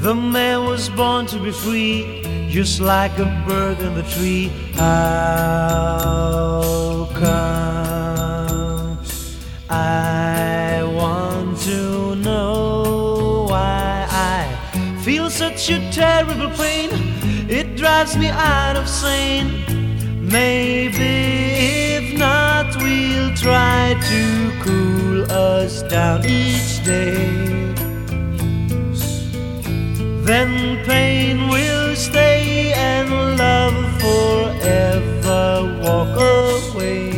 The 0.00 0.14
man 0.14 0.64
was 0.64 0.88
born 0.88 1.26
to 1.26 1.38
be 1.38 1.50
free, 1.50 2.22
just 2.48 2.80
like 2.80 3.18
a 3.18 3.26
bird 3.46 3.80
in 3.80 3.94
the 3.94 4.02
tree. 4.02 4.50
How 4.74 5.06
come? 7.12 8.98
I 9.68 10.82
want 10.82 11.58
to 11.68 12.14
know 12.16 13.44
why 13.50 14.06
I 14.08 14.56
feel 15.04 15.28
such 15.28 15.68
a 15.68 15.78
terrible 15.92 16.48
pain. 16.56 16.88
It 17.50 17.76
drives 17.76 18.16
me 18.16 18.30
out 18.30 18.76
of 18.76 18.88
sane. 18.88 19.66
Maybe 20.18 21.12
if 21.98 22.18
not, 22.18 22.74
we'll 22.76 23.34
try 23.36 24.00
to 24.08 24.50
cool 24.62 25.30
us 25.30 25.82
down 25.82 26.24
each 26.24 26.82
day 26.86 27.59
then 30.22 30.84
pain 30.84 31.48
will 31.48 31.96
stay 31.96 32.72
and 32.72 33.10
love 33.36 33.74
forever 34.00 35.78
walk 35.82 36.14
away. 36.16 37.10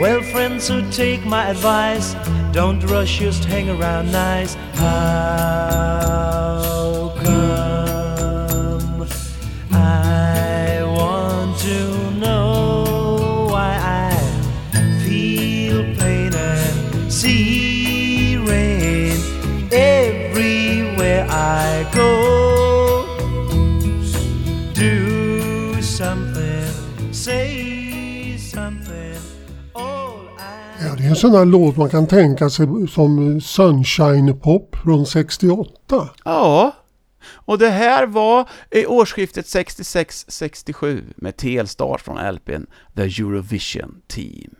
Well, 0.00 0.22
friends, 0.22 0.68
who 0.68 0.82
take 0.90 1.24
my 1.24 1.48
advice. 1.50 2.14
Don't 2.52 2.82
rush, 2.84 3.18
just 3.18 3.44
hang 3.44 3.70
around 3.70 4.10
nice. 4.12 4.54
How 4.74 6.02
I 21.92 21.96
go? 21.96 23.04
Do 24.74 25.82
something, 25.82 27.12
say 27.12 28.38
something. 28.38 29.02
Ja, 30.84 30.94
det 30.98 31.04
är 31.04 31.08
en 31.08 31.16
sån 31.16 31.32
här 31.32 31.44
låt 31.44 31.76
man 31.76 31.88
kan 31.88 32.06
tänka 32.06 32.50
sig 32.50 32.66
som 32.90 33.40
Sunshine 33.40 34.40
Pop 34.40 34.76
från 34.76 35.06
68. 35.06 36.08
Ja, 36.24 36.76
och 37.24 37.58
det 37.58 37.68
här 37.68 38.06
var 38.06 38.48
i 38.70 38.86
årsskiftet 38.86 39.46
66-67 39.46 41.02
med 41.16 41.36
Telstar 41.36 41.98
från 41.98 42.34
LPn 42.34 42.66
The 42.96 43.02
Eurovision 43.02 44.00
Team. 44.06 44.54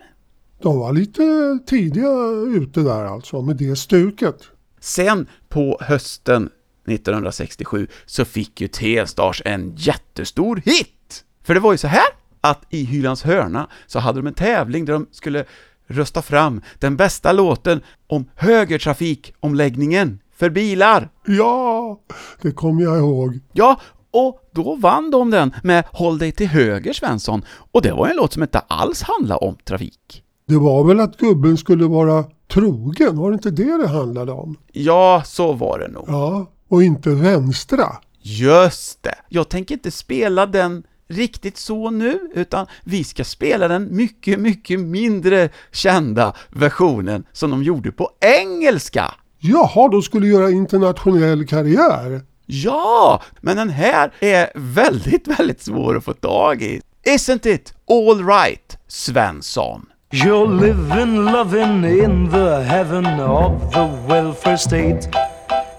De 0.63 0.79
var 0.79 0.93
lite 0.93 1.59
tidiga 1.67 2.09
ute 2.57 2.81
där 2.81 3.05
alltså 3.05 3.43
med 3.43 3.57
det 3.57 3.77
stuket. 3.77 4.43
Sen 4.81 5.27
på 5.49 5.79
hösten 5.81 6.51
1967 6.87 7.87
så 8.07 8.25
fick 8.25 8.61
ju 8.61 8.69
T-Stars 8.69 9.43
en 9.45 9.75
jättestor 9.77 10.63
hit! 10.65 11.25
För 11.45 11.55
det 11.55 11.61
var 11.61 11.73
ju 11.73 11.79
så 11.79 11.87
här 11.89 12.07
att 12.41 12.63
i 12.71 12.85
Hylands 12.85 13.23
hörna 13.23 13.69
så 13.87 13.99
hade 13.99 14.19
de 14.19 14.27
en 14.27 14.35
tävling 14.35 14.85
där 14.85 14.93
de 14.93 15.07
skulle 15.11 15.45
rösta 15.87 16.23
fram 16.23 16.63
den 16.79 16.97
bästa 16.97 17.33
låten 17.33 17.81
om 18.07 18.25
högertrafikomläggningen 18.35 20.19
för 20.37 20.51
bilar. 20.51 21.11
Ja, 21.27 22.01
det 22.43 22.53
kommer 22.53 22.83
jag 22.83 22.99
ihåg. 22.99 23.41
Ja, 23.53 23.81
och 24.11 24.51
då 24.55 24.75
vann 24.75 25.11
de 25.11 25.31
den 25.31 25.55
med 25.63 25.85
Håll 25.93 26.19
dig 26.19 26.33
till 26.33 26.49
höger 26.49 26.93
Svensson, 26.93 27.45
och 27.73 27.83
det 27.83 27.93
var 27.93 28.09
en 28.09 28.17
låt 28.17 28.33
som 28.33 28.43
inte 28.43 28.59
alls 28.59 29.03
handlade 29.03 29.47
om 29.47 29.57
trafik. 29.65 30.23
Det 30.47 30.59
var 30.59 30.85
väl 30.85 31.01
att 31.01 31.17
gubben 31.17 31.57
skulle 31.57 31.85
vara 31.85 32.25
trogen, 32.49 33.17
var 33.17 33.31
det 33.31 33.35
inte 33.35 33.51
det 33.51 33.77
det 33.77 33.89
handlade 33.89 34.33
om? 34.33 34.57
Ja, 34.73 35.23
så 35.27 35.53
var 35.53 35.79
det 35.79 35.89
nog. 35.89 36.05
Ja, 36.09 36.47
och 36.73 36.83
inte 36.83 37.11
vänstra. 37.11 37.97
Just 38.21 39.03
det! 39.03 39.15
Jag 39.29 39.49
tänker 39.49 39.75
inte 39.75 39.91
spela 39.91 40.47
den 40.47 40.83
riktigt 41.09 41.57
så 41.57 41.91
nu, 41.91 42.19
utan 42.35 42.67
vi 42.85 43.05
ska 43.05 43.25
spela 43.25 43.69
den 43.69 43.97
mycket, 43.97 44.41
mycket 44.41 44.81
mindre 44.81 45.49
kända 45.73 46.35
versionen 46.51 47.25
som 47.33 47.51
de 47.51 47.63
gjorde 47.63 47.93
på 47.93 48.11
engelska. 48.21 49.15
Jaha, 49.39 49.89
de 49.89 50.03
skulle 50.03 50.27
göra 50.27 50.51
internationell 50.51 51.47
karriär. 51.47 52.21
Ja, 52.47 53.23
men 53.41 53.57
den 53.57 53.71
här 53.71 54.13
är 54.21 54.51
väldigt, 54.55 55.29
väldigt 55.29 55.63
svår 55.63 55.97
att 55.97 56.05
få 56.05 56.13
tag 56.13 56.63
i. 56.63 56.81
Isn't 57.07 57.49
it 57.49 57.75
all 57.91 58.27
right, 58.27 58.79
Svensson? 58.89 59.87
You're 60.13 60.61
living, 60.61 61.25
loving 61.25 61.85
in 61.85 62.31
the 62.31 62.63
heaven 62.63 63.21
of 63.21 63.73
the 63.75 63.89
welfare 64.09 64.59
state. 64.59 65.32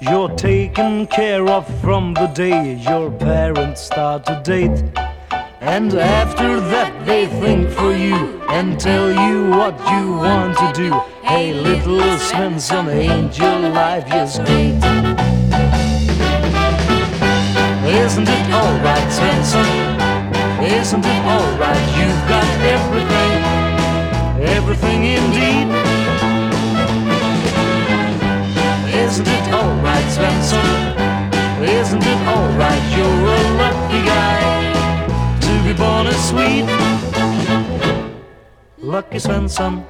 You're 0.09 0.35
taken 0.35 1.07
care 1.07 1.47
of 1.47 1.65
from 1.79 2.13
the 2.13 2.27
day 2.27 2.73
your 2.73 3.09
parents 3.09 3.81
start 3.81 4.25
to 4.25 4.41
date. 4.43 4.83
And 5.61 5.93
after 5.93 6.59
that, 6.59 7.05
they 7.05 7.25
think 7.25 7.69
for 7.69 7.95
you 7.95 8.41
and 8.49 8.77
tell 8.77 9.09
you 9.09 9.49
what 9.51 9.79
you 9.91 10.11
want 10.11 10.57
to 10.57 10.73
do. 10.75 10.91
Hey, 11.23 11.53
little 11.53 12.01
Svensson, 12.19 12.87
ain't 12.93 13.37
your 13.37 13.59
life 13.69 14.05
just 14.07 14.43
great? 14.43 14.75
Isn't 18.03 18.27
it 18.27 18.47
alright, 18.51 19.07
Svensson? 19.07 19.69
Isn't 20.61 21.05
it 21.05 21.23
alright? 21.33 21.87
You've 21.97 22.23
got 22.27 22.49
everything, 22.75 23.33
everything 24.57 25.03
indeed. 25.05 26.03
Isn't 29.13 29.27
it 29.27 29.53
alright, 29.53 29.92
Lucky 38.93 39.17
Svensson. 39.17 39.89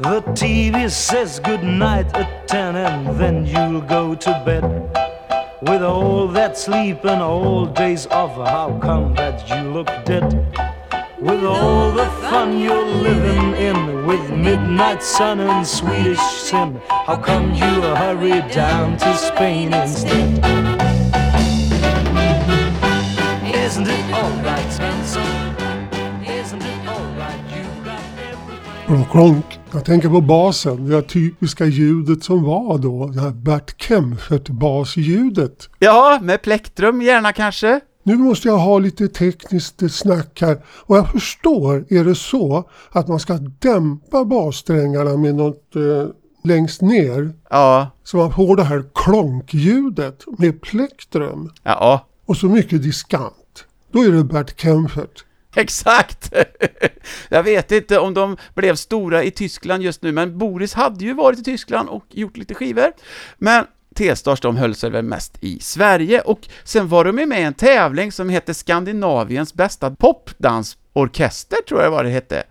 The 0.00 0.20
TV 0.34 0.90
says 0.90 1.38
goodnight 1.38 2.12
at 2.16 2.48
10 2.48 2.74
and 2.74 3.20
then 3.20 3.46
you'll 3.46 3.82
go 3.82 4.16
to 4.16 4.42
bed. 4.44 4.64
With 5.62 5.84
all 5.84 6.26
that 6.26 6.58
sleep 6.58 7.04
and 7.04 7.22
all 7.22 7.66
days 7.66 8.08
off, 8.08 8.34
how 8.34 8.76
come 8.82 9.14
that 9.14 9.48
you 9.48 9.70
look 9.70 9.86
dead? 10.04 10.26
With 11.20 11.44
all 11.44 11.92
the 11.92 12.06
fun 12.28 12.58
you're 12.58 12.84
living 12.84 13.54
in, 13.54 14.04
with 14.06 14.28
midnight 14.32 15.00
sun 15.00 15.38
and 15.38 15.64
Swedish 15.64 16.18
sin, 16.48 16.80
how 17.06 17.16
come 17.16 17.54
you 17.54 17.74
hurry 18.02 18.40
down 18.50 18.96
to 18.98 19.16
Spain 19.16 19.72
instead? 19.72 20.30
Isn't 23.54 23.86
it 23.86 24.14
alright, 24.14 24.66
Svensson? 24.66 25.39
Klonk, 28.90 29.10
klonk. 29.10 29.60
Jag 29.72 29.84
tänker 29.84 30.08
på 30.08 30.20
basen, 30.20 30.88
det 30.88 31.02
typiska 31.02 31.66
ljudet 31.66 32.24
som 32.24 32.42
var 32.42 32.78
då. 32.78 33.06
Det 33.06 33.20
här 33.20 33.30
Bert 33.30 33.82
Kempfert-basljudet. 33.82 35.68
Ja, 35.78 36.18
med 36.22 36.42
plektrum 36.42 37.02
gärna 37.02 37.32
kanske? 37.32 37.80
Nu 38.02 38.16
måste 38.16 38.48
jag 38.48 38.58
ha 38.58 38.78
lite 38.78 39.08
tekniskt 39.08 39.82
snack 39.90 40.40
här. 40.40 40.64
Och 40.86 40.96
jag 40.96 41.10
förstår, 41.10 41.84
är 41.88 42.04
det 42.04 42.14
så 42.14 42.68
att 42.90 43.08
man 43.08 43.20
ska 43.20 43.38
dämpa 43.58 44.24
bassträngarna 44.24 45.16
med 45.16 45.34
något 45.34 45.76
eh, 45.76 45.82
längst 46.44 46.82
ner? 46.82 47.32
Ja, 47.50 47.90
Så 48.04 48.16
man 48.16 48.32
får 48.32 48.56
det 48.56 48.64
här 48.64 48.84
klonkljudet 48.94 50.24
med 50.38 50.60
plektrum. 50.60 51.50
ja, 51.62 52.06
Och 52.26 52.36
så 52.36 52.46
mycket 52.46 52.82
diskant. 52.82 53.64
Då 53.92 54.02
är 54.02 54.10
det 54.12 54.24
Bert 54.24 54.60
Kempfert. 54.60 55.24
exakt! 55.56 56.32
Jag 57.28 57.42
vet 57.42 57.72
inte 57.72 57.98
om 57.98 58.14
de 58.14 58.36
blev 58.54 58.76
stora 58.76 59.22
i 59.22 59.30
Tyskland 59.30 59.82
just 59.82 60.02
nu, 60.02 60.12
men 60.12 60.38
Boris 60.38 60.74
hade 60.74 61.04
ju 61.04 61.14
varit 61.14 61.38
i 61.38 61.42
Tyskland 61.42 61.88
och 61.88 62.04
gjort 62.10 62.36
lite 62.36 62.54
skivor. 62.54 62.92
Men 63.38 63.66
T-Stars 63.94 64.40
de 64.40 64.56
höll 64.56 64.74
sig 64.74 64.90
väl 64.90 65.04
mest 65.04 65.38
i 65.40 65.60
Sverige 65.60 66.20
och 66.20 66.48
sen 66.64 66.88
var 66.88 67.04
de 67.04 67.18
ju 67.18 67.26
med 67.26 67.40
i 67.40 67.44
en 67.44 67.54
tävling 67.54 68.12
som 68.12 68.28
hette 68.28 68.54
Skandinaviens 68.54 69.54
bästa 69.54 69.90
popdansorkester, 69.90 71.58
tror 71.68 71.82
jag 71.82 71.90
vad 71.90 72.04
det 72.04 72.10
hette. 72.10 72.42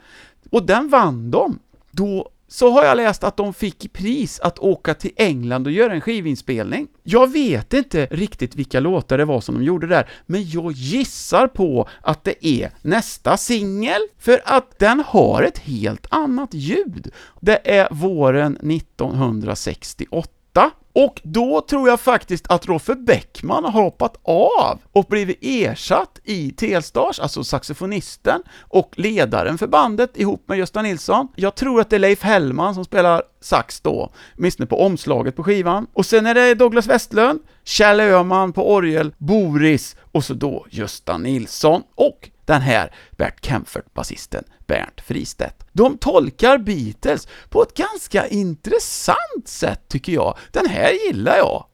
Och 0.52 0.66
den 0.66 0.90
vann 0.90 1.32
de. 1.32 1.60
Då 1.92 2.30
så 2.52 2.72
har 2.72 2.86
jag 2.86 2.98
läst 2.98 3.24
att 3.24 3.38
de 3.38 3.54
fick 3.54 3.86
i 3.86 3.88
pris 3.88 4.40
att 4.40 4.60
åka 4.60 4.94
till 4.94 5.12
England 5.16 5.68
och 5.68 5.74
göra 5.74 5.94
en 5.94 6.02
skivinspelning. 6.02 6.88
Jag 7.04 7.32
vet 7.32 7.74
inte 7.74 8.08
riktigt 8.12 8.56
vilka 8.56 8.80
låtar 8.80 9.18
det 9.18 9.26
var 9.26 9.42
som 9.42 9.56
de 9.56 9.64
gjorde 9.64 9.88
där, 9.88 10.10
men 10.26 10.50
jag 10.50 10.72
gissar 10.72 11.48
på 11.48 11.90
att 12.02 12.24
det 12.24 12.46
är 12.46 12.72
nästa 12.82 13.38
singel, 13.38 14.02
för 14.20 14.42
att 14.46 14.80
den 14.80 15.04
har 15.08 15.44
ett 15.44 15.58
helt 15.58 16.08
annat 16.10 16.54
ljud. 16.54 17.12
Det 17.40 17.72
är 17.72 17.88
våren 17.92 18.58
1968. 18.58 20.72
Och 21.00 21.22
då 21.24 21.62
tror 21.62 21.90
jag 21.90 22.00
faktiskt 22.00 22.46
att 22.50 22.66
Roffe 22.66 22.96
Bäckman 22.96 23.64
har 23.64 23.72
hoppat 23.72 24.16
av 24.24 24.80
och 24.92 25.06
blivit 25.06 25.38
ersatt 25.42 26.20
i 26.24 26.52
Telstars, 26.52 27.20
alltså 27.20 27.44
saxofonisten 27.44 28.44
och 28.60 28.92
ledaren 28.96 29.58
för 29.58 29.68
bandet 29.68 30.18
ihop 30.18 30.44
med 30.48 30.58
Gösta 30.58 30.82
Nilsson. 30.82 31.28
Jag 31.36 31.56
tror 31.56 31.82
att 31.82 31.90
det 31.90 31.96
är 31.96 32.00
Leif 32.00 32.24
Hellman 32.24 32.76
som 32.76 32.86
spelar 32.86 33.24
sax 33.42 33.82
då, 33.82 34.12
åtminstone 34.38 34.68
på 34.68 34.82
omslaget 34.82 35.36
på 35.36 35.44
skivan. 35.44 35.88
Och 35.94 36.06
sen 36.06 36.26
är 36.26 36.34
det 36.34 36.56
Douglas 36.56 36.88
Westlund, 36.88 37.40
Kjell 37.64 38.00
Öhman 38.00 38.54
på 38.54 38.74
orgel, 38.74 39.14
Boris 39.18 39.96
och 40.12 40.24
så 40.24 40.34
då 40.34 40.66
Gösta 40.70 41.18
Nilsson 41.18 41.84
och 41.96 42.30
den 42.46 42.62
här 42.62 42.94
Bert 43.12 43.46
Kempfert-basisten 43.46 44.44
Bernt 44.68 45.02
Fristedt. 45.02 45.66
De 45.72 45.98
tolkar 45.98 46.58
Beatles 46.58 47.28
på 47.50 47.64
ett 47.64 47.74
ganska 47.74 48.28
intressant 48.28 49.48
sätt 49.48 49.88
tycker 49.88 50.14
jag. 50.14 50.38
Den 50.52 50.66
här 50.66 50.92
gillar 50.92 51.38
jag. 51.38 51.66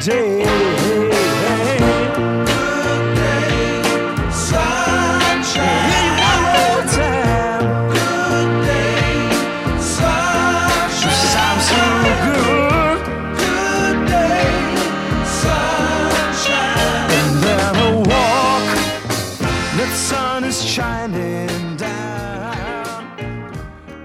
day. 0.00 0.69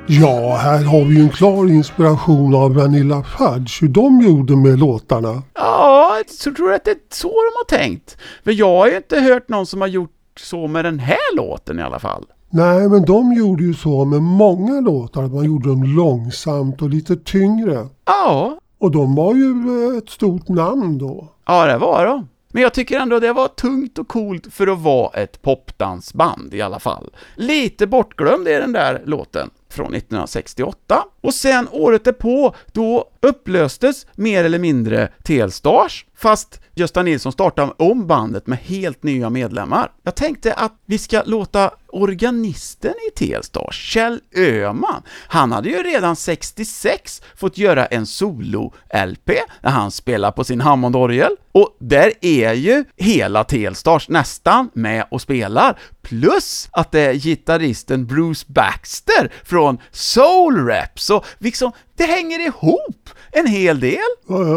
Ja, 0.08 0.56
här 0.56 0.84
har 0.84 1.06
vi 1.06 1.16
ju 1.16 1.22
en 1.22 1.30
klar 1.30 1.70
inspiration 1.70 2.56
av 2.56 2.74
Vanilla 2.74 3.24
Fudge, 3.24 3.82
hur 3.82 3.88
de 3.90 4.22
gjorde 4.22 4.56
med 4.56 4.80
låtarna. 4.80 5.44
Ja, 5.54 6.18
jag 6.18 6.54
tror 6.56 6.74
att 6.74 6.86
det 6.86 6.92
är 6.92 6.98
så 7.10 7.28
de 7.28 7.34
har 7.78 7.80
tänkt. 7.80 8.18
För 8.44 8.52
jag 8.52 8.68
har 8.78 8.88
ju 8.88 8.98
inte 8.98 9.20
hört 9.20 9.50
någon 9.50 9.66
som 9.66 9.82
har 9.82 9.88
gjort 9.88 10.12
så 10.40 10.68
med 10.68 10.86
den 10.86 11.00
här 11.00 11.36
låten 11.38 11.80
i 11.80 11.82
alla 11.82 12.00
fall. 12.00 12.26
Nej, 12.50 12.90
men 12.90 13.06
de 13.06 13.34
gjorde 13.34 13.64
ju 13.64 13.74
så 13.74 14.06
med 14.06 14.22
många 14.22 14.82
låtar, 14.82 15.24
att 15.24 15.34
man 15.34 15.46
gjorde 15.46 15.70
dem 15.70 15.84
långsamt 15.84 16.82
och 16.82 16.90
lite 16.90 17.16
tyngre. 17.16 17.88
Ja, 18.06 18.58
Och 18.80 18.92
de 18.92 19.16
var 19.16 19.34
ju 19.36 19.52
eh, 19.92 19.98
ett 19.98 20.10
stort 20.10 20.48
namn 20.48 20.98
då. 20.98 21.28
ja 21.48 21.66
det 21.66 21.78
var 21.78 22.06
de. 22.06 22.28
Men 22.52 22.64
jag 22.64 22.74
tycker 22.74 23.00
ändå 23.00 23.20
det 23.20 23.34
var 23.34 23.48
tungt 23.48 24.00
och 24.00 24.08
coolt 24.08 24.48
för 24.54 24.68
att 24.68 24.80
vara 24.80 25.10
ett 25.22 25.42
popdansband 25.42 26.54
i 26.54 26.62
alla 26.62 26.80
fall. 26.80 27.10
Lite 27.36 27.88
bortglömd 27.88 28.48
är 28.48 28.62
den 28.62 28.72
där 28.72 29.02
låten 29.06 29.50
från 29.76 29.94
1968. 29.94 31.04
Och 31.22 31.34
sen 31.34 31.68
året 31.72 32.04
därpå, 32.04 32.56
då 32.72 33.12
upplöstes 33.22 34.06
mer 34.16 34.44
eller 34.44 34.60
mindre 34.60 35.12
Telstars, 35.24 36.06
fast 36.26 36.62
Gösta 36.76 37.04
Nilsson 37.04 37.32
startade 37.32 37.74
om 37.78 38.08
bandet 38.08 38.48
med 38.48 38.58
helt 38.58 39.04
nya 39.04 39.30
medlemmar. 39.30 39.92
Jag 40.04 40.16
tänkte 40.16 40.54
att 40.54 40.74
vi 40.86 40.98
ska 40.98 41.24
låta 41.26 41.72
organisten 41.88 42.94
i 43.08 43.12
Telstars, 43.12 43.92
Kjell 43.94 44.22
Öhman, 44.36 45.04
han 45.28 45.52
hade 45.52 45.70
ju 45.70 45.84
redan 45.84 46.16
66 46.16 47.22
fått 47.36 47.58
göra 47.58 47.86
en 47.86 48.06
solo-LP 48.06 49.32
när 49.62 49.72
han 49.72 49.92
spelar 49.92 50.32
på 50.32 50.44
sin 50.44 50.62
Hammondorgel. 50.62 51.32
Och 51.52 51.76
där 51.80 52.12
är 52.22 52.54
ju 52.54 52.86
hela 52.98 53.44
Telstars 53.44 54.10
nästan 54.10 54.70
med 54.74 55.06
och 55.12 55.22
spelar, 55.22 55.80
plus 56.02 56.70
att 56.72 56.92
det 56.92 57.02
är 57.02 57.14
gitarristen 57.14 58.06
Bruce 58.06 58.46
Baxter 58.48 59.32
från 59.44 59.78
Soul 59.92 60.68
Rap, 60.68 61.00
så 61.00 61.24
liksom, 61.38 61.72
det 61.96 62.04
hänger 62.04 62.46
ihop 62.46 63.10
en 63.32 63.48
hel 63.48 63.80
del. 63.80 64.00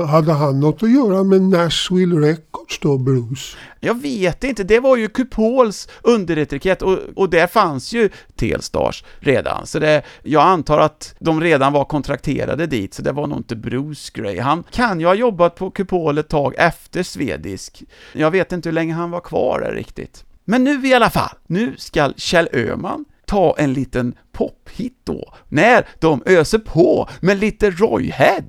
Hade 0.08 0.32
han 0.32 0.60
något 0.60 0.82
att 0.82 0.90
göra 0.90 1.22
med 1.22 1.42
Nashville 1.42 2.28
Records 2.28 2.78
då, 2.80 2.98
Bruce? 2.98 3.56
Jag 3.80 4.02
vet 4.02 4.44
inte, 4.44 4.64
det 4.64 4.80
var 4.80 4.96
ju 4.96 5.08
Kupols 5.08 5.88
underetikett 6.02 6.82
och, 6.82 6.98
och 7.16 7.30
där 7.30 7.46
fanns 7.46 7.92
ju 7.92 8.10
Telstars 8.36 9.04
redan, 9.18 9.66
så 9.66 9.78
det, 9.78 10.02
jag 10.22 10.42
antar 10.42 10.78
att 10.78 11.14
de 11.18 11.40
redan 11.40 11.72
var 11.72 11.84
kontrakterade 11.84 12.66
dit, 12.66 12.94
så 12.94 13.02
det 13.02 13.12
var 13.12 13.26
nog 13.26 13.38
inte 13.38 13.56
Bruce 13.56 14.10
Gray. 14.14 14.40
Han 14.40 14.64
kan 14.70 15.00
ju 15.00 15.06
ha 15.06 15.14
jobbat 15.14 15.54
på 15.54 15.70
Kupol 15.70 16.18
ett 16.18 16.28
tag 16.28 16.54
efter 16.58 17.02
Svedisk. 17.02 17.82
Jag 18.12 18.30
vet 18.30 18.52
inte 18.52 18.68
hur 18.68 18.74
länge 18.74 18.94
han 18.94 19.10
var 19.10 19.20
kvar 19.20 19.60
där 19.60 19.72
riktigt. 19.72 20.24
Men 20.44 20.64
nu 20.64 20.86
i 20.86 20.94
alla 20.94 21.10
fall, 21.10 21.36
nu 21.46 21.74
ska 21.78 22.12
Kjell 22.16 22.48
Öhman 22.52 23.04
ta 23.28 23.54
en 23.58 23.72
liten 23.72 24.14
pophit 24.32 25.00
då, 25.04 25.34
när 25.48 25.86
de 26.00 26.22
öser 26.26 26.58
på 26.58 27.08
med 27.20 27.38
lite 27.38 27.70
Roy 27.70 28.10
Head. 28.10 28.44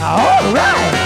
All 0.00 0.54
right. 0.54 1.01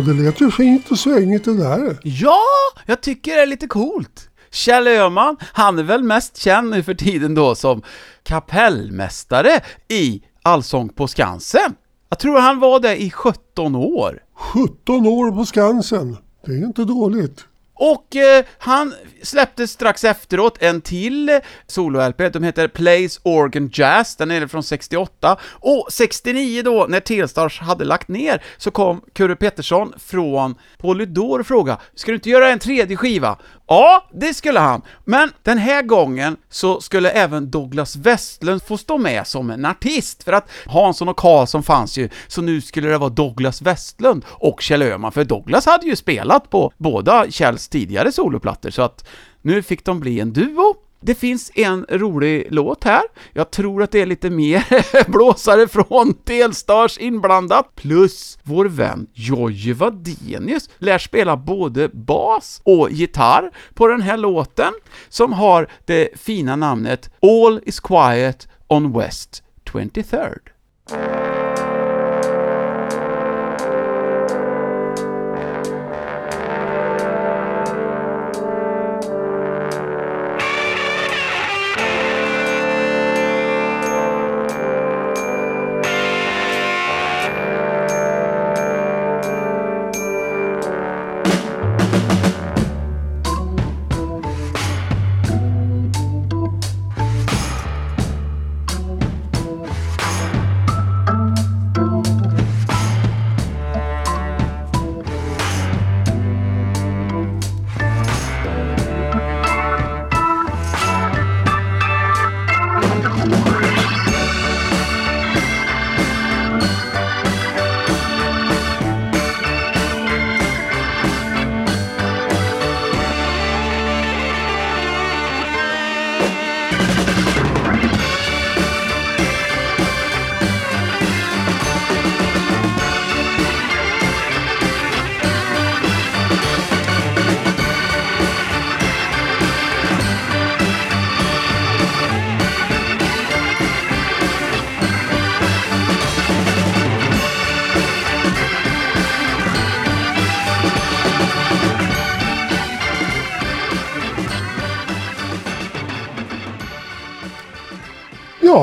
Ja, 0.00 0.06
det 0.06 0.22
lät 0.22 0.40
ju 0.40 0.50
fint 0.50 0.90
och 0.90 0.98
svängigt 0.98 1.44
det 1.44 1.56
där. 1.56 1.98
Ja, 2.02 2.40
jag 2.86 3.00
tycker 3.00 3.34
det 3.36 3.42
är 3.42 3.46
lite 3.46 3.66
coolt. 3.66 4.30
Kjell 4.50 4.86
Öhman, 4.88 5.36
han 5.52 5.78
är 5.78 5.82
väl 5.82 6.02
mest 6.02 6.36
känd 6.36 6.70
nu 6.70 6.82
för 6.82 6.94
tiden 6.94 7.34
då 7.34 7.54
som 7.54 7.82
kapellmästare 8.22 9.60
i 9.88 10.22
Allsång 10.42 10.88
på 10.88 11.08
Skansen. 11.08 11.74
Jag 12.08 12.18
tror 12.18 12.40
han 12.40 12.60
var 12.60 12.80
det 12.80 13.02
i 13.02 13.10
17 13.10 13.74
år. 13.74 14.22
17 14.34 15.06
år 15.06 15.30
på 15.32 15.44
Skansen. 15.44 16.16
Det 16.46 16.52
är 16.52 16.66
inte 16.66 16.84
dåligt. 16.84 17.44
Och 17.80 18.16
eh, 18.16 18.44
han 18.58 18.94
släppte 19.22 19.68
strax 19.68 20.04
efteråt 20.04 20.62
en 20.62 20.80
till 20.80 21.40
solo-LP, 21.66 22.32
de 22.32 22.42
heter 22.42 22.68
Plays 22.68 23.20
Organ 23.22 23.70
Jazz, 23.72 24.16
den 24.16 24.30
är 24.30 24.46
från 24.46 24.62
68. 24.62 25.36
Och 25.44 25.86
69 25.90 26.62
då, 26.62 26.86
när 26.88 27.00
Telstars 27.00 27.60
hade 27.60 27.84
lagt 27.84 28.08
ner, 28.08 28.42
så 28.56 28.70
kom 28.70 29.00
Kurre 29.12 29.36
Pettersson 29.36 29.94
från 29.98 30.54
Polydor 30.78 31.40
och 31.40 31.46
frågade 31.46 31.80
”Ska 31.94 32.10
du 32.10 32.14
inte 32.14 32.30
göra 32.30 32.48
en 32.48 32.58
tredje 32.58 32.96
skiva?” 32.96 33.38
Ja, 33.72 34.06
det 34.12 34.34
skulle 34.34 34.60
han. 34.60 34.82
Men 35.04 35.30
den 35.42 35.58
här 35.58 35.82
gången 35.82 36.36
så 36.48 36.80
skulle 36.80 37.10
även 37.10 37.50
Douglas 37.50 37.96
Westlund 37.96 38.62
få 38.62 38.76
stå 38.76 38.98
med 38.98 39.26
som 39.26 39.50
en 39.50 39.64
artist, 39.64 40.22
för 40.22 40.32
att 40.32 40.50
Hansson 40.66 41.08
och 41.08 41.16
Karlsson 41.16 41.62
fanns 41.62 41.98
ju, 41.98 42.08
så 42.28 42.42
nu 42.42 42.60
skulle 42.60 42.88
det 42.88 42.98
vara 42.98 43.10
Douglas 43.10 43.62
Westlund 43.62 44.24
och 44.28 44.60
Kjell 44.60 44.82
Öhman, 44.82 45.12
för 45.12 45.24
Douglas 45.24 45.66
hade 45.66 45.86
ju 45.86 45.96
spelat 45.96 46.50
på 46.50 46.72
båda 46.76 47.30
Kjells 47.30 47.68
tidigare 47.68 48.12
soloplattor, 48.12 48.70
så 48.70 48.82
att 48.82 49.08
nu 49.42 49.62
fick 49.62 49.84
de 49.84 50.00
bli 50.00 50.20
en 50.20 50.32
duo. 50.32 50.74
Det 51.02 51.14
finns 51.14 51.50
en 51.54 51.86
rolig 51.88 52.46
låt 52.50 52.84
här. 52.84 53.02
Jag 53.32 53.50
tror 53.50 53.82
att 53.82 53.90
det 53.90 54.00
är 54.00 54.06
lite 54.06 54.30
mer 54.30 55.10
blåsare 55.10 55.68
från 55.68 56.14
Delstars 56.24 56.98
inblandat. 56.98 57.74
Plus 57.74 58.38
vår 58.42 58.64
vän 58.64 59.06
Jojje 59.12 59.74
Wadenius 59.74 60.70
lär 60.78 60.98
spela 60.98 61.36
både 61.36 61.88
bas 61.88 62.60
och 62.64 62.90
gitarr 62.90 63.50
på 63.74 63.86
den 63.86 64.00
här 64.00 64.16
låten, 64.16 64.72
som 65.08 65.32
har 65.32 65.68
det 65.84 66.08
fina 66.20 66.56
namnet 66.56 67.10
All 67.22 67.60
is 67.66 67.80
quiet 67.80 68.48
on 68.68 68.98
West 68.98 69.42
23rd. 69.64 71.29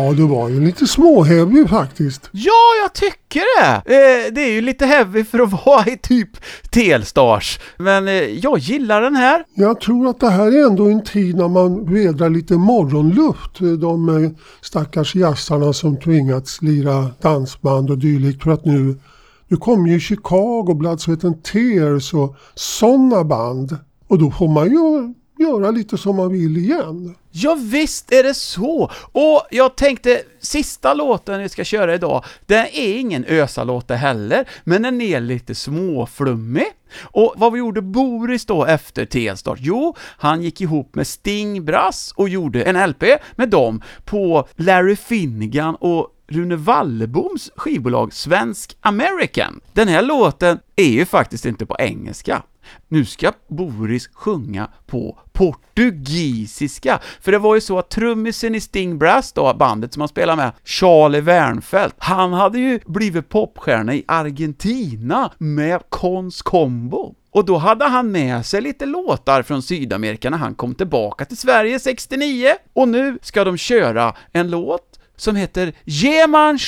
Ja, 0.07 0.13
det 0.13 0.25
var 0.25 0.49
ju 0.49 0.59
lite 0.59 0.87
småheavy 0.87 1.67
faktiskt. 1.67 2.29
Ja, 2.31 2.53
jag 2.83 2.93
tycker 2.93 3.41
det! 3.59 3.75
Eh, 3.75 4.33
det 4.33 4.41
är 4.41 4.51
ju 4.51 4.61
lite 4.61 4.85
heavy 4.85 5.23
för 5.23 5.39
att 5.39 5.51
vara 5.65 5.85
i 5.85 5.97
typ 5.97 6.29
Telstars, 6.71 7.59
men 7.77 8.07
eh, 8.07 8.13
jag 8.13 8.59
gillar 8.59 9.01
den 9.01 9.15
här. 9.15 9.43
Jag 9.53 9.81
tror 9.81 10.09
att 10.09 10.19
det 10.19 10.29
här 10.29 10.51
är 10.51 10.65
ändå 10.65 10.85
en 10.85 11.03
tid 11.03 11.35
när 11.35 11.47
man 11.47 11.93
vädrar 11.93 12.29
lite 12.29 12.53
morgonluft. 12.53 13.59
De 13.81 14.23
eh, 14.23 14.31
stackars 14.61 15.15
jazzarna 15.15 15.73
som 15.73 15.99
tvingats 15.99 16.61
lira 16.61 17.07
dansband 17.21 17.89
och 17.89 17.97
dylikt 17.97 18.43
för 18.43 18.51
att 18.51 18.65
nu, 18.65 18.99
nu 19.47 19.57
kommer 19.57 19.89
ju 19.89 19.99
Chicago, 19.99 20.73
Blood, 20.73 21.01
Sweat 21.01 21.23
and 21.23 21.43
Tears 21.43 22.13
och 22.13 22.35
sådana 22.55 23.23
band. 23.23 23.77
Och 24.07 24.19
då 24.19 24.31
får 24.31 24.47
man 24.47 24.71
ju 24.71 25.13
göra 25.39 25.71
lite 25.71 25.97
som 25.97 26.15
man 26.15 26.31
vill 26.31 26.57
igen. 26.57 27.15
Ja, 27.31 27.57
visst 27.61 28.13
är 28.13 28.23
det 28.23 28.33
så! 28.33 28.91
Och 29.11 29.41
jag 29.51 29.75
tänkte, 29.75 30.21
sista 30.39 30.93
låten 30.93 31.41
vi 31.41 31.49
ska 31.49 31.63
köra 31.63 31.95
idag, 31.95 32.25
den 32.45 32.65
är 32.65 32.99
ingen 32.99 33.25
ösa-låt 33.27 33.87
det 33.87 33.95
heller, 33.95 34.49
men 34.63 34.81
den 34.81 35.01
är 35.01 35.19
lite 35.19 35.55
småflummig. 35.55 36.67
Och 37.01 37.33
vad 37.37 37.57
gjorde 37.57 37.81
Boris 37.81 38.45
då 38.45 38.65
efter 38.65 39.05
T-start? 39.05 39.59
Jo, 39.61 39.95
han 39.99 40.41
gick 40.41 40.61
ihop 40.61 40.95
med 40.95 41.07
Sting 41.07 41.65
Brass 41.65 42.13
och 42.15 42.29
gjorde 42.29 42.63
en 42.63 42.89
LP 42.89 43.03
med 43.35 43.49
dem 43.49 43.81
på 44.05 44.47
Larry 44.55 44.95
Finnegan 44.95 45.75
och 45.75 46.13
Rune 46.27 46.55
Walleboms 46.55 47.51
skivbolag 47.55 48.13
Svensk 48.13 48.77
American. 48.81 49.59
Den 49.73 49.87
här 49.87 50.01
låten 50.01 50.59
är 50.75 50.89
ju 50.89 51.05
faktiskt 51.05 51.45
inte 51.45 51.65
på 51.65 51.75
engelska. 51.79 52.43
Nu 52.87 53.05
ska 53.05 53.31
Boris 53.47 54.09
sjunga 54.13 54.67
på 54.85 55.19
portugisiska, 55.31 56.99
för 57.21 57.31
det 57.31 57.39
var 57.39 57.55
ju 57.55 57.61
så 57.61 57.79
att 57.79 57.89
trummisen 57.89 58.55
i 58.55 58.61
Sting 58.61 58.97
Brass 58.97 59.33
då, 59.33 59.53
bandet 59.53 59.93
som 59.93 60.01
han 60.01 60.09
spelade 60.09 60.41
med, 60.41 60.51
Charlie 60.63 61.21
Wernfeldt, 61.21 61.95
han 61.99 62.33
hade 62.33 62.59
ju 62.59 62.79
blivit 62.85 63.29
popstjärna 63.29 63.93
i 63.93 64.03
Argentina 64.07 65.31
med 65.37 65.81
Cons 65.89 66.41
Combo. 66.41 67.15
Och 67.31 67.45
då 67.45 67.57
hade 67.57 67.85
han 67.85 68.11
med 68.11 68.45
sig 68.45 68.61
lite 68.61 68.85
låtar 68.85 69.43
från 69.43 69.61
Sydamerika 69.61 70.29
när 70.29 70.37
han 70.37 70.55
kom 70.55 70.75
tillbaka 70.75 71.25
till 71.25 71.37
Sverige 71.37 71.79
69, 71.79 72.51
och 72.73 72.87
nu 72.87 73.19
ska 73.21 73.43
de 73.43 73.57
köra 73.57 74.13
en 74.31 74.49
låt 74.49 74.99
som 75.15 75.35
heter 75.35 75.73
Jeman 75.83 76.59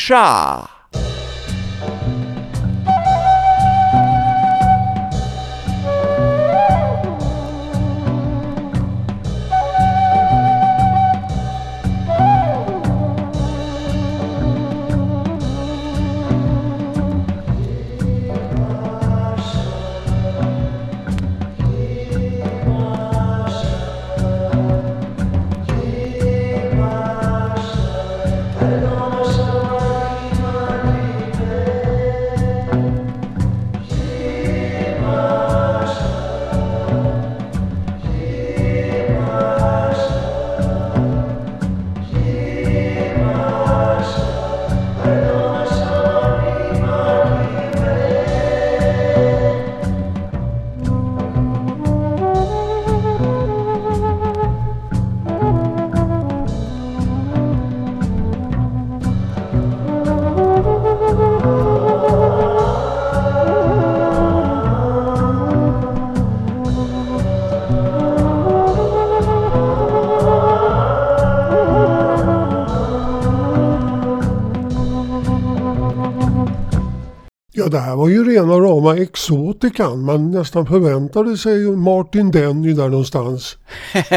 Ja, 77.70 77.74
det 77.74 77.80
här 77.80 77.96
var 77.96 78.10
ju 78.10 78.24
rena 78.24 78.54
rama 78.54 78.98
exotikan. 78.98 80.00
Man 80.00 80.32
nästan 80.32 80.66
förväntade 80.66 81.38
sig 81.38 81.72
Martin 81.72 82.32
Denny 82.32 82.74
där 82.74 82.90
någonstans. 82.90 83.58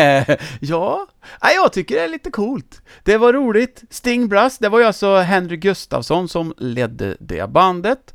ja, 0.60 1.06
Nej, 1.42 1.54
jag 1.54 1.72
tycker 1.72 1.94
det 1.94 2.00
är 2.00 2.08
lite 2.08 2.30
coolt. 2.30 2.82
Det 3.04 3.16
var 3.16 3.32
roligt. 3.32 3.82
Sting 3.90 4.28
Brass, 4.28 4.58
det 4.58 4.68
var 4.68 4.78
ju 4.78 4.84
alltså 4.84 5.16
Henry 5.16 5.56
Gustafsson 5.56 6.28
som 6.28 6.54
ledde 6.58 7.16
det 7.20 7.50
bandet, 7.50 8.14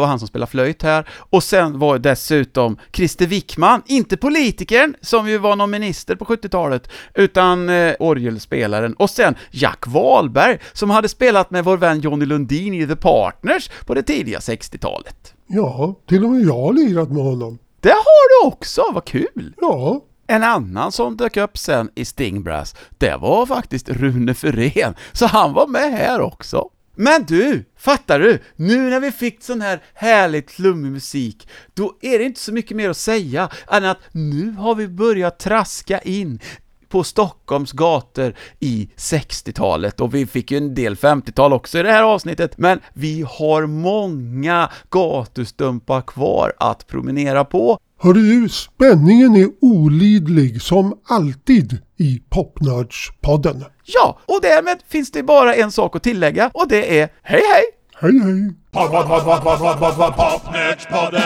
och 0.00 0.08
han 0.08 0.18
som 0.18 0.28
spelar 0.28 0.46
flöjt 0.46 0.82
här. 0.82 1.08
Och 1.18 1.42
sen 1.42 1.78
var 1.78 1.98
dessutom 1.98 2.78
Christer 2.92 3.26
Wickman, 3.26 3.82
inte 3.86 4.16
politikern, 4.16 4.94
som 5.00 5.28
ju 5.28 5.38
var 5.38 5.56
någon 5.56 5.70
minister 5.70 6.16
på 6.16 6.24
70-talet, 6.24 6.88
utan 7.14 7.68
eh, 7.68 7.94
orgelspelaren. 7.98 8.94
Och 8.94 9.10
sen 9.10 9.34
Jack 9.50 9.86
Wahlberg, 9.86 10.58
som 10.72 10.90
hade 10.90 11.08
spelat 11.08 11.50
med 11.50 11.64
vår 11.64 11.76
vän 11.76 12.00
Johnny 12.00 12.26
Lundin 12.26 12.74
i 12.74 12.86
The 12.86 12.96
Partners 12.96 13.70
på 13.86 13.94
det 13.94 14.02
tidiga 14.02 14.38
60-talet. 14.38 15.34
Ja, 15.46 15.94
till 16.08 16.24
och 16.24 16.30
med 16.30 16.42
jag 16.42 16.60
har 16.60 16.72
lirat 16.72 17.08
med 17.08 17.22
honom. 17.22 17.58
Det 17.80 17.88
har 17.88 18.42
du 18.42 18.48
också, 18.48 18.84
vad 18.94 19.04
kul! 19.04 19.54
Ja, 19.60 20.00
en 20.26 20.42
annan 20.42 20.92
som 20.92 21.16
dök 21.16 21.36
upp 21.36 21.58
sen 21.58 21.90
i 21.94 22.04
Stingbrass, 22.04 22.74
det 22.98 23.16
var 23.16 23.46
faktiskt 23.46 23.88
Rune 23.88 24.34
Fyrén, 24.34 24.94
så 25.12 25.26
han 25.26 25.52
var 25.52 25.66
med 25.66 25.92
här 25.92 26.20
också. 26.20 26.68
Men 26.94 27.24
du, 27.24 27.64
fattar 27.78 28.18
du? 28.18 28.38
Nu 28.56 28.90
när 28.90 29.00
vi 29.00 29.12
fick 29.12 29.42
sån 29.42 29.60
här 29.60 29.82
härligt 29.94 30.50
flummig 30.50 30.92
musik, 30.92 31.48
då 31.74 31.98
är 32.00 32.18
det 32.18 32.24
inte 32.24 32.40
så 32.40 32.52
mycket 32.52 32.76
mer 32.76 32.90
att 32.90 32.96
säga 32.96 33.48
än 33.70 33.84
att 33.84 33.98
nu 34.12 34.50
har 34.50 34.74
vi 34.74 34.88
börjat 34.88 35.38
traska 35.38 35.98
in 36.00 36.40
på 36.88 37.04
Stockholms 37.04 37.72
gator 37.72 38.34
i 38.60 38.88
60-talet 38.96 40.00
och 40.00 40.14
vi 40.14 40.26
fick 40.26 40.50
ju 40.50 40.56
en 40.56 40.74
del 40.74 40.94
50-tal 40.94 41.52
också 41.52 41.78
i 41.78 41.82
det 41.82 41.92
här 41.92 42.02
avsnittet, 42.02 42.58
men 42.58 42.80
vi 42.92 43.24
har 43.28 43.66
många 43.66 44.70
gatustumpar 44.90 46.00
kvar 46.00 46.52
att 46.58 46.86
promenera 46.86 47.44
på 47.44 47.78
hörru 48.02 48.40
du, 48.40 48.48
spänningen 48.48 49.36
är 49.36 49.48
olidlig 49.60 50.62
som 50.62 50.94
alltid 51.08 51.78
i 51.98 52.22
Popnördspodden. 52.30 53.64
Ja, 53.84 54.18
och 54.26 54.38
därmed 54.42 54.78
finns 54.88 55.10
det 55.10 55.22
bara 55.22 55.54
en 55.54 55.72
sak 55.72 55.96
att 55.96 56.02
tillägga 56.02 56.50
och 56.54 56.68
det 56.68 57.00
är 57.00 57.08
hej 57.22 57.42
hej! 57.52 57.64
Hej 58.00 58.20
hej! 58.20 58.54
Pod, 58.72 58.90
pod, 58.90 59.06
pod, 59.06 59.24
pod, 59.24 59.42
pod, 59.42 59.78
pod, 59.78 59.96
pod, 59.96 60.16
pod, 60.16 60.40
Popnördspodden. 60.42 61.22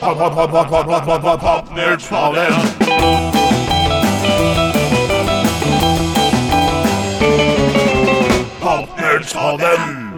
Pod, 0.00 0.18
pod, 0.18 0.34
pod, 0.34 0.50
pod, 0.50 0.68
pod, 0.68 0.86
pod, 0.86 1.22
pod, 1.22 1.22
pod, 1.22 1.40
Popnördspodden. 1.40 2.52
Popnördspodden. 8.60 10.07